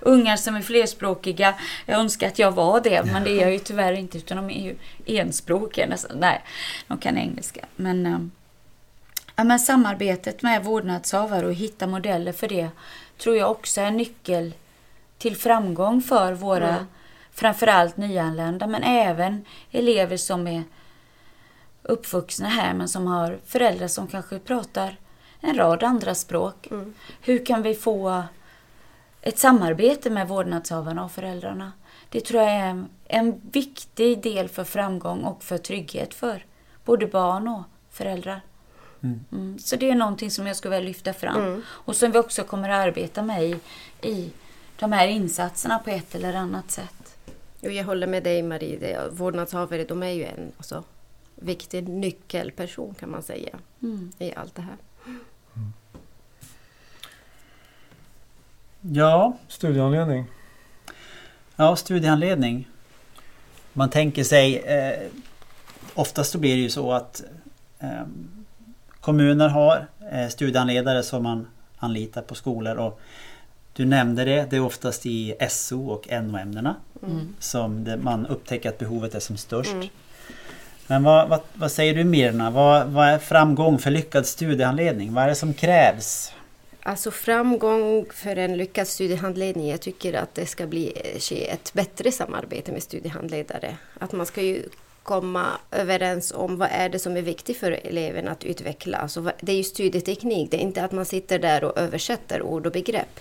ungar 0.00 0.36
som 0.36 0.56
är 0.56 0.62
flerspråkiga. 0.62 1.54
Jag 1.86 2.00
önskar 2.00 2.26
att 2.26 2.38
jag 2.38 2.52
var 2.52 2.80
det 2.80 3.04
men 3.12 3.24
det 3.24 3.30
är 3.30 3.40
jag 3.42 3.52
ju 3.52 3.58
tyvärr 3.58 3.92
inte 3.92 4.18
utan 4.18 4.36
de 4.36 4.50
är 4.50 4.64
ju 4.64 4.76
enspråkiga 5.06 5.86
nästan. 5.86 6.16
Nej, 6.20 6.42
de 6.86 6.98
kan 6.98 7.18
engelska. 7.18 7.60
Men, 7.76 8.06
eh, 8.06 8.18
ja, 9.36 9.44
men 9.44 9.60
samarbetet 9.60 10.42
med 10.42 10.64
vårdnadshavare 10.64 11.46
och 11.46 11.54
hitta 11.54 11.86
modeller 11.86 12.32
för 12.32 12.48
det 12.48 12.68
tror 13.18 13.36
jag 13.36 13.50
också 13.50 13.80
är 13.80 13.84
en 13.84 13.96
nyckel 13.96 14.54
till 15.18 15.36
framgång 15.36 16.02
för 16.02 16.32
våra 16.32 16.68
Mm. 16.68 16.86
framförallt 17.32 17.96
nyanlända 17.96 18.66
men 18.66 18.82
även 18.82 19.44
elever 19.70 20.16
som 20.16 20.46
är 20.46 20.62
uppvuxna 21.88 22.48
här 22.48 22.74
men 22.74 22.88
som 22.88 23.06
har 23.06 23.38
föräldrar 23.46 23.88
som 23.88 24.06
kanske 24.06 24.38
pratar 24.38 24.98
en 25.40 25.56
rad 25.56 25.82
andra 25.82 26.14
språk. 26.14 26.66
Mm. 26.70 26.94
Hur 27.20 27.46
kan 27.46 27.62
vi 27.62 27.74
få 27.74 28.22
ett 29.20 29.38
samarbete 29.38 30.10
med 30.10 30.28
vårdnadshavarna 30.28 31.04
och 31.04 31.12
föräldrarna? 31.12 31.72
Det 32.08 32.20
tror 32.20 32.42
jag 32.42 32.52
är 32.52 32.84
en, 33.04 33.40
viktig 33.52 34.22
del 34.22 34.48
för 34.48 34.64
framgång 34.64 35.24
och 35.24 35.42
för 35.42 35.58
trygghet 35.58 36.14
för 36.14 36.44
både 36.84 37.06
barn 37.06 37.48
och 37.48 37.62
föräldrar. 37.90 38.40
Mm. 39.02 39.24
Mm, 39.32 39.58
så 39.58 39.76
det 39.76 39.90
är 39.90 39.94
någonting 39.94 40.30
som 40.30 40.46
jag 40.46 40.56
skulle 40.56 40.76
vilja 40.76 40.88
lyfta 40.88 41.12
fram. 41.12 41.36
Mm. 41.36 41.62
Och 41.68 41.96
som 41.96 42.12
vi 42.12 42.18
också 42.18 42.42
kommer 42.42 42.68
att 42.68 42.86
arbeta 42.86 43.22
med 43.22 43.44
i, 43.44 43.60
i 44.02 44.30
de 44.78 44.92
här 44.92 45.08
insatserna 45.08 45.78
på 45.78 45.90
ett 45.90 46.14
eller 46.14 46.34
annat 46.34 46.70
sätt. 46.70 47.18
Jo, 47.60 47.70
jag 47.70 47.84
håller 47.84 48.06
med 48.06 48.22
dig 48.22 48.42
Marie. 48.42 49.08
Vårdnadshavare 49.10 49.84
de 49.84 50.02
är 50.02 50.10
ju 50.10 50.24
en 50.24 50.52
alltså, 50.56 50.84
viktig 51.36 51.88
nyckelperson 51.88 52.94
kan 52.94 53.10
man 53.10 53.22
säga 53.22 53.58
Mm. 53.82 54.12
i 54.18 54.34
allt 54.34 54.54
det 54.54 54.62
här. 54.62 54.76
Ja, 58.80 59.36
Studieanledning? 59.48 60.24
ja 61.56 61.76
studiehandledning. 61.76 62.68
Man 63.72 63.90
tänker 63.90 64.24
sig... 64.24 64.56
Eh, 64.56 65.08
oftast 65.94 66.30
så 66.32 66.38
blir 66.38 66.54
det 66.56 66.60
ju 66.62 66.70
så 66.70 66.92
att 66.92 67.24
eh, 67.78 68.02
kommuner 69.00 69.48
har 69.48 69.86
eh, 70.12 70.28
studiehandledare 70.28 71.02
som 71.02 71.22
man 71.22 71.46
anlitar 71.78 72.22
på 72.22 72.34
skolor. 72.34 72.76
Och 72.76 73.00
du 73.72 73.84
nämnde 73.84 74.24
det, 74.24 74.46
det 74.50 74.56
är 74.56 74.60
oftast 74.60 75.06
i 75.06 75.34
SO 75.50 75.88
och 75.88 76.08
NO-ämnena 76.10 76.74
Mm. 77.02 77.34
som 77.38 77.84
det, 77.84 77.96
man 77.96 78.26
upptäcker 78.26 78.68
att 78.68 78.78
behovet 78.78 79.14
är 79.14 79.20
som 79.20 79.36
störst. 79.36 79.74
Men 80.86 81.02
vad, 81.02 81.28
vad, 81.28 81.40
vad 81.54 81.72
säger 81.72 81.94
du 81.94 82.04
Mirna? 82.04 82.50
Vad, 82.50 82.86
vad 82.86 83.08
är 83.08 83.18
framgång 83.18 83.78
för 83.78 83.90
lyckad 83.90 84.26
studiehandledning? 84.26 85.14
Vad 85.14 85.24
är 85.24 85.28
det 85.28 85.34
som 85.34 85.54
krävs? 85.54 86.32
Alltså 86.82 87.10
framgång 87.10 88.06
för 88.14 88.36
en 88.36 88.56
lyckad 88.56 88.88
studiehandledning, 88.88 89.68
jag 89.70 89.80
tycker 89.80 90.14
att 90.14 90.34
det 90.34 90.46
ska 90.46 90.66
bli 90.66 90.92
eh, 91.04 91.20
ske 91.20 91.48
ett 91.48 91.72
bättre 91.72 92.12
samarbete 92.12 92.72
med 92.72 92.82
studiehandledare. 92.82 93.76
Att 93.98 94.12
man 94.12 94.26
ska 94.26 94.42
ju 94.42 94.62
komma 95.02 95.46
överens 95.70 96.32
om 96.36 96.56
vad 96.56 96.68
är 96.72 96.88
det 96.88 96.98
som 96.98 97.16
är 97.16 97.22
viktigt 97.22 97.56
för 97.56 97.72
eleven 97.72 98.28
att 98.28 98.44
utveckla. 98.44 98.98
Alltså, 98.98 99.30
det 99.40 99.52
är 99.52 99.56
ju 99.56 99.64
studieteknik, 99.64 100.50
det 100.50 100.56
är 100.56 100.60
inte 100.60 100.84
att 100.84 100.92
man 100.92 101.04
sitter 101.04 101.38
där 101.38 101.64
och 101.64 101.78
översätter 101.78 102.42
ord 102.42 102.66
och 102.66 102.72
begrepp. 102.72 103.20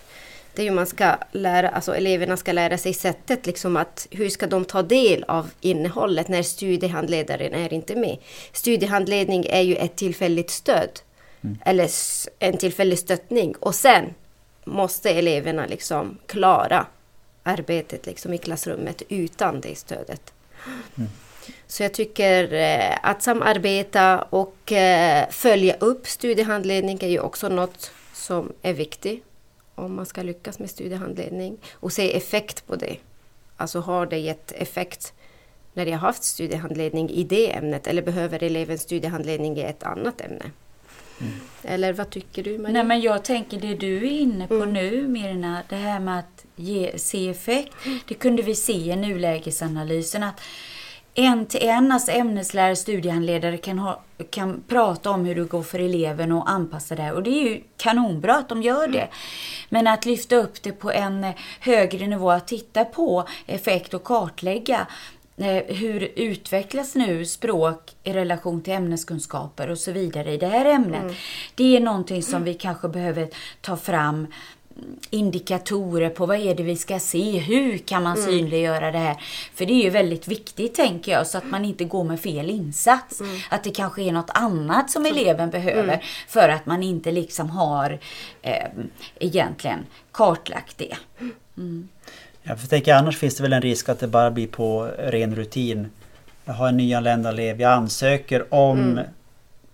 Det 0.56 0.62
är 0.62 0.64
ju 0.64 0.72
man 0.72 0.86
ska 0.88 1.16
lära, 1.32 1.70
alltså 1.70 1.96
eleverna 1.96 2.38
ska 2.38 2.52
lära 2.52 2.78
sig 2.78 2.94
sättet 2.94 3.46
liksom 3.46 3.78
att 3.78 4.08
hur 4.12 4.30
ska 4.30 4.48
de 4.48 4.66
ta 4.66 4.82
del 4.82 5.24
av 5.28 5.50
innehållet 5.62 6.28
när 6.28 6.44
studiehandledaren 6.44 7.54
är 7.54 7.74
inte 7.74 7.96
med. 7.96 8.18
Studiehandledning 8.52 9.46
är 9.50 9.62
ju 9.62 9.76
ett 9.76 9.96
tillfälligt 9.96 10.50
stöd 10.50 10.90
eller 11.66 11.84
s- 11.86 12.30
en 12.40 12.58
tillfällig 12.58 13.00
stöttning 13.00 13.56
och 13.60 13.76
sen 13.76 14.14
måste 14.66 15.10
eleverna 15.10 15.66
liksom 15.66 16.18
klara 16.28 16.86
arbetet 17.44 18.06
liksom 18.06 18.34
i 18.34 18.38
klassrummet 18.38 19.02
utan 19.10 19.62
det 19.62 19.78
stödet. 19.78 20.34
Så 21.68 21.84
jag 21.84 21.94
tycker 21.94 22.54
eh, 22.54 22.98
att 23.02 23.24
samarbeta 23.24 24.22
och 24.22 24.72
eh, 24.72 25.30
följa 25.30 25.76
upp 25.80 26.08
studiehandledning 26.08 26.98
är 27.02 27.08
ju 27.08 27.20
också 27.20 27.50
något 27.50 27.92
som 28.14 28.54
är 28.62 28.74
viktigt 28.74 29.24
om 29.76 29.96
man 29.96 30.06
ska 30.06 30.24
lyckas 30.24 30.60
med 30.60 30.70
studiehandledning 30.70 31.58
och 31.74 31.94
se 31.94 32.18
effekt 32.18 32.68
på 32.68 32.76
det. 32.76 32.98
Alltså 33.58 33.80
har 33.80 34.06
det 34.06 34.18
gett 34.18 34.52
effekt 34.52 35.14
när 35.74 35.86
jag 35.86 35.98
har 35.98 36.08
haft 36.08 36.24
studiehandledning 36.24 37.10
i 37.10 37.24
det 37.24 37.56
ämnet 37.56 37.88
eller 37.88 38.02
behöver 38.02 38.44
eleven 38.44 38.78
studiehandledning 38.78 39.58
i 39.58 39.62
ett 39.62 39.84
annat 39.84 40.22
ämne? 40.22 40.52
Eller 41.64 41.94
vad 41.94 42.10
tycker 42.10 42.44
du 42.44 42.58
Marie? 42.58 42.74
Nej 42.74 42.84
men 42.84 43.02
jag 43.02 43.24
tänker 43.24 43.60
det 43.60 43.76
du 43.76 43.98
är 43.98 44.12
inne 44.12 44.48
på 44.48 44.54
Mm. 44.54 44.74
nu 44.74 45.08
Mirna, 45.08 45.62
det 45.70 45.76
här 45.76 46.00
med 46.00 46.20
att 46.20 46.46
ge, 46.56 46.98
se 46.98 47.30
effekt. 47.30 47.74
Det 48.08 48.14
kunde 48.14 48.42
vi 48.42 48.56
se 48.56 48.74
i 48.74 48.96
nulägesanalysen 48.96 50.24
att 50.24 50.42
en 51.16 51.46
till 51.46 51.64
en, 51.64 51.92
alltså 51.92 52.12
ämneslärare, 52.12 52.76
studiehandledare 52.76 53.58
kan, 53.58 53.80
ha, 53.80 54.02
kan 54.30 54.64
prata 54.68 55.10
om 55.10 55.26
hur 55.26 55.36
det 55.36 55.44
går 55.44 55.64
för 55.64 55.80
eleven 55.80 56.32
och 56.32 56.50
anpassa 56.50 56.96
det. 56.96 57.12
Och 57.12 57.24
det 57.24 57.30
är 57.30 57.50
ju 57.50 57.62
kanonbra 57.78 58.36
att 58.36 58.50
de 58.50 58.64
gör 58.64 58.88
det. 58.88 59.08
Men 59.70 59.88
att 59.88 60.06
lyfta 60.06 60.36
upp 60.36 60.64
det 60.64 60.72
på 60.72 60.92
en 60.92 61.26
högre 61.60 62.08
nivå, 62.08 62.32
att 62.32 62.48
titta 62.48 62.86
på 62.86 63.28
effekt 63.46 63.94
och 63.94 64.04
kartlägga 64.04 64.88
eh, 65.38 65.76
hur 65.76 66.12
utvecklas 66.16 66.96
nu 66.96 67.26
språk 67.26 67.96
i 68.04 68.14
relation 68.14 68.62
till 68.62 68.74
ämneskunskaper 68.74 69.70
och 69.70 69.78
så 69.78 69.92
vidare 69.92 70.34
i 70.34 70.38
det 70.38 70.48
här 70.48 70.66
ämnet. 70.66 71.16
Det 71.56 71.78
är 71.78 71.80
någonting 71.80 72.24
som 72.24 72.44
vi 72.44 72.54
kanske 72.54 72.88
behöver 72.88 73.30
ta 73.62 73.78
fram 73.78 74.16
mm, 74.16 74.32
indikatorer 75.10 76.10
på 76.10 76.26
vad 76.26 76.38
är 76.40 76.56
det 76.56 76.64
vi 76.64 76.76
ska 76.76 77.00
se, 77.00 77.40
hur 77.40 77.78
kan 77.78 78.04
man 78.04 78.18
synliggöra 78.18 78.92
det 78.92 78.98
här? 78.98 79.16
För 79.54 79.66
det 79.66 79.74
är 79.74 79.84
ju 79.84 79.90
väldigt 79.90 80.28
viktigt 80.28 80.76
tänker 80.76 81.12
jag 81.12 81.28
så 81.28 81.38
att 81.38 81.50
man 81.50 81.66
inte 81.66 81.84
går 81.86 82.04
med 82.04 82.20
fel 82.20 82.50
insats. 82.50 83.22
Att 83.50 83.64
det 83.64 83.72
kanske 83.72 84.02
är 84.04 84.12
något 84.12 84.30
annat 84.30 84.92
som 84.92 85.06
eleven 85.06 85.50
behöver 85.50 86.04
för 86.28 86.50
att 86.50 86.66
man 86.66 86.84
inte 86.84 87.12
liksom 87.12 87.50
har 87.50 88.00
eh, 88.42 88.68
egentligen 89.20 89.80
kartlagt 90.12 90.78
det. 90.78 90.96
Jag 92.44 92.70
tänker 92.70 92.94
annars 92.94 93.18
finns 93.18 93.38
det 93.38 93.44
väl 93.44 93.54
en 93.54 93.62
risk 93.62 93.90
att 93.90 94.00
det 94.00 94.08
bara 94.08 94.32
blir 94.32 94.48
på 94.48 94.92
ren 94.98 95.36
rutin. 95.36 95.90
Jag 96.46 96.54
har 96.54 96.68
en 96.68 96.78
nyanländ 96.78 97.28
elev, 97.28 97.62
jag 97.62 97.72
ansöker 97.72 98.54
om 98.54 99.00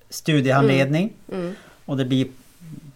studiehandledning 0.10 1.14
Mm. 1.32 1.56
och 1.86 1.97
det 1.97 2.06
blir 2.06 2.28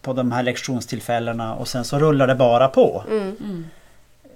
på 0.02 0.12
de 0.12 0.32
här 0.32 0.42
lektionstillfällena 0.42 1.54
och 1.54 1.68
sen 1.68 1.84
så 1.84 1.98
rullar 1.98 2.26
det 2.26 2.34
bara 2.34 2.68
på. 2.68 3.04
Mm. 3.10 3.66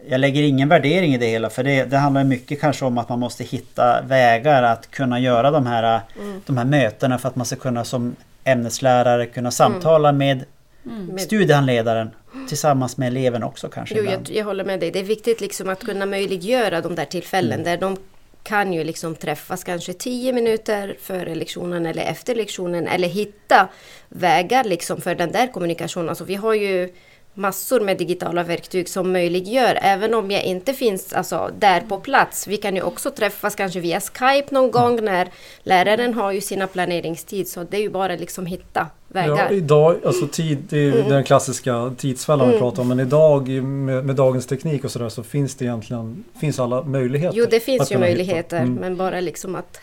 Jag 0.08 0.20
lägger 0.20 0.42
ingen 0.42 0.68
värdering 0.68 1.14
i 1.14 1.18
det 1.18 1.26
hela 1.26 1.50
för 1.50 1.64
det, 1.64 1.84
det 1.84 1.96
handlar 1.96 2.24
mycket 2.24 2.60
kanske 2.60 2.84
om 2.84 2.98
att 2.98 3.08
man 3.08 3.18
måste 3.18 3.44
hitta 3.44 4.02
vägar 4.02 4.62
att 4.62 4.90
kunna 4.90 5.20
göra 5.20 5.50
de 5.50 5.66
här, 5.66 6.00
Mm. 6.22 6.40
de 6.46 6.56
här 6.56 6.64
mötena 6.64 7.18
för 7.18 7.28
att 7.28 7.36
man 7.36 7.46
ska 7.46 7.56
kunna 7.56 7.84
som 7.84 8.16
ämneslärare 8.44 9.26
kunna 9.26 9.50
samtala 9.50 10.12
med 10.12 10.44
Med- 10.82 11.20
studiehandledaren 11.20 12.10
tillsammans 12.48 12.96
med 12.96 13.08
eleven 13.08 13.42
också 13.42 13.68
kanske. 13.68 13.94
Jo, 13.98 14.04
jag, 14.04 14.30
jag 14.30 14.44
håller 14.44 14.64
med 14.64 14.80
dig. 14.80 14.90
Det 14.90 14.98
är 14.98 15.04
viktigt 15.04 15.40
liksom 15.40 15.68
att 15.68 15.84
kunna 15.84 16.06
möjliggöra 16.06 16.80
de 16.80 16.94
där 16.94 17.04
tillfällen 17.04 17.62
där 17.64 17.76
de 17.76 17.96
kan 18.42 18.72
ju 18.72 18.84
liksom 18.84 19.14
träffas 19.14 19.64
kanske 19.64 19.92
10 19.92 20.32
minuter 20.32 20.96
före 21.00 21.34
lektionen 21.34 21.86
eller 21.86 22.02
efter 22.02 22.34
lektionen 22.34 22.86
eller 22.86 23.08
hitta 23.08 23.68
vägar 24.08 24.64
liksom 24.64 25.00
för 25.00 25.14
den 25.14 25.32
där 25.32 25.46
kommunikationen. 25.46 26.08
Alltså 26.08 26.24
vi 26.24 26.34
har 26.34 26.54
ju 26.54 26.88
massor 27.40 27.80
med 27.80 27.96
digitala 27.98 28.42
verktyg 28.42 28.88
som 28.88 29.12
möjliggör, 29.12 29.78
även 29.82 30.14
om 30.14 30.30
jag 30.30 30.44
inte 30.44 30.74
finns 30.74 31.12
alltså, 31.12 31.50
där 31.58 31.80
på 31.80 31.98
plats. 32.00 32.46
Vi 32.46 32.56
kan 32.56 32.76
ju 32.76 32.82
också 32.82 33.10
träffas 33.10 33.54
kanske 33.54 33.80
via 33.80 34.00
Skype 34.00 34.54
någon 34.54 34.70
gång 34.70 35.04
när 35.04 35.28
läraren 35.62 36.14
har 36.14 36.32
ju 36.32 36.40
sina 36.40 36.66
planeringstid, 36.66 37.48
så 37.48 37.64
det 37.64 37.76
är 37.76 37.80
ju 37.80 37.90
bara 37.90 38.16
liksom 38.16 38.46
hitta 38.46 38.86
vägar. 39.08 39.36
Ja, 39.50 39.56
idag, 39.56 39.96
alltså 40.06 40.26
tid, 40.26 40.58
det 40.68 40.78
är 40.78 40.92
Mm. 40.96 41.08
den 41.08 41.24
klassiska 41.24 41.92
tidsfällan 41.98 42.50
vi 42.50 42.58
pratar 42.58 42.82
om. 42.82 42.88
Men 42.88 43.00
idag 43.00 43.48
med, 43.48 44.04
med 44.04 44.16
dagens 44.16 44.46
teknik 44.46 44.84
och 44.84 44.90
sådär 44.90 45.08
så 45.08 45.22
finns 45.22 45.54
det 45.54 45.64
egentligen 45.64 46.24
finns 46.40 46.58
alla 46.60 46.82
möjligheter. 46.82 47.38
Jo, 47.38 47.46
det 47.50 47.60
finns 47.60 47.92
ju 47.92 47.98
möjligheter, 47.98 48.56
Mm. 48.58 48.74
men 48.74 48.96
bara 48.96 49.20
liksom 49.20 49.54
att 49.54 49.80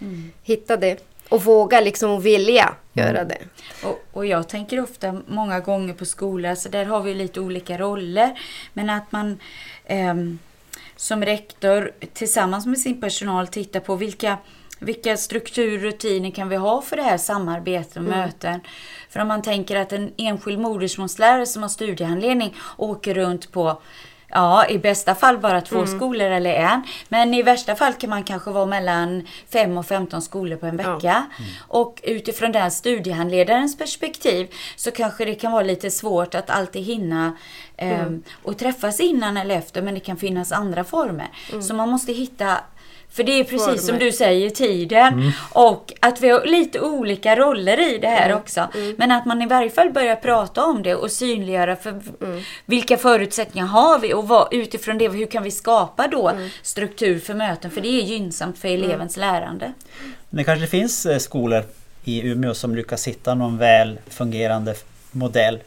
Mm. 0.00 0.30
hitta 0.42 0.76
det 0.76 0.98
och 1.28 1.44
våga 1.44 1.80
liksom 1.80 2.10
och 2.10 2.26
vilja 2.26 2.74
Mm. 2.94 3.14
göra 3.14 3.24
det. 3.24 3.38
Och, 3.82 4.04
och 4.12 4.26
jag 4.26 4.48
tänker 4.48 4.80
ofta 4.82 5.22
många 5.26 5.60
gånger 5.60 5.94
på 5.94 6.04
skolor, 6.04 6.54
så 6.54 6.68
där 6.68 6.84
har 6.84 7.00
vi 7.02 7.14
lite 7.14 7.40
olika 7.40 7.78
roller. 7.78 8.38
Men 8.72 8.90
att 8.90 9.12
man 9.12 9.40
ehm, 9.86 10.38
som 10.96 11.24
rektor 11.24 11.90
tillsammans 12.12 12.66
med 12.66 12.78
sin 12.78 13.00
personal 13.00 13.48
tittar 13.48 13.80
på 13.80 13.96
vilka, 13.96 14.38
vilka 14.78 15.16
strukturrutiner 15.16 16.30
kan 16.30 16.48
vi 16.48 16.56
ha 16.56 16.82
för 16.82 16.96
det 16.96 17.02
här 17.02 17.18
samarbetet 17.18 17.96
och 17.96 18.02
möten. 18.02 18.60
För 19.10 19.20
om 19.20 19.28
man 19.28 19.42
tänker 19.42 19.76
att 19.76 19.92
en 19.92 20.12
enskild 20.16 20.58
modersmålslärare 20.58 21.46
som 21.46 21.62
har 21.62 21.68
studiehandledning 21.68 22.56
åker 22.76 23.14
runt 23.14 23.52
på 23.52 23.82
Ja, 24.30 24.66
i 24.68 24.78
bästa 24.78 25.14
fall 25.14 25.38
bara 25.38 25.60
två 25.60 25.86
skolor 25.86 26.26
eller 26.30 26.54
en. 26.54 26.82
Men 27.08 27.34
i 27.34 27.42
värsta 27.42 27.74
fall 27.76 27.92
kan 27.92 28.10
man 28.10 28.24
kanske 28.24 28.50
vara 28.50 28.66
mellan 28.66 29.26
5 29.52 29.78
och 29.78 29.86
15 29.86 30.22
skolor 30.22 30.56
på 30.56 30.66
en 30.66 30.78
Ja. 30.78 30.94
vecka. 30.94 31.26
Och 31.68 32.00
utifrån 32.02 32.52
den 32.52 32.70
studiehandledarens 32.70 33.78
perspektiv 33.78 34.48
så 34.76 34.90
kanske 34.90 35.24
det 35.24 35.34
kan 35.34 35.52
vara 35.52 35.62
lite 35.62 35.90
svårt 35.90 36.34
att 36.34 36.50
alltid 36.50 36.82
hinna 36.84 37.36
ehm, 37.76 38.22
och 38.42 38.58
träffas 38.58 39.00
innan 39.00 39.36
eller 39.36 39.54
efter 39.58 39.82
men 39.82 39.94
det 39.94 40.00
kan 40.00 40.16
finnas 40.16 40.52
andra 40.52 40.84
former. 40.84 41.28
Så 41.62 41.74
man 41.74 41.88
måste 41.88 42.12
hitta 42.12 42.58
för 43.10 43.24
det 43.24 43.32
är 43.32 43.44
precis 43.44 43.86
som 43.86 43.98
du 43.98 44.12
säger, 44.12 44.50
tiden. 44.50 45.32
Och 45.52 45.92
att 46.00 46.20
vi 46.20 46.28
har 46.28 46.44
lite 46.46 46.80
olika 46.80 47.36
roller 47.36 47.94
i 47.94 47.98
det 47.98 48.08
här 48.08 48.34
också. 48.34 48.68
Men 48.96 49.10
att 49.10 49.26
man 49.26 49.42
i 49.42 49.46
varje 49.46 49.70
fall 49.70 49.90
börjar 49.90 50.16
prata 50.16 50.64
om 50.64 50.82
det 50.82 50.94
och 50.94 51.10
synliggöra 51.10 51.76
för 51.76 52.00
vilka 52.66 52.96
förutsättningar 52.96 53.66
har 53.66 53.98
vi 53.98 54.14
och 54.14 54.28
vad, 54.28 54.48
utifrån 54.54 54.98
det, 54.98 55.08
hur 55.08 55.26
kan 55.26 55.42
vi 55.42 55.50
skapa 55.50 56.08
då 56.08 56.32
struktur 56.62 57.18
för 57.18 57.34
möten? 57.34 57.70
För 57.70 57.80
det 57.80 57.88
är 57.88 58.02
gynnsamt 58.02 58.58
för 58.58 58.68
elevens 58.68 59.16
lärande. 59.16 59.72
Det 60.30 60.44
kanske 60.44 60.66
finns 60.66 61.06
eh, 61.06 61.18
skolor 61.18 61.64
i 62.04 62.28
Umeå 62.28 62.54
som 62.54 62.74
lyckas 62.74 63.08
hitta 63.08 63.34
någon 63.34 63.58
väl 63.58 63.98
fungerande 64.08 64.74
modell. 65.10 65.58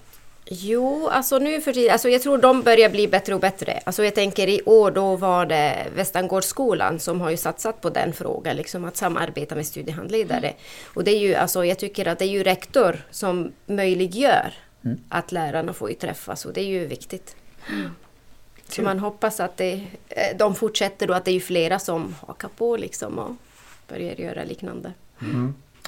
Jo, 0.53 1.07
alltså 1.07 1.37
nu 1.37 1.61
för 1.61 1.73
tiden, 1.73 1.91
alltså 1.91 2.09
jag 2.09 2.21
tror 2.21 2.37
de 2.37 2.61
börjar 2.61 2.89
bli 2.89 3.07
bättre 3.07 3.35
och 3.35 3.41
bättre. 3.41 3.79
Alltså 3.83 4.03
jag 4.03 4.15
tänker 4.15 4.47
i 4.47 4.61
år 4.65 4.91
då 4.91 5.15
var 5.15 5.45
det 5.45 5.87
Västangårdsskolan 5.95 6.99
som 6.99 7.21
har 7.21 7.29
ju 7.29 7.37
satsat 7.37 7.81
på 7.81 7.89
den 7.89 8.13
frågan, 8.13 8.55
liksom 8.55 8.85
att 8.85 8.97
samarbeta 8.97 9.55
med 9.55 9.65
studiehandledare. 9.65 10.53
Och 10.93 11.03
det 11.03 11.11
är 11.11 11.19
ju, 11.19 11.35
alltså 11.35 11.65
jag 11.65 11.79
tycker 11.79 12.07
att 12.07 12.19
det 12.19 12.25
är 12.25 12.29
ju 12.29 12.43
rektor 12.43 13.05
som 13.11 13.51
möjliggör 13.65 14.53
att 15.09 15.31
lärarna 15.31 15.73
får 15.73 15.89
ju 15.89 15.95
träffas 15.95 16.45
och 16.45 16.53
det 16.53 16.61
är 16.61 16.65
ju 16.65 16.85
viktigt. 16.85 17.35
Så 18.69 18.81
man 18.81 18.99
hoppas 18.99 19.39
att 19.39 19.57
det, 19.57 19.73
eh, 20.09 20.37
de 20.37 20.55
fortsätter 20.55 21.09
och 21.09 21.15
att 21.15 21.25
det 21.25 21.31
är 21.31 21.39
flera 21.39 21.79
som 21.79 22.15
hakar 22.27 22.49
på 22.57 22.77
liksom 22.77 23.19
och 23.19 23.35
börjar 23.87 24.15
göra 24.15 24.43
liknande. 24.43 24.93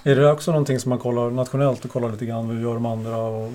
Mm. 0.03 0.17
Är 0.17 0.21
det 0.21 0.31
också 0.31 0.51
någonting 0.51 0.79
som 0.79 0.89
man 0.89 0.99
kollar 0.99 1.29
nationellt 1.31 1.85
och 1.85 1.91
kollar 1.91 2.11
lite 2.11 2.25
grann 2.25 2.49
hur 2.49 2.61
gör 2.61 2.73
de 2.73 2.85
andra? 2.85 3.17
Och, 3.17 3.51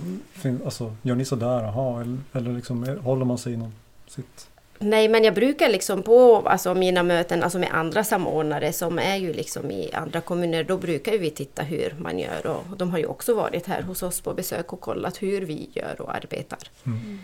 alltså, 0.65 0.95
gör 1.03 1.15
ni 1.15 1.25
sådär? 1.25 1.63
Jaha, 1.63 2.01
eller, 2.01 2.19
eller 2.33 2.53
liksom, 2.53 2.85
är- 2.85 2.97
håller 2.97 3.25
man 3.25 3.39
sig 3.39 3.53
inom 3.53 3.73
sitt? 4.09 4.49
Nej, 4.81 5.09
men 5.09 5.25
jag 5.25 5.35
brukar 5.35 5.69
liksom 5.69 6.03
på 6.03 6.37
alltså, 6.49 6.75
mina 6.75 7.03
möten 7.03 7.43
alltså 7.43 7.59
med 7.59 7.69
andra 7.75 8.05
samordnare 8.05 8.73
som 8.73 8.99
är 8.99 9.17
ju 9.17 9.33
liksom 9.33 9.71
i 9.71 9.93
andra 9.93 10.21
kommuner, 10.21 10.65
då 10.65 10.77
brukar 10.77 11.13
ju 11.13 11.19
vi 11.19 11.31
titta 11.31 11.63
hur 11.63 11.95
man 11.99 12.19
gör 12.19 12.47
och 12.47 12.77
de 12.77 12.91
har 12.91 12.99
ju 12.99 13.07
också 13.07 13.35
varit 13.35 13.67
här 13.67 13.83
hos 13.83 14.03
oss 14.03 14.21
på 14.21 14.35
besök 14.35 14.73
och 14.73 14.81
kollat 14.81 15.23
hur 15.23 15.41
vi 15.41 15.71
gör 15.73 16.01
och 16.01 16.15
arbetar. 16.15 16.59
Mm. 16.87 17.19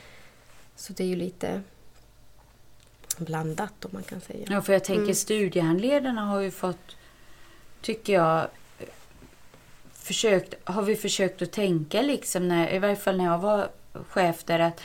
Så 0.76 0.92
det 0.92 1.02
är 1.04 1.08
ju 1.08 1.16
lite 1.16 1.60
blandat 3.18 3.84
om 3.84 3.90
man 3.92 4.02
kan 4.02 4.20
säga. 4.20 4.46
Ja, 4.50 4.62
för 4.62 4.72
jag 4.72 4.84
tänker 4.84 5.12
studiehandledarna 5.14 6.20
har 6.26 6.40
ju 6.40 6.50
fått, 6.50 6.96
tycker 7.82 8.12
jag, 8.12 8.46
försökt, 10.04 10.54
har 10.64 10.82
vi 10.82 10.96
försökt 10.96 11.42
att 11.42 11.52
tänka 11.52 12.02
liksom, 12.02 12.48
när, 12.48 12.74
i 12.74 12.78
varje 12.78 12.96
fall 12.96 13.16
när 13.16 13.24
jag 13.24 13.38
var 13.38 13.68
chef 14.08 14.44
där, 14.44 14.58
att, 14.58 14.80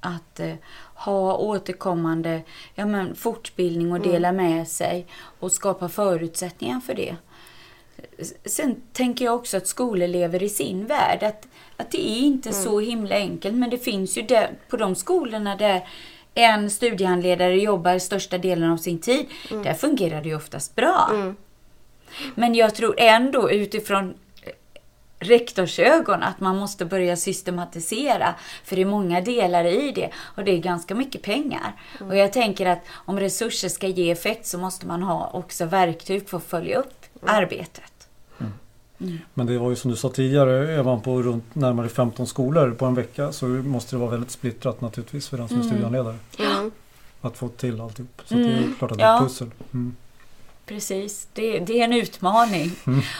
att 0.00 0.40
eh, 0.40 0.54
ha 0.94 1.36
återkommande 1.36 2.42
ja, 2.74 2.86
men, 2.86 3.14
fortbildning 3.14 3.92
och 3.92 4.00
dela 4.00 4.32
med 4.32 4.68
sig 4.68 5.06
och 5.40 5.52
skapa 5.52 5.88
förutsättningar 5.88 6.80
för 6.80 6.94
det. 6.94 7.16
Sen 8.44 8.76
tänker 8.92 9.24
jag 9.24 9.34
också 9.34 9.56
att 9.56 9.66
skolor 9.66 10.06
lever 10.06 10.42
i 10.42 10.48
sin 10.48 10.86
värld. 10.86 11.22
Att, 11.22 11.48
att 11.76 11.90
det 11.90 12.10
är 12.10 12.20
inte 12.20 12.52
så 12.52 12.80
himla 12.80 13.14
enkelt. 13.14 13.56
Men 13.56 13.70
det 13.70 13.78
finns 13.78 14.18
ju 14.18 14.22
där, 14.22 14.50
på 14.68 14.76
de 14.76 14.94
skolorna 14.94 15.56
där 15.56 15.88
en 16.34 16.70
studiehandledare 16.70 17.56
jobbar 17.56 17.98
största 17.98 18.38
delen 18.38 18.70
av 18.70 18.76
sin 18.76 18.98
tid. 18.98 19.26
Där 19.48 19.74
fungerar 19.74 20.22
det 20.22 20.28
ju 20.28 20.36
oftast 20.36 20.74
bra. 20.74 21.10
Mm. 21.12 21.36
Men 22.34 22.54
jag 22.54 22.74
tror 22.74 22.94
ändå 22.98 23.50
utifrån 23.50 24.14
rektorsögon 25.22 26.22
att 26.22 26.40
man 26.40 26.56
måste 26.56 26.84
börja 26.84 27.16
systematisera. 27.16 28.34
För 28.64 28.76
det 28.76 28.82
är 28.82 28.86
många 28.86 29.20
delar 29.20 29.64
i 29.64 29.92
det 29.92 30.10
och 30.16 30.44
det 30.44 30.52
är 30.52 30.58
ganska 30.58 30.94
mycket 30.94 31.22
pengar. 31.22 31.72
Och 32.00 32.16
jag 32.16 32.32
tänker 32.32 32.66
att 32.66 32.80
om 32.92 33.20
resurser 33.20 33.68
ska 33.68 33.86
ge 33.86 34.10
effekt 34.10 34.46
så 34.46 34.58
måste 34.58 34.86
man 34.86 35.02
ha 35.02 35.30
också 35.32 35.64
verktyg 35.64 36.28
för 36.28 36.36
att 36.36 36.44
följa 36.44 36.78
upp 36.78 36.94
arbetet. 37.26 37.82
Men 39.34 39.46
det 39.46 39.58
var 39.58 39.70
ju 39.70 39.76
som 39.76 39.90
du 39.90 39.96
sa 39.96 40.08
tidigare, 40.08 40.72
är 40.72 40.82
man 40.82 41.00
på 41.00 41.22
runt 41.22 41.54
närmare 41.54 41.88
15 41.88 42.26
skolor 42.26 42.70
på 42.70 42.86
en 42.86 42.94
vecka 42.94 43.32
så 43.32 43.46
måste 43.46 43.96
det 43.96 44.00
vara 44.00 44.10
väldigt 44.10 44.30
splittrat 44.30 44.80
naturligtvis 44.80 45.28
för 45.28 45.36
den 45.36 45.48
som 45.48 45.58
är 45.58 45.62
studiehandledare. 45.62 46.16
Mm. 46.38 46.70
Att 47.20 47.36
få 47.36 47.48
till 47.48 47.80
alltihop. 47.80 48.22
Så 48.24 48.34
att 48.34 48.42
det 48.42 48.48
är 48.52 48.58
Mm, 48.58 48.74
klart 48.78 48.92
att 48.92 48.98
det 48.98 49.04
är 49.04 49.16
ett 49.16 49.22
pussel. 49.22 49.50
Mm. 50.72 50.80
Precis, 50.80 51.26
det, 51.32 51.58
det 51.58 51.80
är 51.80 51.84
en 51.84 51.92
utmaning. 51.92 52.70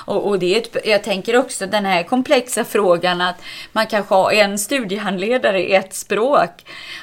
Och, 0.06 0.28
och 0.28 0.38
det 0.38 0.54
är 0.54 0.58
ett, 0.58 0.76
jag 0.86 1.02
tänker 1.04 1.36
också 1.36 1.66
den 1.66 1.84
här 1.84 2.02
komplexa 2.02 2.64
frågan 2.64 3.20
att 3.20 3.36
man 3.72 3.86
kanske 3.86 4.14
har 4.14 4.32
en 4.32 4.58
studiehandledare 4.58 5.68
i 5.68 5.74
ett 5.74 5.94
språk 5.94 6.50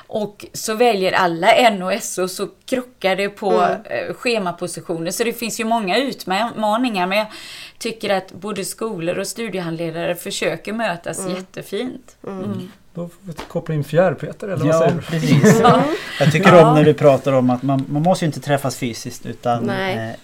och 0.08 0.46
så 0.54 0.74
väljer 0.74 1.12
alla 1.12 1.70
NO 1.70 1.94
och 1.96 2.04
SO 2.04 2.28
så 2.28 2.48
krockar 2.66 3.16
det 3.16 3.30
på 3.30 3.52
Mm. 3.52 3.82
eh, 4.10 4.14
schemapositioner. 4.14 5.12
Så 5.12 5.24
det 5.24 5.34
finns 5.34 5.60
ju 5.60 5.66
många 5.66 5.98
utmaningar 5.98 7.08
men 7.08 7.18
jag 7.18 7.28
tycker 7.78 8.10
att 8.10 8.32
både 8.34 8.66
skolor 8.66 9.18
och 9.20 9.28
studiehandledare 9.28 10.16
försöker 10.16 10.74
mötas 10.74 11.28
jättefint. 11.30 12.16
Mm. 12.28 12.72
Då 12.94 13.08
får 13.08 13.16
vi 13.22 13.34
koppla 13.48 13.76
in 13.76 13.84
Fjärr 13.84 14.14
Peter, 14.14 14.48
eller 14.48 14.58
vad 14.66 14.68
Ja, 14.76 14.80
säger 14.80 14.94
du? 14.94 15.02
precis. 15.02 15.60
Ja. 15.62 15.84
Jag 16.20 16.32
tycker 16.32 16.54
Ja. 16.56 16.70
om 16.70 16.76
när 16.76 16.84
du 16.84 16.94
pratar 16.94 17.32
om 17.34 17.50
att 17.50 17.64
man, 17.64 17.86
man 17.90 18.02
måste 18.02 18.26
ju 18.26 18.28
inte 18.28 18.40
träffas 18.40 18.78
fysiskt 18.78 19.26
utan 19.26 19.64
Nej. 19.64 20.16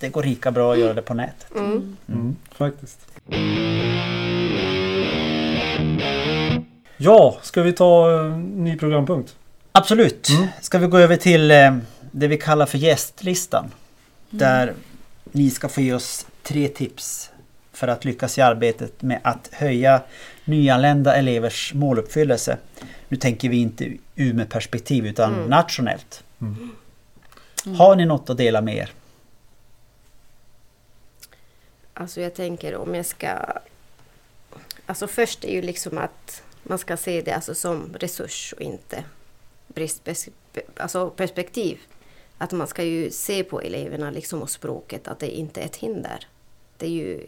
Det 0.00 0.08
går 0.08 0.22
lika 0.22 0.50
bra 0.50 0.72
att 0.72 0.78
göra 0.78 0.94
det 0.94 1.02
på 1.02 1.14
nätet. 1.14 1.46
Mm. 1.56 1.96
Mm, 2.08 2.36
faktiskt. 2.52 2.98
Ja, 6.96 7.38
ska 7.42 7.62
vi 7.62 7.72
ta 7.72 8.12
eh, 8.26 8.36
ny 8.36 8.78
programpunkt? 8.78 9.36
Absolut. 9.72 10.28
Mm. 10.28 10.48
Ska 10.60 10.78
vi 10.78 10.86
gå 10.86 10.98
över 10.98 11.16
till 11.16 11.50
eh, 11.50 11.76
det 12.12 12.28
vi 12.28 12.36
kallar 12.38 12.66
för 12.66 12.78
gästlistan. 12.78 13.64
Där 14.30 14.74
ni 15.32 15.50
ska 15.50 15.68
få 15.68 15.80
ge 15.80 15.92
oss 15.94 16.26
tre 16.42 16.68
tips 16.68 17.30
för 17.72 17.88
att 17.88 18.04
lyckas 18.04 18.38
i 18.38 18.40
arbetet 18.40 19.02
med 19.02 19.20
att 19.24 19.48
höja 19.52 20.00
nyanlända 20.44 21.14
elevers 21.16 21.74
måluppfyllelse. 21.74 22.56
Nu 23.08 23.16
tänker 23.16 23.48
vi 23.48 23.56
inte 23.56 23.92
Umeå-perspektiv 24.16 25.06
utan 25.06 25.34
Mm. 25.34 25.46
nationellt. 25.50 26.22
Mm. 26.40 26.70
Har 27.76 27.96
ni 27.96 28.04
något 28.06 28.30
att 28.30 28.36
dela 28.36 28.60
med 28.60 28.76
er? 28.76 28.90
Alltså 31.98 32.20
jag 32.20 32.34
tänker 32.34 32.76
om 32.76 32.94
jag 32.94 33.06
ska... 33.06 33.38
Alltså 34.86 35.06
först 35.06 35.44
är 35.44 35.52
ju 35.52 35.62
liksom 35.62 35.98
att 35.98 36.42
man 36.62 36.78
ska 36.78 36.96
se 36.96 37.20
det 37.20 37.32
alltså 37.32 37.54
som 37.54 37.94
resurs 37.98 38.52
och 38.52 38.62
inte 38.62 39.04
bristperspektiv. 39.66 40.62
Alltså 40.76 41.10
perspektiv. 41.10 41.80
Att 42.38 42.52
man 42.52 42.66
ska 42.66 42.82
ju 42.82 43.10
se 43.10 43.44
på 43.44 43.60
eleverna 43.60 44.10
liksom 44.10 44.42
och 44.42 44.50
språket 44.50 45.08
att 45.08 45.18
det 45.18 45.30
inte 45.30 45.60
är 45.60 45.64
ett 45.64 45.76
hinder. 45.76 46.26
Det 46.76 46.86
är 46.86 46.90
ju 46.90 47.26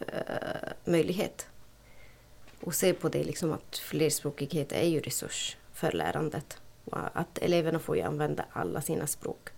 uh, 0.00 0.70
möjlighet. 0.84 1.46
Och 2.60 2.74
se 2.74 2.92
på 2.92 3.08
det 3.08 3.24
liksom 3.24 3.52
att 3.52 3.78
flerspråkighet 3.78 4.72
är 4.72 4.86
ju 4.86 5.00
resurs 5.00 5.56
för 5.72 5.92
lärandet. 5.92 6.58
Och 6.84 6.98
att 7.12 7.38
eleverna 7.38 7.78
får 7.78 7.96
ju 7.96 8.02
använda 8.02 8.44
alla 8.52 8.80
sina 8.80 9.06
språk. 9.06 9.48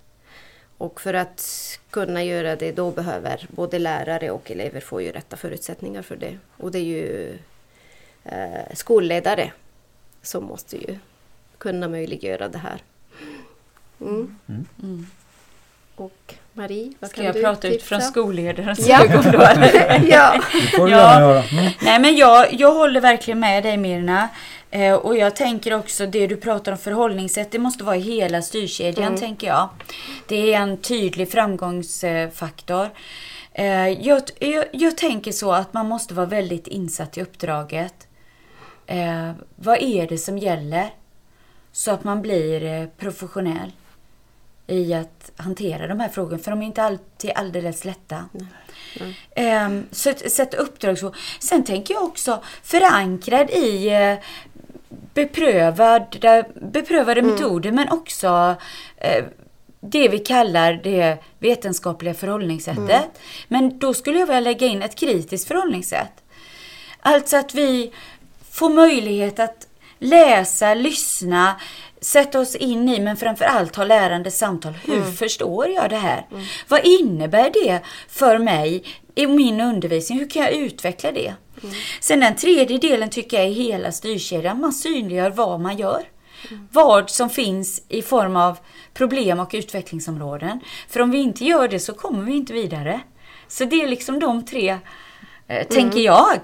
Och 0.78 1.00
för 1.00 1.14
att 1.14 1.78
kunna 1.90 2.24
göra 2.24 2.56
det 2.56 2.72
då 2.72 2.90
behöver 2.90 3.46
både 3.48 3.78
lärare 3.78 4.30
och 4.30 4.50
elever 4.50 4.80
få 4.80 5.00
ju 5.02 5.12
rätta 5.12 5.36
förutsättningar 5.36 6.02
för 6.02 6.16
det. 6.16 6.38
Och 6.56 6.70
det 6.70 6.78
är 6.78 6.82
ju 6.82 7.38
eh, 8.24 8.74
skolledare 8.74 9.52
som 10.22 10.44
måste 10.44 10.76
ju 10.76 10.98
kunna 11.58 11.88
möjliggöra 11.88 12.48
det 12.48 12.58
här. 12.58 12.82
Mm. 14.00 14.36
Mm. 14.82 15.06
Och 15.96 16.34
Marie, 16.52 16.92
vad 16.98 17.10
Ska 17.10 17.16
kan 17.16 17.24
jag 17.24 17.34
du 17.34 17.42
prata 17.42 17.60
tipsa? 17.60 17.74
utifrån 17.76 18.02
skolledarens 18.02 18.88
Ja. 18.88 19.04
ögon 19.04 19.22
då? 19.32 19.38
ja. 20.08 20.40
Du 20.72 20.78
Ja. 20.78 20.88
göra. 20.88 21.42
Mm. 21.42 21.72
Nej 21.82 21.98
men 22.00 22.16
jag, 22.16 22.52
jag 22.54 22.72
håller 22.74 23.00
verkligen 23.00 23.40
med 23.40 23.62
dig 23.62 23.76
Mirna. 23.76 24.28
Eh, 24.70 24.94
och 24.94 25.16
jag 25.16 25.36
tänker 25.36 25.74
också 25.74 26.06
det 26.06 26.26
du 26.26 26.36
pratar 26.36 26.72
om 26.72 26.78
förhållningssätt, 26.78 27.50
det 27.50 27.58
måste 27.58 27.84
vara 27.84 27.96
i 27.96 28.00
hela 28.00 28.42
styrkedjan 28.42 29.06
Mm. 29.08 29.20
tänker 29.20 29.46
jag. 29.46 29.68
Det 30.28 30.54
är 30.54 30.60
en 30.60 30.76
tydlig 30.76 31.30
framgångsfaktor. 31.30 32.88
Eh, 33.52 33.88
jag, 33.88 34.22
jag, 34.38 34.64
jag 34.72 34.96
tänker 34.96 35.32
så 35.32 35.52
att 35.52 35.72
man 35.74 35.86
måste 35.88 36.14
vara 36.14 36.26
väldigt 36.26 36.66
insatt 36.66 37.18
i 37.18 37.22
uppdraget. 37.22 37.94
Eh, 38.86 39.32
vad 39.56 39.82
är 39.82 40.06
det 40.06 40.18
som 40.18 40.38
gäller? 40.38 40.90
Så 41.72 41.90
att 41.90 42.04
man 42.04 42.22
blir 42.22 42.64
eh, 42.64 42.86
professionell 42.98 43.72
i 44.66 44.94
att 44.94 45.30
hantera 45.36 45.86
de 45.86 46.00
här 46.00 46.08
frågorna. 46.08 46.38
För 46.42 46.50
de 46.50 46.62
är 46.62 46.66
inte 46.66 46.82
alltid 46.82 47.30
alldeles 47.34 47.84
lätta. 47.84 48.24
Ehm, 49.34 49.86
så 49.92 50.10
ett- 50.10 50.32
sätta 50.32 50.56
uppdrag 50.56 50.98
så. 50.98 51.14
Sen 51.40 51.64
tänker 51.64 51.94
jag 51.94 52.02
också 52.04 52.42
förankrad 52.62 53.50
i 53.50 53.90
beprövade, 55.18 56.44
beprövade 56.54 57.22
metoder 57.22 57.72
men 57.72 57.88
också 57.88 58.56
eh, 58.96 59.24
det 59.80 60.08
vi 60.08 60.18
kallar 60.18 60.72
det 60.72 61.18
vetenskapliga 61.38 62.14
förhållningssättet. 62.14 63.08
Men 63.48 63.78
då 63.78 63.94
skulle 63.94 64.18
jag 64.18 64.26
vilja 64.26 64.40
lägga 64.40 64.66
in 64.66 64.82
ett 64.82 64.94
kritiskt 64.94 65.48
förhållningssätt. 65.48 66.12
Alltså 67.00 67.36
att 67.36 67.54
vi 67.54 67.92
får 68.50 68.70
möjlighet 68.70 69.38
att 69.40 69.66
läsa, 69.98 70.74
lyssna, 70.74 71.60
sätta 72.00 72.40
oss 72.40 72.54
in 72.56 72.88
i 72.88 73.00
men 73.00 73.16
framförallt 73.16 73.76
ha 73.76 73.84
lärande 73.84 74.30
samtal. 74.30 74.72
Hur 74.86 75.02
förstår 75.02 75.68
jag 75.68 75.90
det 75.90 75.96
här? 75.96 76.26
Vad 76.68 76.80
innebär 76.84 77.50
det 77.52 77.80
för 78.08 78.38
mig 78.38 78.84
i 79.14 79.26
min 79.26 79.60
undervisning? 79.60 80.18
Hur 80.18 80.30
kan 80.30 80.42
jag 80.42 80.52
utveckla 80.52 81.12
det? 81.12 81.34
Sen 82.00 82.20
den 82.20 82.36
tredje 82.36 82.78
delen 82.78 83.10
tycker 83.10 83.36
jag 83.36 83.46
är 83.46 83.52
hela 83.52 83.92
styrkedjan. 83.92 84.60
Man 84.60 84.72
synliggör 84.72 85.30
vad 85.30 85.60
man 85.60 85.76
gör. 85.78 86.02
Vad 86.72 87.10
som 87.10 87.30
finns 87.30 87.82
i 87.88 88.02
form 88.02 88.36
av 88.36 88.58
problem 88.94 89.40
och 89.40 89.50
utvecklingsområden. 89.52 90.60
För 90.88 91.00
om 91.00 91.10
vi 91.10 91.18
inte 91.18 91.44
gör 91.44 91.68
det 91.68 91.80
så 91.80 91.92
kommer 91.94 92.24
vi 92.24 92.32
inte 92.32 92.52
vidare. 92.52 93.00
Så 93.48 93.64
det 93.64 93.82
är 93.82 93.88
liksom 93.88 94.20
de 94.20 94.44
tre, 94.44 94.78
eh, 95.46 95.66
tänker 95.66 96.00
jag. 96.00 96.38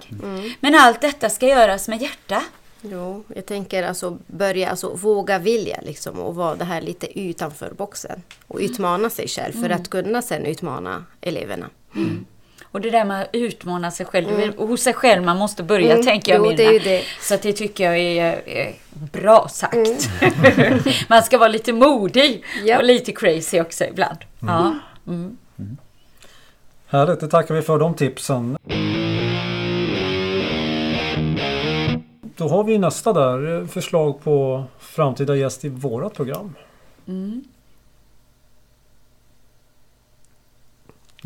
Men 0.60 0.74
allt 0.74 1.00
detta 1.00 1.30
ska 1.30 1.46
göras 1.46 1.88
med 1.88 2.02
hjärta. 2.02 2.42
Jo, 2.82 3.24
jag 3.34 3.46
tänker 3.46 3.82
alltså 3.82 4.18
börja, 4.26 4.70
alltså 4.70 4.94
våga 4.94 5.38
vilja 5.38 5.80
liksom 5.82 6.18
och 6.20 6.34
vara 6.34 6.54
det 6.54 6.64
här 6.64 6.80
lite 6.80 7.20
utanför 7.20 7.70
boxen. 7.70 8.22
Och 8.46 8.58
utmana 8.60 9.10
sig 9.10 9.28
själv 9.28 9.52
för 9.52 9.70
att 9.70 9.90
kunna 9.90 10.22
sen 10.22 10.46
utmana 10.46 11.04
eleverna. 11.20 11.70
Och 12.74 12.80
det 12.80 12.90
där 12.90 13.04
med 13.04 13.22
att 13.22 13.28
utmana 13.32 13.90
sig 13.90 14.06
själv, 14.06 14.28
är 14.28 14.36
väl 14.36 14.54
hos 14.56 14.80
sig 14.82 14.92
själv 14.94 15.22
man 15.22 15.36
måste 15.36 15.62
börja 15.62 15.92
Mm, 15.92 16.04
tänker 16.06 16.32
jag 16.32 16.38
jo, 16.38 16.42
Mirna. 16.44 16.56
det 16.56 16.64
är 16.64 16.72
ju 16.72 16.78
det. 16.78 17.02
Så 17.20 17.36
det 17.42 17.52
tycker 17.52 17.84
jag 17.84 17.98
är, 17.98 18.48
är 18.48 18.72
bra 19.12 19.48
sagt. 19.50 20.10
man 21.08 21.22
ska 21.22 21.38
vara 21.38 21.48
lite 21.48 21.72
modig 21.72 22.44
Ja. 22.64 22.78
och 22.78 22.84
lite 22.84 23.12
crazy 23.12 23.60
också 23.60 23.84
ibland. 23.84 24.18
Ja. 24.40 24.74
Mm. 25.06 25.36
Härligt, 26.86 27.20
det 27.20 27.28
tackar 27.28 27.54
vi 27.54 27.62
för 27.62 27.78
de 27.78 27.94
tipsen. 27.94 28.56
Då 32.36 32.48
har 32.48 32.64
vi 32.64 32.78
nästa 32.78 33.12
där, 33.12 33.66
förslag 33.66 34.22
på 34.24 34.64
framtida 34.78 35.36
gäst 35.36 35.64
i 35.64 35.68
vårat 35.68 36.14
program. 36.14 36.54
Mm. 37.08 37.44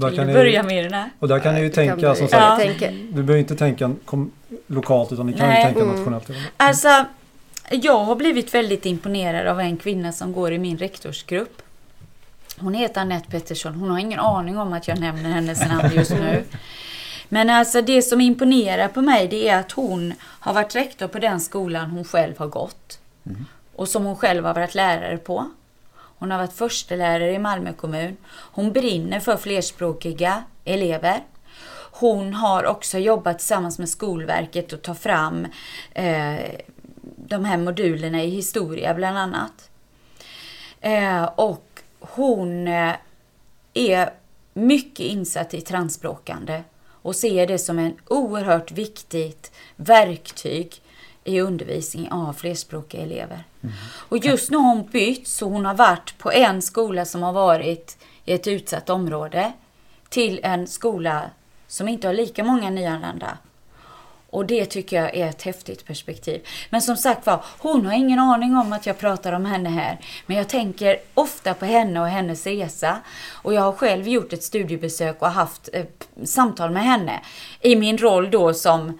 Där 0.00 0.16
kan 0.16 0.26
börja 0.26 0.62
med 0.62 0.84
den 0.84 0.92
här? 0.94 1.10
och 1.18 1.28
där 1.28 1.38
kan 1.40 1.54
ni 1.54 1.60
ju 1.60 1.68
kan 1.68 1.74
tänka 1.74 1.96
börja. 1.96 2.14
som 2.14 2.28
Ja. 2.32 2.38
sagt. 2.38 2.62
Tänker, 2.62 2.90
Du 3.10 3.22
behöver 3.22 3.36
inte 3.36 3.56
tänka 3.56 3.94
kom, 4.04 4.30
lokalt 4.66 5.12
utan 5.12 5.26
ni 5.26 5.32
kan 5.32 5.48
Nej. 5.48 5.58
ju 5.58 5.64
tänka 5.64 5.80
Mm. 5.80 5.94
nationellt. 5.96 6.30
även. 6.30 6.42
Alltså, 6.56 7.04
jag 7.70 7.98
har 8.04 8.16
blivit 8.16 8.54
väldigt 8.54 8.86
imponerad 8.86 9.46
av 9.46 9.60
en 9.60 9.76
kvinna 9.76 10.12
som 10.12 10.32
går 10.32 10.52
i 10.52 10.58
min 10.58 10.78
rektorsgrupp. 10.78 11.62
Hon 12.58 12.74
heter 12.74 13.00
Anette 13.00 13.30
Pettersson. 13.30 13.74
Hon 13.74 13.90
har 13.90 13.98
ingen 13.98 14.20
aning 14.20 14.58
om 14.58 14.72
att 14.72 14.88
jag 14.88 15.00
nämner 15.00 15.30
hennes 15.30 15.60
namn 15.68 15.90
just 15.94 16.10
nu. 16.10 16.44
Men 17.28 17.50
alltså 17.50 17.82
det 17.82 18.02
som 18.02 18.20
imponerar 18.20 18.88
på 18.88 19.00
mig 19.02 19.28
det 19.28 19.48
är 19.48 19.58
att 19.58 19.72
hon 19.72 20.14
har 20.22 20.54
varit 20.54 20.74
rektor 20.76 21.08
på 21.08 21.18
den 21.18 21.40
skolan 21.40 21.90
hon 21.90 22.04
själv 22.04 22.38
har 22.38 22.46
gått. 22.46 22.98
Och 23.74 23.88
som 23.88 24.04
hon 24.04 24.16
själv 24.16 24.44
har 24.44 24.54
varit 24.54 24.74
lärare 24.74 25.16
på. 25.16 25.50
Hon 26.18 26.30
har 26.30 26.38
varit 26.38 26.52
förstelärare 26.52 27.32
i 27.32 27.38
Malmö 27.38 27.72
kommun. 27.72 28.16
Hon 28.28 28.72
brinner 28.72 29.20
för 29.20 29.36
flerspråkiga 29.36 30.44
elever. 30.64 31.20
Hon 31.90 32.34
har 32.34 32.66
också 32.66 32.98
jobbat 32.98 33.38
tillsammans 33.38 33.78
med 33.78 33.88
Skolverket 33.88 34.72
och 34.72 34.82
tagit 34.82 35.00
fram 35.00 35.46
eh, 35.94 36.36
de 37.16 37.44
här 37.44 37.56
modulerna 37.56 38.22
i 38.22 38.30
historia 38.30 38.94
bland 38.94 39.18
annat. 39.18 39.70
Eh, 40.80 41.24
och 41.24 41.82
hon 42.00 42.68
eh, 42.68 42.94
är 43.74 44.10
mycket 44.54 45.06
insatt 45.06 45.54
i 45.54 45.60
transspråkande 45.60 46.62
och 47.02 47.16
ser 47.16 47.46
det 47.46 47.58
som 47.58 47.78
en 47.78 47.96
oerhört 48.06 48.72
viktigt 48.72 49.52
verktyg 49.76 50.82
i 51.28 51.40
undervisning 51.40 52.10
av 52.10 52.32
flerspråkiga 52.32 53.02
elever. 53.02 53.44
Och 53.84 54.18
just 54.18 54.50
nu 54.50 54.56
har 54.56 54.74
hon 54.74 54.86
bytt 54.86 55.28
så 55.28 55.48
hon 55.48 55.64
har 55.64 55.74
varit 55.74 56.18
på 56.18 56.32
en 56.32 56.62
skola 56.62 57.04
som 57.04 57.22
har 57.22 57.32
varit 57.32 57.98
i 58.24 58.32
ett 58.32 58.46
utsatt 58.46 58.90
område 58.90 59.52
till 60.08 60.40
en 60.42 60.66
skola 60.66 61.30
som 61.66 61.88
inte 61.88 62.06
har 62.06 62.14
lika 62.14 62.44
många 62.44 62.70
nyanlända. 62.70 63.38
Och 64.30 64.46
det 64.46 64.64
tycker 64.64 65.02
jag 65.02 65.16
är 65.16 65.28
ett 65.28 65.42
häftigt 65.42 65.84
perspektiv. 65.84 66.46
Men 66.70 66.82
som 66.82 66.96
sagt 66.96 67.26
var, 67.26 67.44
hon 67.58 67.86
har 67.86 67.92
ingen 67.92 68.18
aning 68.18 68.56
om 68.56 68.72
att 68.72 68.86
jag 68.86 68.98
pratar 68.98 69.32
om 69.32 69.44
henne 69.44 69.68
här. 69.68 69.98
Men 70.26 70.36
jag 70.36 70.48
tänker 70.48 70.98
ofta 71.14 71.54
på 71.54 71.64
henne 71.64 72.00
och 72.00 72.08
hennes 72.08 72.46
resa. 72.46 72.98
Och 73.32 73.54
jag 73.54 73.62
har 73.62 73.72
själv 73.72 74.08
gjort 74.08 74.32
ett 74.32 74.42
studiebesök 74.42 75.22
och 75.22 75.30
haft 75.30 75.68
eh, 75.72 75.84
samtal 76.24 76.70
med 76.70 76.84
henne. 76.84 77.20
I 77.60 77.76
min 77.76 77.98
roll 77.98 78.30
då 78.30 78.54
som 78.54 78.98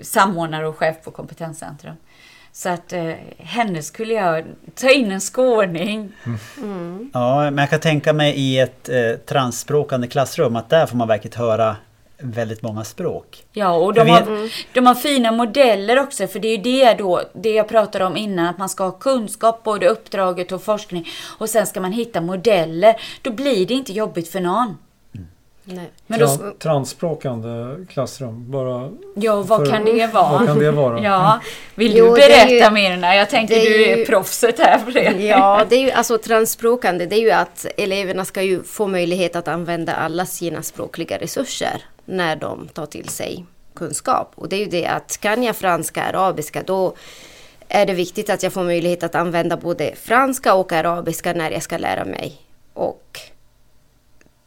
samordnare 0.00 0.68
och 0.68 0.76
chef 0.76 0.96
på 1.04 1.10
Kompetenscentrum. 1.10 1.94
Så 2.52 2.68
att 2.68 2.92
eh, 2.92 3.12
henne 3.38 3.82
skulle 3.82 4.14
jag 4.14 4.44
ta 4.74 4.90
in 4.90 5.12
en 5.12 5.20
skåning. 5.20 6.12
Ja, 7.12 7.50
men 7.50 7.58
jag 7.58 7.70
kan 7.70 7.80
tänka 7.80 8.12
mig 8.12 8.34
i 8.34 8.58
ett 8.58 8.88
eh, 8.88 9.12
transspråkande 9.26 10.08
klassrum 10.08 10.56
att 10.56 10.70
där 10.70 10.86
får 10.86 10.96
man 10.96 11.08
verkligen 11.08 11.38
höra 11.38 11.76
väldigt 12.18 12.62
många 12.62 12.84
språk. 12.84 13.44
Ja, 13.52 13.72
och 13.72 13.94
de 13.94 14.08
har, 14.08 14.50
de 14.74 14.86
har 14.86 14.94
fina 14.94 15.32
modeller 15.32 15.98
också, 15.98 16.26
för 16.26 16.38
det 16.38 16.48
är 16.48 16.56
ju 16.56 16.62
det 16.62 16.94
då, 16.94 17.22
det 17.34 17.50
jag 17.50 17.68
pratade 17.68 18.04
om 18.04 18.16
innan, 18.16 18.46
att 18.46 18.58
man 18.58 18.68
ska 18.68 18.84
ha 18.84 18.90
kunskap, 18.90 19.64
både 19.64 19.88
uppdraget 19.88 20.52
och 20.52 20.62
forskning, 20.62 21.06
och 21.38 21.50
sen 21.50 21.66
ska 21.66 21.80
man 21.80 21.92
hitta 21.92 22.20
modeller. 22.20 23.00
Då 23.22 23.30
blir 23.30 23.66
det 23.66 23.74
inte 23.74 23.92
jobbigt 23.92 24.28
för 24.28 24.40
någon. 24.40 24.76
Nej. 25.68 25.90
Men 26.06 26.20
då, 26.20 26.26
Tran- 26.26 26.58
Transspråkande 26.58 27.84
klassrum, 27.86 28.50
bara 28.50 28.90
ja, 29.14 29.42
vad 29.42 29.60
för- 29.64 29.70
kan 29.72 29.84
det 29.84 30.06
vara? 30.06 30.28
vad 30.38 30.46
kan 30.46 30.58
det 30.58 30.70
vara? 30.70 31.00
Ja, 31.02 31.40
vill 31.74 31.96
Jo, 31.96 32.04
du 32.04 32.22
är 32.22 32.28
berätta 32.28 32.64
ju- 32.68 32.70
mer 32.70 32.96
när 32.96 33.14
Jag 33.14 33.30
tänker 33.30 33.56
är 33.56 33.60
du 33.60 33.84
är 33.84 33.96
ju- 33.96 34.04
proffset 34.06 34.58
här 34.58 34.78
för 34.78 34.92
det. 34.92 35.24
Ja, 35.26 35.64
det 35.68 35.76
är 35.76 35.80
ju 35.80 35.90
alltså 35.90 36.18
transspråkande. 36.18 37.06
Det 37.06 37.16
är 37.16 37.20
ju 37.20 37.30
att 37.30 37.66
eleverna 37.76 38.24
ska 38.24 38.42
ju 38.42 38.62
få 38.62 38.86
möjlighet 38.86 39.36
att 39.36 39.48
använda 39.48 39.94
alla 39.94 40.26
sina 40.26 40.62
språkliga 40.62 41.18
resurser 41.18 41.82
när 42.04 42.36
de 42.36 42.68
tar 42.68 42.86
till 42.86 43.08
sig 43.08 43.44
kunskap. 43.74 44.32
Och 44.34 44.48
det 44.48 44.56
är 44.56 44.60
ju 44.60 44.66
det 44.66 44.86
att 44.86 45.18
kan 45.20 45.42
jag 45.42 45.56
franska, 45.56 46.02
arabiska, 46.02 46.62
då 46.66 46.94
är 47.68 47.86
det 47.86 47.92
viktigt 47.94 48.30
att 48.30 48.42
jag 48.42 48.52
får 48.52 48.62
möjlighet 48.64 49.02
att 49.02 49.14
använda 49.14 49.56
både 49.56 49.94
franska 50.02 50.54
och 50.54 50.72
arabiska 50.72 51.32
när 51.32 51.50
jag 51.50 51.62
ska 51.62 51.78
lära 51.78 52.04
mig. 52.04 52.32
Och 52.74 53.20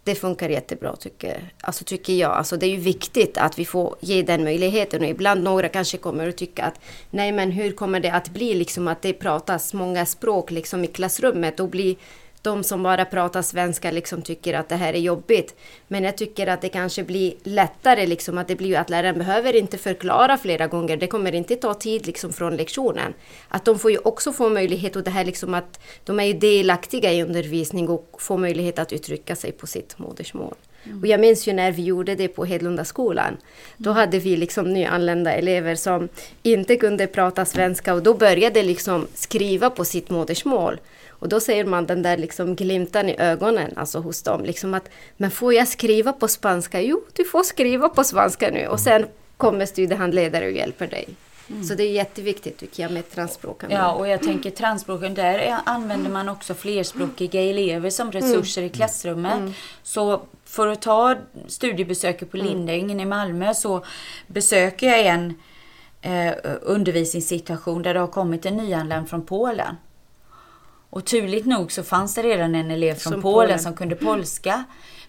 det 0.03 0.15
funkar 0.15 0.49
jättebra 0.49 0.95
tycker, 0.95 1.53
alltså 1.61 1.83
tycker 1.83 2.13
jag. 2.13 2.31
Alltså 2.31 2.57
det 2.57 2.65
är 2.65 2.69
ju 2.69 2.77
viktigt 2.77 3.37
att 3.37 3.59
vi 3.59 3.65
får 3.65 3.95
ge 3.99 4.21
den 4.21 4.43
möjligheten. 4.43 5.01
Och 5.01 5.07
ibland 5.07 5.43
några 5.43 5.69
kanske 5.69 5.97
kommer 5.97 6.29
att 6.29 6.37
tycka 6.37 6.63
att 6.63 6.79
nej 7.09 7.31
men 7.31 7.51
hur 7.51 7.71
kommer 7.71 7.99
det 7.99 8.13
att 8.13 8.29
bli 8.29 8.53
liksom 8.53 8.87
att 8.87 9.01
det 9.01 9.13
pratas 9.13 9.73
många 9.73 10.05
språk 10.05 10.51
liksom 10.51 10.83
i 10.83 10.87
klassrummet 10.87 11.59
och 11.59 11.69
blir 11.69 11.95
de 12.41 12.63
som 12.63 12.83
bara 12.83 13.05
pratar 13.05 13.41
svenska 13.41 13.91
liksom 13.91 14.21
tycker 14.21 14.53
att 14.53 14.69
det 14.69 14.75
här 14.75 14.93
är 14.93 14.99
jobbigt. 14.99 15.55
Men 15.87 16.03
jag 16.03 16.17
tycker 16.17 16.47
att 16.47 16.61
det 16.61 16.69
kanske 16.69 17.03
blir 17.03 17.33
lättare 17.43 18.05
liksom 18.05 18.37
att 18.37 18.47
det 18.47 18.55
blir 18.55 18.77
att 18.77 18.89
läraren 18.89 19.17
behöver 19.17 19.55
inte 19.55 19.77
förklara 19.77 20.37
flera 20.37 20.67
gånger. 20.67 20.97
Det 20.97 21.07
kommer 21.07 21.35
inte 21.35 21.55
ta 21.55 21.73
tid 21.73 22.07
liksom 22.07 22.33
från 22.33 22.57
lektionen. 22.57 23.13
Att 23.47 23.65
de 23.65 23.79
får 23.79 23.91
ju 23.91 23.97
också 23.97 24.33
få 24.33 24.49
möjlighet 24.49 24.95
och 24.95 25.03
det 25.03 25.11
här 25.11 25.25
liksom 25.25 25.53
att 25.53 25.79
de 26.03 26.19
är 26.19 26.23
ju 26.23 26.33
delaktiga 26.33 27.13
i 27.13 27.23
undervisning 27.23 27.89
och 27.89 28.17
får 28.19 28.37
möjlighet 28.37 28.79
att 28.79 28.93
uttrycka 28.93 29.35
sig 29.35 29.51
på 29.51 29.67
sitt 29.67 29.97
modersmål. 29.97 30.55
Och 31.01 31.07
jag 31.07 31.19
minns 31.19 31.47
ju 31.47 31.53
när 31.53 31.71
vi 31.71 31.83
gjorde 31.83 32.15
det 32.15 32.27
på 32.27 32.45
Hedlundaskolan. 32.45 33.37
Då 33.77 33.91
hade 33.91 34.19
vi 34.19 34.37
liksom 34.37 34.73
nyanlända 34.73 35.33
elever 35.33 35.75
som 35.75 36.09
inte 36.43 36.75
kunde 36.75 37.07
prata 37.07 37.45
svenska 37.45 37.93
och 37.93 38.03
då 38.03 38.13
började 38.13 38.63
liksom 38.63 39.07
skriva 39.13 39.69
på 39.69 39.85
sitt 39.85 40.09
modersmål. 40.09 40.79
Och 41.21 41.29
då 41.29 41.39
ser 41.39 41.65
man 41.65 41.85
den 41.85 42.01
där 42.01 42.17
liksom 42.17 42.55
glimten 42.55 43.09
i 43.09 43.15
ögonen 43.17 43.73
alltså 43.75 43.99
hos 43.99 44.23
dem. 44.23 44.43
Liksom 44.45 44.73
att, 44.73 44.89
men 45.17 45.31
får 45.31 45.53
jag 45.53 45.67
skriva 45.67 46.13
på 46.13 46.27
spanska? 46.27 46.81
Jo, 46.81 47.03
du 47.13 47.25
får 47.25 47.43
skriva 47.43 47.89
på 47.89 48.03
spanska 48.03 48.49
nu. 48.49 48.67
Och 48.67 48.79
sen 48.79 49.05
kommer 49.37 49.65
studiehandledare 49.65 50.45
och 50.45 50.51
hjälper 50.51 50.87
dig. 50.87 51.07
Mm. 51.49 51.63
Så 51.63 51.75
det 51.75 51.83
är 51.83 51.91
jätteviktigt 51.91 52.57
tycker 52.57 52.83
jag 52.83 52.91
med 52.91 53.11
transspråkande. 53.11 53.75
Ja, 53.75 53.91
och 53.91 54.07
jag 54.07 54.23
tänker 54.23 54.49
transspråken, 54.51 55.13
där 55.13 55.57
använder 55.65 56.09
man 56.09 56.29
också 56.29 56.53
flerspråkiga 56.53 57.41
elever 57.41 57.89
som 57.89 58.11
resurser 58.11 58.61
mm. 58.61 58.71
i 58.71 58.75
klassrummet. 58.75 59.37
Mm. 59.37 59.53
Så 59.83 60.21
för 60.45 60.67
att 60.67 60.81
ta 60.81 61.15
studiebesöket 61.47 62.31
på 62.31 62.37
mm. 62.37 62.47
Lindängen 62.47 62.99
i 62.99 63.05
Malmö 63.05 63.53
så 63.53 63.85
besöker 64.27 64.87
jag 64.87 65.05
en 65.05 65.33
eh, 66.01 66.33
undervisningssituation 66.61 67.81
där 67.81 67.93
det 67.93 67.99
har 67.99 68.07
kommit 68.07 68.45
en 68.45 68.57
nyanländ 68.57 69.09
från 69.09 69.25
Polen. 69.25 69.75
Och 70.91 71.05
turligt 71.05 71.45
nog 71.45 71.71
så 71.71 71.83
fanns 71.83 72.15
det 72.15 72.23
redan 72.23 72.55
en 72.55 72.71
elev 72.71 72.95
från 72.95 73.13
Polen, 73.13 73.21
Polen 73.21 73.59
som 73.59 73.73
kunde 73.73 73.95
polska. 73.95 74.63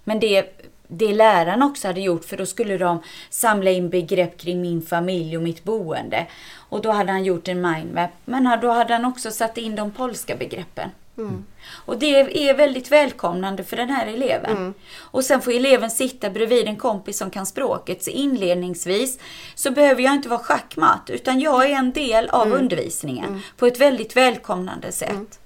Men 0.05 0.21
det 0.21 0.63
det 0.95 1.15
läraren 1.15 1.63
också 1.63 1.87
hade 1.87 2.01
gjort 2.01 2.25
för 2.25 2.37
då 2.37 2.47
skulle 2.47 2.79
de 2.79 3.03
samla 3.31 3.71
in 3.71 3.91
begrepp 3.91 4.39
kring 4.39 4.61
min 4.61 4.83
familj 4.83 5.37
och 5.37 5.43
mitt 5.43 5.65
boende. 5.65 6.27
Och 6.55 6.83
då 6.83 6.91
hade 6.91 7.13
han 7.13 7.25
gjort 7.25 7.49
en 7.49 7.61
mindmap. 7.61 8.11
Men 8.25 8.61
då 8.61 8.71
hade 8.71 8.95
han 8.95 9.05
också 9.05 9.31
satt 9.31 9.59
in 9.59 9.77
de 9.77 9.91
polska 9.91 10.37
begreppen. 10.37 10.91
Mm. 11.19 11.45
Och 11.71 11.99
det 11.99 12.15
är 12.49 12.55
väldigt 12.55 12.93
välkomnande 12.93 13.65
för 13.65 13.77
den 13.77 13.91
här 13.91 14.07
eleven. 14.07 14.57
Mm. 14.57 14.75
Och 14.99 15.25
sen 15.25 15.41
får 15.41 15.53
eleven 15.53 15.91
sitta 15.91 16.31
bredvid 16.31 16.67
en 16.67 16.77
kompis 16.77 17.19
som 17.19 17.31
kan 17.31 17.47
språket. 17.47 18.03
Så 18.03 18.11
inledningsvis 18.11 19.19
så 19.55 19.71
behöver 19.71 20.03
jag 20.03 20.15
inte 20.15 20.29
vara 20.29 20.41
schackmatt 20.41 21.11
utan 21.11 21.41
jag 21.41 21.71
är 21.71 21.75
en 21.75 21.93
del 21.93 22.29
av 22.29 22.47
mm. 22.47 22.59
undervisningen 22.59 23.29
mm. 23.29 23.41
på 23.57 23.67
ett 23.67 23.81
väldigt 23.81 24.17
välkomnande 24.17 24.93
sätt. 24.93 25.39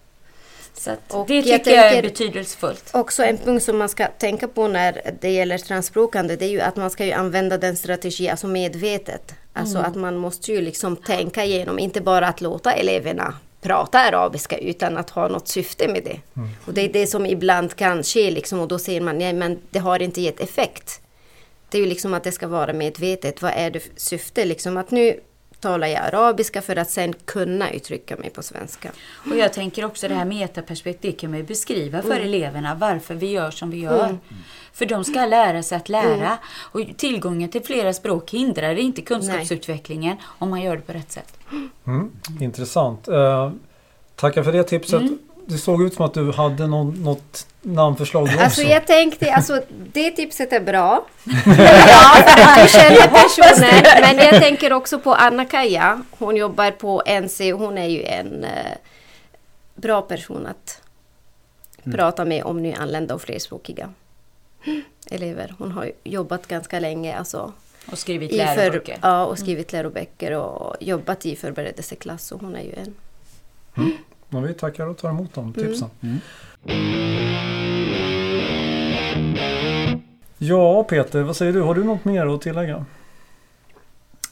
Så 0.79 0.91
det 1.29 1.43
tycker 1.43 1.71
jag, 1.71 1.87
jag, 1.87 1.93
är 1.93 2.03
betydelsefullt. 2.03 2.91
Också 2.93 3.25
en 3.25 3.39
punkt 3.39 3.65
som 3.65 3.79
man 3.79 3.89
ska 3.89 4.07
tänka 4.07 4.49
på 4.49 4.69
när 4.69 5.15
det 5.21 5.31
gäller 5.31 5.59
transspråkande, 5.59 6.37
det 6.37 6.45
är 6.45 6.51
ju 6.51 6.61
att 6.61 6.77
man 6.77 6.91
ska 6.91 7.05
ju 7.05 7.13
använda 7.13 7.59
den 7.59 7.77
strategin 7.77 8.31
alltså 8.31 8.47
medvetet. 8.47 9.35
Alltså 9.53 9.79
mm. 9.79 9.91
att 9.91 9.97
man 9.97 10.17
måste 10.17 10.53
ju 10.53 10.61
liksom 10.61 10.97
tänka 10.97 11.45
igenom, 11.45 11.79
inte 11.79 12.01
bara 12.01 12.29
att 12.29 12.41
låta 12.41 12.73
eleverna 12.73 13.35
prata 13.61 13.99
arabiska 13.99 14.59
utan 14.59 14.97
att 14.97 15.11
ha 15.11 15.29
något 15.29 15.49
syfte 15.49 15.89
med 15.89 16.05
det. 16.05 16.21
Mm. 16.37 16.49
Och 16.67 16.75
det 16.75 16.81
är 16.81 16.93
det 16.93 17.07
som 17.07 17.27
ibland 17.27 17.75
kan 17.75 18.03
ske 18.03 18.31
liksom 18.31 18.61
och 18.61 18.69
då 18.69 18.79
säger 18.79 19.01
man 19.01 19.19
nej 19.19 19.33
men 19.33 19.59
det 19.71 19.79
har 19.79 20.03
inte 20.03 20.21
gett 20.21 20.41
effekt. 20.41 21.01
Det 21.71 21.79
är 21.79 21.83
ju 21.83 21.89
liksom 21.89 22.15
att 22.15 22.25
det 22.25 22.33
ska 22.33 22.49
vara 22.49 22.73
medvetet. 22.73 23.43
Vad 23.43 23.53
är 23.55 23.71
det 23.71 23.81
för 23.81 23.91
syfte? 23.97 24.45
Liksom 24.45 24.77
att 24.77 24.91
nu 24.91 25.21
talar 25.61 25.87
jag 25.87 26.05
arabiska 26.05 26.63
för 26.63 26.77
att 26.77 26.91
sen 26.91 27.13
kunna 27.25 27.71
uttrycka 27.71 28.17
mig 28.17 28.31
på 28.31 28.43
svenska. 28.43 28.91
Och 29.31 29.37
jag 29.37 29.53
tänker 29.53 29.85
också 29.85 30.09
det 30.09 30.15
här 30.15 30.25
metaperspektivet 30.25 31.21
kan 31.21 31.31
man 31.31 31.39
ju 31.39 31.47
beskriva 31.47 32.03
för 32.03 32.11
mm. 32.11 32.23
eleverna 32.23 32.75
varför 32.75 33.15
vi 33.15 33.31
gör 33.31 33.51
som 33.51 33.71
vi 33.71 33.81
gör. 33.81 34.05
Mm. 34.05 34.19
För 34.73 34.87
de 34.87 35.05
ska 35.05 35.27
lära 35.27 35.63
sig 35.63 35.77
att 35.77 35.89
lära. 35.89 36.27
Mm. 36.27 36.39
Och 36.73 36.81
tillgången 36.97 37.51
till 37.51 37.63
flera 37.63 37.93
språk 37.93 38.31
hindrar 38.31 38.75
inte 38.75 39.03
kunskapsutvecklingen 39.03 40.17
Nej. 40.17 40.27
om 40.39 40.51
man 40.51 40.63
gör 40.63 40.77
det 40.77 40.83
på 40.83 40.93
rätt 40.93 41.13
sätt. 41.13 41.39
Mm. 41.87 42.11
Intressant. 42.41 43.09
Uh, 43.09 43.51
tackar 44.17 44.43
för 44.43 44.53
det 44.53 44.63
tipset. 44.63 45.03
Det 45.49 45.59
såg 45.59 45.83
ut 45.83 45.95
som 45.95 46.05
att 46.05 46.15
du 46.15 46.33
hade 46.33 46.67
någon, 46.67 47.03
något 47.03 47.47
namnförslag 47.63 48.23
också. 48.23 48.39
Alltså 48.39 48.63
jag 48.63 48.87
tänkte, 48.87 49.33
alltså 49.33 49.63
det 49.93 50.11
tipset 50.11 50.53
är 50.53 50.61
bra. 50.61 51.07
ja, 51.47 52.15
för 52.27 52.63
du 52.63 52.69
känner 52.69 53.09
personen. 53.09 53.83
Men 54.01 54.27
jag 54.27 54.43
tänker 54.43 54.73
också 54.73 54.99
på 54.99 55.15
Anna-Kaja. 55.15 56.03
Hon 56.11 56.37
jobbar 56.37 56.71
på 56.71 57.03
NC 57.23 57.53
och 57.53 57.61
hon 57.61 57.79
är 57.79 57.89
ju 57.89 58.03
en 58.03 58.45
eh, 58.45 58.51
bra 59.75 60.03
person 60.03 60.47
att 60.47 60.83
mm. 61.85 61.97
prata 61.97 62.25
med 62.25 62.45
om 62.45 62.63
nyanlända 62.63 63.15
och 63.15 63.23
flerspråkiga 63.23 63.91
elever. 65.11 65.55
Hon 65.59 65.73
har 65.73 65.93
jobbat 66.05 66.47
ganska 66.47 66.81
länge. 66.81 67.17
Alltså, 67.17 67.53
och 67.91 67.99
skrivit 67.99 68.33
läroböcker. 68.33 68.99
För, 69.01 69.09
ja, 69.09 69.25
och 69.25 69.39
skrivit 69.39 69.73
mm. 69.73 69.83
läroböcker 69.83 70.33
och 70.33 70.77
jobbat 70.81 71.27
i 71.27 71.37
förberedelseklass. 71.37 72.27
Så 72.27 72.37
hon 72.37 72.57
är 72.57 72.63
ju 72.63 72.73
en. 72.73 72.95
Mm. 73.77 73.93
Men 74.29 74.43
vi 74.43 74.55
tackar 74.55 74.87
och 74.87 74.99
tar 74.99 75.11
emot 75.11 75.35
de 75.35 75.53
tipsen. 75.53 75.91
Mm. 76.01 76.21
Ja 80.39 80.85
Peter, 80.85 81.23
vad 81.23 81.37
säger 81.37 81.53
du? 81.53 81.63
Har 81.63 81.75
du 81.75 81.85
något 81.85 82.05
mer 82.05 82.27
att 82.27 82.43
tillägga? 82.43 82.85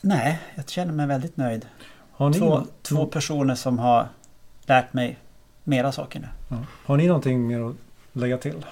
Nej, 0.01 0.41
jag 0.55 0.69
känner 0.69 0.93
mig 0.93 1.07
väldigt 1.07 1.37
nöjd. 1.37 1.67
Har 2.11 2.31
ni 2.31 2.39
två, 2.39 2.63
två 2.83 3.07
personer 3.07 3.55
som 3.55 3.79
har 3.79 4.09
lärt 4.67 4.93
mig 4.93 5.19
mera 5.65 5.93
saker 5.93 6.21
nu. 6.21 6.29
Ja. 6.49 6.57
Har 6.85 6.97
ni 6.97 7.07
någonting 7.07 7.47
mer 7.47 7.61
att 7.61 7.77
lägga 8.13 8.39
till? 8.39 8.67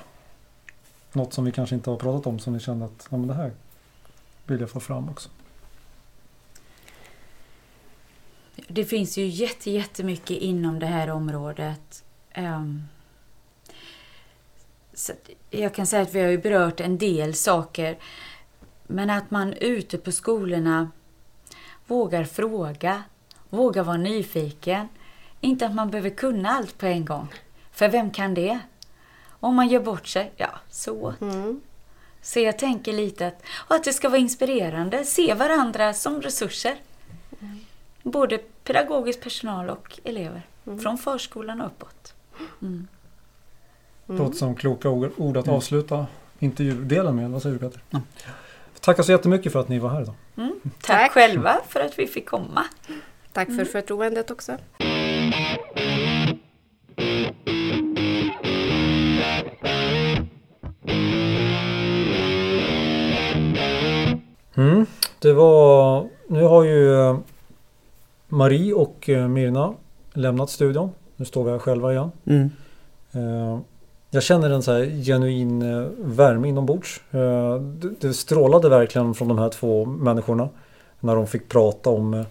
Något 1.12 1.32
som 1.32 1.44
vi 1.44 1.52
kanske 1.52 1.74
inte 1.74 1.90
har 1.90 1.96
pratat 1.96 2.26
om 2.26 2.38
som 2.38 2.52
ni 2.52 2.60
känner 2.60 2.86
att 2.86 3.08
ja, 3.10 3.16
men 3.16 3.28
det 3.28 3.34
här 3.34 3.52
vill 4.46 4.60
jag 4.60 4.70
få 4.70 4.80
fram 4.80 5.08
också? 5.08 5.28
Det 8.56 8.84
finns 8.84 9.18
ju 9.18 9.26
jätte, 9.26 9.70
jättemycket 9.70 10.36
inom 10.36 10.78
det 10.78 10.86
här 10.86 11.10
området. 11.10 12.04
Um, 12.36 12.82
så 14.94 15.12
jag 15.50 15.74
kan 15.74 15.86
säga 15.86 16.02
att 16.02 16.14
vi 16.14 16.20
har 16.20 16.28
ju 16.28 16.38
berört 16.38 16.80
en 16.80 16.98
del 16.98 17.34
saker. 17.34 17.98
Men 18.86 19.10
att 19.10 19.30
man 19.30 19.52
ute 19.52 19.98
på 19.98 20.12
skolorna 20.12 20.90
vågar 21.86 22.24
fråga, 22.24 23.02
vågar 23.48 23.82
vara 23.82 23.96
nyfiken. 23.96 24.88
Inte 25.40 25.66
att 25.66 25.74
man 25.74 25.90
behöver 25.90 26.10
kunna 26.10 26.50
allt 26.50 26.78
på 26.78 26.86
en 26.86 27.04
gång. 27.04 27.28
För 27.72 27.88
vem 27.88 28.10
kan 28.10 28.34
det? 28.34 28.58
Om 29.28 29.54
man 29.54 29.68
gör 29.68 29.80
bort 29.80 30.06
sig, 30.06 30.32
ja, 30.36 30.50
så. 30.70 31.14
Mm. 31.20 31.60
Så 32.22 32.40
jag 32.40 32.58
tänker 32.58 32.92
lite 32.92 33.26
att, 33.26 33.42
och 33.52 33.74
att 33.74 33.84
det 33.84 33.92
ska 33.92 34.08
vara 34.08 34.20
inspirerande. 34.20 35.04
Se 35.04 35.34
varandra 35.34 35.94
som 35.94 36.22
resurser. 36.22 36.76
Mm. 38.04 38.12
Både 38.12 38.38
pedagogisk 38.64 39.20
personal 39.20 39.70
och 39.70 40.00
elever. 40.04 40.42
Mm. 40.66 40.78
Från 40.78 40.98
förskolan 40.98 41.60
och 41.60 41.66
uppåt. 41.66 42.14
Mm. 42.62 42.88
Mm. 44.08 44.22
Låter 44.22 44.36
som 44.36 44.54
kloka 44.54 44.88
ord 44.88 45.36
att 45.36 45.46
mm. 45.46 45.56
avsluta 45.56 46.06
intervjudelen 46.38 47.16
med. 47.16 47.30
Vad 47.30 47.42
säger 47.42 47.58
du 47.58 47.68
Peter? 47.68 47.82
Mm. 47.90 48.02
Tackar 48.80 49.02
så 49.02 49.12
jättemycket 49.12 49.52
för 49.52 49.60
att 49.60 49.68
ni 49.68 49.78
var 49.78 49.90
här 49.90 50.02
idag. 50.02 50.14
Mm. 50.36 50.60
Tack, 50.62 50.82
Tack 50.82 51.12
själva 51.12 51.60
för 51.68 51.80
att 51.80 51.98
vi 51.98 52.06
fick 52.06 52.26
komma. 52.26 52.64
Tack 53.32 53.48
för 53.48 53.64
förtroendet 53.64 54.30
också. 54.30 54.56
Mm, 64.56 64.86
det 65.18 65.32
var... 65.32 66.08
Nu 66.28 66.42
har 66.42 66.64
ju 66.64 67.16
Marie 68.32 68.72
och 68.72 69.08
eh, 69.08 69.28
Mirna 69.28 69.74
lämnat 70.12 70.50
studion. 70.50 70.90
Nu 71.16 71.24
står 71.24 71.44
vi 71.44 71.50
här 71.50 71.58
själva 71.58 71.92
igen. 71.92 72.10
Mm. 72.24 72.50
Eh, 73.12 73.58
jag 74.10 74.22
känner 74.22 74.50
en 74.50 74.62
så 74.62 74.84
genuin 74.84 75.62
eh, 75.62 75.88
värme 75.98 76.48
inombords. 76.48 77.00
Det 78.00 78.14
strålade 78.14 78.68
verkligen 78.68 79.14
från 79.14 79.28
de 79.28 79.38
här 79.38 79.48
två 79.48 79.84
människorna 79.84 80.48
när 81.00 81.16
de 81.16 81.26
fick 81.26 81.48
prata 81.48 81.90
om 81.90 82.24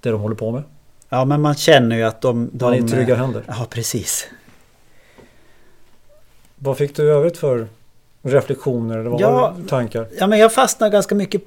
det 0.00 0.10
de 0.10 0.20
håller 0.20 0.36
på 0.36 0.50
med. 0.50 0.62
Ja 1.08 1.24
men 1.24 1.40
man 1.40 1.54
känner 1.54 1.96
ju 1.96 2.02
att 2.02 2.20
de... 2.20 2.50
de 2.52 2.64
man 2.64 2.74
är 2.74 2.78
i 2.78 2.88
trygga 2.88 3.14
händer. 3.14 3.42
Ja 3.46 3.66
precis. 3.70 4.28
Vad 6.56 6.76
fick 6.76 6.96
du 6.96 7.06
i 7.06 7.10
övrigt 7.10 7.36
för 7.36 7.66
reflektioner 8.22 8.98
eller 8.98 9.10
vad 9.10 9.20
ja, 9.20 9.54
tankar? 9.68 10.06
Ja 10.18 10.26
men 10.26 10.38
jag 10.38 10.52
fastnar 10.52 10.88
ganska 10.90 11.14
mycket 11.14 11.42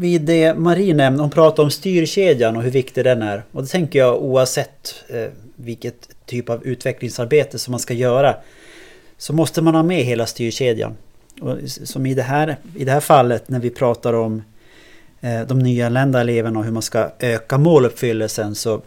vid 0.00 0.22
det 0.22 0.54
Marie 0.54 0.94
nämnde, 0.94 1.22
hon 1.22 1.30
pratade 1.30 1.62
om 1.62 1.70
styrkedjan 1.70 2.56
och 2.56 2.62
hur 2.62 2.70
viktig 2.70 3.04
den 3.04 3.22
är. 3.22 3.42
Och 3.52 3.62
det 3.62 3.68
tänker 3.68 3.98
jag 3.98 4.22
oavsett 4.22 5.04
eh, 5.08 5.26
vilket 5.56 6.08
typ 6.26 6.50
av 6.50 6.66
utvecklingsarbete 6.66 7.58
som 7.58 7.70
man 7.70 7.80
ska 7.80 7.94
göra 7.94 8.36
så 9.18 9.32
måste 9.32 9.62
man 9.62 9.74
ha 9.74 9.82
med 9.82 10.04
hela 10.04 10.26
styrkedjan. 10.26 10.96
Och 11.40 11.58
som 11.66 12.06
i 12.06 12.14
det, 12.14 12.22
här, 12.22 12.56
i 12.76 12.84
det 12.84 12.92
här 12.92 13.00
fallet 13.00 13.48
när 13.48 13.60
vi 13.60 13.70
pratar 13.70 14.12
om 14.12 14.42
eh, 15.20 15.40
de 15.40 15.58
nyanlända 15.58 16.20
eleverna 16.20 16.58
och 16.58 16.64
hur 16.64 16.72
man 16.72 16.82
ska 16.82 17.10
öka 17.18 17.58
måluppfyllelsen 17.58 18.54
så 18.54 18.82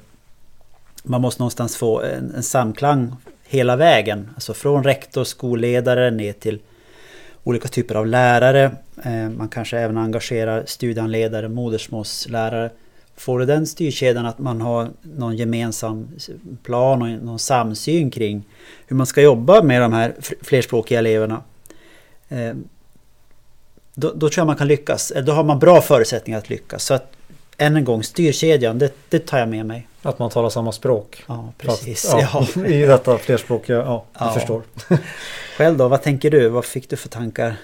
man 1.04 1.22
måste 1.22 1.42
någonstans 1.42 1.78
få 1.78 2.02
en, 2.02 2.34
en 2.36 2.44
samklang 2.44 3.16
hela 3.44 3.76
vägen. 3.76 4.30
Alltså 4.36 4.54
från 4.54 4.84
rektor, 4.84 5.24
skolledare 5.24 6.12
ner 6.12 6.34
till 6.34 6.60
olika 7.44 7.68
typer 7.68 7.96
av 7.96 8.08
lärare. 8.08 8.72
Eh, 9.04 9.30
man 9.30 9.50
kanske 9.50 9.80
även 9.80 9.98
engagerar 9.98 10.64
studiehandledare, 10.66 11.50
modersmålslärare. 11.50 12.70
Får 13.16 13.40
du 13.40 13.46
den 13.46 13.68
styrkedjan 13.68 14.26
att 14.26 14.40
man 14.40 14.62
har 14.62 14.90
någon 15.02 15.36
gemensam 15.36 16.08
plan 16.64 17.02
och 17.02 17.08
någon 17.08 17.40
samsyn 17.40 18.12
kring 18.12 18.44
hur 18.88 18.96
man 18.96 19.06
ska 19.06 19.22
jobba 19.22 19.64
med 19.64 19.82
de 19.82 19.94
här 19.94 20.14
flerspråkiga 20.42 21.00
eleverna. 21.00 21.44
Eh, 22.30 22.54
då, 23.96 24.14
då 24.16 24.30
tror 24.30 24.42
jag 24.42 24.48
man 24.48 24.56
kan 24.56 24.68
lyckas. 24.68 25.12
Eh, 25.12 25.24
då 25.24 25.32
har 25.32 25.44
man 25.44 25.60
bra 25.60 25.82
förutsättningar 25.82 26.38
att 26.38 26.50
lyckas. 26.50 26.84
Så 26.84 26.94
att 26.94 27.14
än 27.58 27.76
en 27.76 27.86
gång, 27.86 28.04
styrkedjan, 28.04 28.80
det, 28.80 28.94
det 29.10 29.20
tar 29.20 29.40
jag 29.40 29.50
med 29.50 29.66
mig. 29.66 29.88
Att 30.06 30.20
man 30.20 30.30
talar 30.30 30.50
samma 30.50 30.72
språk. 30.72 31.24
Ja, 31.28 31.50
precis. 31.58 32.16
ja, 32.20 32.48
Ja. 32.56 32.66
I 32.66 32.86
detta 32.86 33.18
flerspråkiga, 33.18 33.78
ja, 33.78 34.04
Ja. 34.20 34.32
förstår. 34.32 34.62
Själv 35.58 35.78
då, 35.78 35.88
vad 35.88 36.02
tänker 36.02 36.32
du? 36.32 36.50
Vad 36.50 36.66
fick 36.66 36.90
du 36.90 36.96
för 36.96 37.10
tankar? 37.10 37.56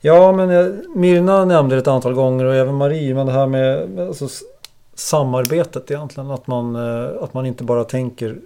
Ja, 0.00 0.32
men 0.32 0.50
eh, 0.50 0.66
Mirna 0.94 1.44
nämnde 1.44 1.74
det 1.74 1.78
ett 1.80 1.86
antal 1.88 2.14
gånger 2.14 2.44
och 2.44 2.54
även 2.54 2.74
Marie, 2.74 3.14
men 3.14 3.26
det 3.26 3.32
här 3.32 3.46
med 3.46 3.98
alltså, 4.00 4.28
samarbetet 4.94 5.90
egentligen. 5.90 6.30
Att 6.30 6.46
man, 6.46 6.76
eh, 6.76 7.22
att 7.22 7.34
man 7.34 7.46
inte 7.46 7.64
bara 7.64 7.84
tänker 7.84 8.38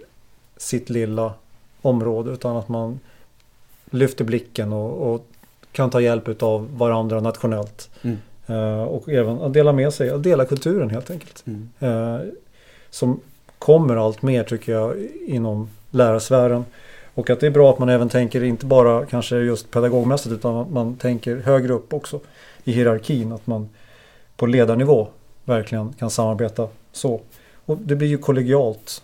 sitt 0.57 0.89
lilla 0.89 1.33
område 1.81 2.31
utan 2.31 2.57
att 2.57 2.69
man 2.69 2.99
lyfter 3.89 4.25
blicken 4.25 4.73
och, 4.73 5.13
och 5.13 5.25
kan 5.71 5.89
ta 5.89 6.01
hjälp 6.01 6.43
av 6.43 6.77
varandra 6.77 7.19
nationellt. 7.19 7.89
Mm. 8.01 8.17
Eh, 8.47 8.83
och 8.83 9.09
även 9.09 9.41
att 9.41 9.53
dela 9.53 9.71
med 9.71 9.93
sig, 9.93 10.09
att 10.09 10.23
dela 10.23 10.45
kulturen 10.45 10.89
helt 10.89 11.11
enkelt. 11.11 11.43
Mm. 11.47 11.69
Som 12.93 13.19
kommer 13.59 13.95
allt 14.05 14.21
mer 14.21 14.43
tycker 14.43 14.71
jag 14.71 14.95
inom 15.25 15.69
lärarsfären. 15.91 16.65
Och 17.13 17.29
att 17.29 17.39
det 17.39 17.47
är 17.47 17.51
bra 17.51 17.69
att 17.69 17.79
man 17.79 17.89
även 17.89 18.09
tänker 18.09 18.43
inte 18.43 18.65
bara 18.65 19.05
kanske 19.05 19.35
just 19.35 19.71
pedagogmässigt 19.71 20.33
utan 20.33 20.55
att 20.55 20.71
man 20.71 20.95
tänker 20.95 21.35
högre 21.35 21.73
upp 21.73 21.93
också 21.93 22.19
i 22.63 22.71
hierarkin. 22.71 23.31
Att 23.31 23.47
man 23.47 23.69
på 24.37 24.45
ledarnivå 24.45 25.07
verkligen 25.45 25.93
kan 25.93 26.09
samarbeta 26.09 26.67
så. 26.91 27.21
Och 27.65 27.77
det 27.77 27.95
blir 27.95 28.07
ju 28.07 28.17
kollegialt 28.17 29.01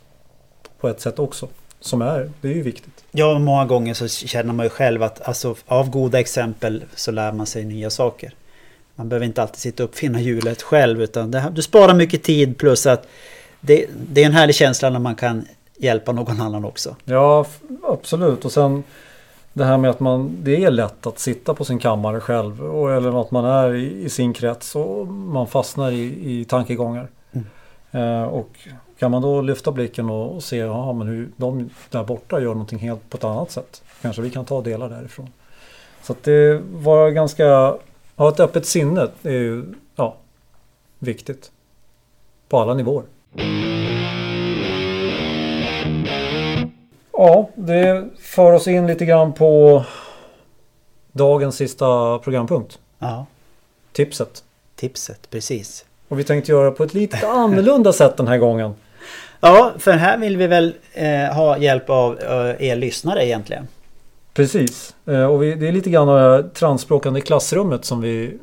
på 0.80 0.88
ett 0.88 1.02
sätt 1.02 1.20
också. 1.20 1.48
Som 1.80 2.02
är, 2.02 2.32
det 2.42 2.48
är 2.48 2.54
ju 2.54 2.62
viktigt. 2.62 3.04
Ja, 3.12 3.40
många 3.40 3.66
gånger 3.66 3.94
så 3.94 4.08
känner 4.08 4.54
man 4.54 4.66
ju 4.66 4.70
själv 4.70 5.04
att 5.04 5.28
alltså, 5.28 5.56
av 5.66 5.90
goda 5.90 6.20
exempel 6.20 6.84
så 6.96 7.12
lär 7.12 7.32
man 7.32 7.46
sig 7.46 7.66
nya 7.66 7.90
saker. 7.90 8.34
Man 8.96 9.10
behöver 9.10 9.26
inte 9.26 9.42
alltid 9.42 9.58
sitta 9.58 9.84
och 9.84 9.90
uppfinna 9.90 10.22
hjulet 10.22 10.62
själv 10.62 11.02
utan 11.02 11.32
det, 11.32 11.52
du 11.56 11.62
sparar 11.62 11.94
mycket 11.94 12.24
tid 12.24 12.58
plus 12.58 12.86
att 12.86 13.08
det, 13.62 13.86
det 14.10 14.22
är 14.22 14.26
en 14.26 14.34
härlig 14.34 14.56
känsla 14.56 14.90
när 14.90 15.00
man 15.00 15.16
kan 15.16 15.46
hjälpa 15.78 16.12
någon 16.12 16.42
annan 16.42 16.66
också. 16.66 16.96
Ja, 17.06 17.46
absolut. 17.84 18.46
Och 18.46 18.52
sen 18.52 18.84
det 19.54 19.66
här 19.66 19.78
med 19.78 19.90
att 19.90 20.00
man, 20.00 20.38
det 20.44 20.64
är 20.64 20.72
lätt 20.72 21.08
att 21.08 21.20
sitta 21.20 21.54
på 21.54 21.66
sin 21.66 21.80
kammare 21.80 22.20
själv. 22.20 22.64
Och, 22.66 22.92
eller 22.94 23.22
att 23.22 23.32
man 23.32 23.46
är 23.46 23.74
i, 23.74 24.04
i 24.04 24.10
sin 24.10 24.34
krets 24.34 24.76
och 24.76 25.08
man 25.08 25.48
fastnar 25.48 25.92
i, 25.92 26.32
i 26.32 26.46
tankegångar. 26.46 27.08
Mm. 27.32 27.46
Eh, 27.92 28.24
och 28.24 28.50
kan 29.00 29.12
man 29.12 29.22
då 29.22 29.42
lyfta 29.42 29.72
blicken 29.72 30.10
och, 30.10 30.36
och 30.36 30.44
se 30.44 30.58
ja, 30.58 30.94
men 30.94 31.08
hur 31.08 31.30
de 31.38 31.70
där 31.90 32.04
borta 32.04 32.40
gör 32.40 32.54
någonting 32.54 32.80
helt 32.80 33.10
på 33.10 33.18
ett 33.18 33.24
annat 33.24 33.52
sätt. 33.52 33.84
Kanske 34.02 34.22
vi 34.22 34.30
kan 34.30 34.46
ta 34.46 34.62
delar 34.62 34.90
därifrån. 34.90 35.30
Så 36.04 36.14
att 36.14 36.24
det 36.24 36.62
var 36.72 37.10
ganska, 37.10 37.76
ha 38.16 38.30
ett 38.30 38.40
öppet 38.40 38.66
sinne 38.66 39.08
är 39.24 39.32
ju 39.32 39.66
ja, 39.96 40.16
viktigt. 41.00 41.52
På 42.50 42.60
alla 42.60 42.74
nivåer. 42.74 43.04
Ja, 47.12 47.50
det 47.56 48.10
för 48.20 48.52
oss 48.54 48.68
in 48.68 48.88
lite 48.88 49.06
grann 49.06 49.34
på 49.34 49.84
dagens 51.12 51.56
sista 51.56 52.20
programpunkt. 52.20 52.80
Ja, 53.00 53.26
Tipset. 53.92 54.44
tipset, 54.76 55.30
precis. 55.30 55.86
Och 56.08 56.20
vi 56.20 56.24
tänkte 56.24 56.52
göra 56.52 56.72
på 56.72 56.84
ett 56.84 56.94
lite 56.94 57.28
annorlunda 57.28 57.94
sätt 57.94 58.18
den 58.18 58.28
här 58.28 58.38
gången. 58.38 58.74
Ja, 59.40 59.72
för 59.78 59.92
här 59.92 60.18
vill 60.18 60.38
vi 60.38 60.48
väl 60.48 60.74
eh, 60.94 61.36
ha 61.36 61.58
hjälp 61.58 61.90
av 61.90 62.20
eh, 62.20 62.68
er 62.70 62.76
lyssnare 62.76 63.26
egentligen. 63.26 63.68
Precis. 64.34 64.96
Eh, 65.06 65.24
Och 65.26 65.44
vi, 65.44 65.56
det 65.56 65.68
är 65.68 65.72
lite 65.72 65.90
grann 65.90 66.10
av 66.10 66.16
det 66.16 66.22
här 66.22 66.44
transspråkande 66.54 67.22
klassrummet 67.22 67.86
som 67.86 68.02
vi, 68.02 68.38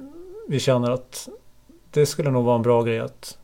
vi 0.49 0.61
känner 0.61 0.91
att 0.91 1.28
det 1.91 2.07
skulle 2.07 2.30
nog 2.30 2.45
vara 2.45 2.57
en 2.57 2.62
bra 2.62 2.82
grej 2.82 3.01
att 3.01 3.39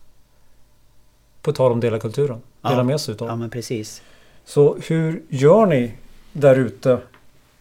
på 1.42 1.52
tal 1.52 1.72
om 1.72 1.80
dela 1.80 1.98
kulturen. 1.98 2.40
Dela 2.62 2.76
Ja. 2.76 2.82
med 2.82 3.00
sig 3.00 3.14
utav. 3.14 3.28
Ja, 3.28 3.36
men 3.36 3.50
precis. 3.50 4.02
Så 4.44 4.76
hur 4.86 5.22
gör 5.28 5.66
ni 5.66 5.92
där 6.32 6.56
ute 6.56 6.98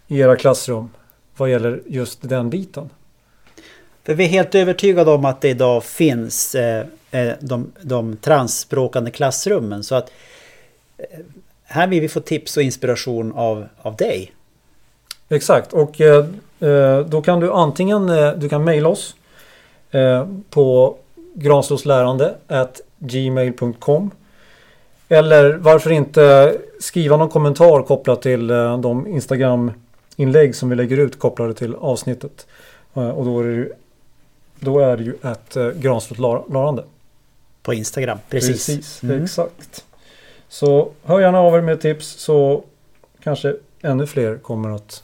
i 0.08 0.20
era 0.20 0.36
klassrum 0.36 0.90
vad 1.38 1.50
gäller 1.50 1.82
just 1.88 2.20
den 2.22 2.50
biten? 2.50 2.90
För 4.04 4.14
vi 4.14 4.24
är 4.24 4.28
helt 4.28 4.56
övertygade 4.56 5.12
om 5.12 5.26
att 5.26 5.42
det 5.42 5.50
idag 5.50 5.84
finns 5.84 6.56
eh, 6.56 6.86
eh, 7.12 7.34
de, 7.40 7.72
de 7.82 8.18
transspråkande 8.18 9.12
klassrummen. 9.12 9.84
Så 9.84 9.96
att 9.96 10.12
eh, 10.98 11.06
här 11.64 11.88
vill 11.88 12.02
vi 12.02 12.10
få 12.10 12.20
tips 12.20 12.58
och 12.58 12.64
inspiration 12.64 13.34
av, 13.36 13.68
av 13.82 13.96
dig. 13.96 14.32
Exakt 15.30 15.74
och 15.74 16.02
eh, 16.02 16.26
då 17.06 17.22
kan 17.22 17.40
du 17.40 17.52
antingen 17.52 18.10
eh, 18.10 18.32
du 18.34 18.50
kan 18.50 18.64
mejla 18.64 18.90
oss 18.90 19.16
eh, 19.92 20.28
på 20.50 20.96
granslåslärande 21.34 22.36
gmail.com 23.02 24.12
eller 25.10 25.54
varför 25.54 25.92
inte 25.92 26.58
skriva 26.80 27.18
någon 27.18 27.30
kommentar 27.30 27.84
kopplat 27.84 28.22
till 28.22 28.50
eh, 28.50 28.80
de 28.80 29.08
Instagram-inlägg 29.08 30.56
som 30.56 30.70
vi 30.70 30.76
lägger 30.76 30.98
ut 30.98 31.20
kopplade 31.20 31.54
till 31.54 31.76
avsnittet. 31.76 32.48
Eh, 32.94 33.10
och 33.10 33.26
då 33.26 33.40
är 33.40 33.44
det 33.44 33.54
ju, 33.54 33.74
då 34.60 34.80
är 34.80 34.98
det 34.98 35.04
ju 35.04 35.14
ett 35.24 35.56
eh, 35.56 35.70
granslåslarande. 35.70 36.84
På 37.64 37.74
Instagram. 37.74 38.18
Precis. 38.30 38.66
Precis, 38.68 39.04
Mm. 39.04 39.24
exakt. 39.24 39.86
Så 40.48 40.92
hör 41.04 41.20
gärna 41.20 41.40
av 41.40 41.56
er 41.56 41.62
med 41.62 41.82
tips 41.82 42.08
så 42.08 42.64
kanske 43.24 43.56
ännu 43.82 44.08
fler 44.08 44.38
kommer 44.38 44.76
att 44.76 45.04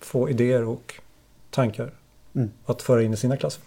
få 0.00 0.30
idéer 0.30 0.64
och 0.64 0.94
tankar 1.50 1.90
Mm. 2.34 2.50
att 2.66 2.82
föra 2.82 3.02
in 3.02 3.14
i 3.14 3.16
sina 3.16 3.36
klasser. 3.36 3.62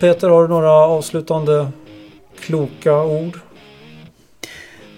Peter, 0.00 0.28
har 0.28 0.42
du 0.42 0.48
några 0.48 0.72
avslutande 0.72 1.68
kloka 2.40 3.02
ord? 3.02 3.38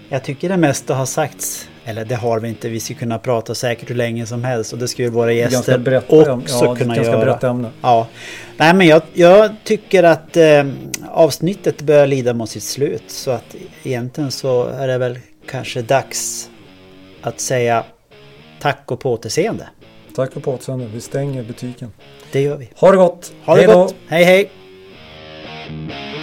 Jag 0.08 0.24
tycker 0.24 0.48
det 0.48 0.56
mesta 0.56 0.94
har 0.94 1.06
sagts. 1.06 1.68
Eller 1.84 2.04
det 2.04 2.14
har 2.14 2.40
vi 2.40 2.48
inte. 2.48 2.68
Vi 2.68 2.80
ska 2.80 2.94
kunna 2.94 3.18
prata 3.18 3.54
säkert 3.54 3.90
hur 3.90 3.94
länge 3.94 4.26
som 4.26 4.44
helst. 4.44 4.72
Och 4.72 4.78
det 4.78 4.88
ska 4.88 5.02
ju 5.02 5.08
våra 5.08 5.32
gäster 5.32 5.78
brett 5.78 6.12
också. 6.12 6.64
Ja, 6.64 6.74
kunna 6.74 6.94
ganska 6.94 7.12
göra. 7.12 7.24
brett 7.24 7.44
ämne. 7.44 7.70
Ja. 7.82 8.06
Nej 8.56 8.74
men 8.74 8.86
jag, 8.86 9.02
jag 9.12 9.50
tycker 9.64 10.02
att 10.02 10.36
eh, 10.36 10.64
avsnittet 11.10 11.82
börjar 11.82 12.06
lida 12.06 12.34
mot 12.34 12.50
sitt 12.50 12.62
slut. 12.62 13.04
Så 13.06 13.30
att 13.30 13.56
egentligen 13.82 14.30
så 14.30 14.64
är 14.64 14.88
det 14.88 14.98
väl 14.98 15.18
kanske 15.46 15.82
dags 15.82 16.50
att 17.22 17.40
säga 17.40 17.84
tack 18.60 18.92
och 18.92 19.00
på 19.00 19.12
återseende. 19.12 19.68
Tack 20.16 20.36
och 20.36 20.42
på 20.42 20.52
återseende. 20.52 20.86
Vi 20.94 21.00
stänger 21.00 21.42
butiken. 21.42 21.92
Det 22.32 22.40
gör 22.40 22.56
vi. 22.56 22.70
Ha 22.74 22.90
det 22.90 22.96
gott! 22.96 23.32
Ha 23.44 23.54
det 23.54 23.60
Hej 23.60 23.70
då! 23.72 23.82
gott! 23.82 23.94
Hej 24.08 24.50
hej! 25.68 26.17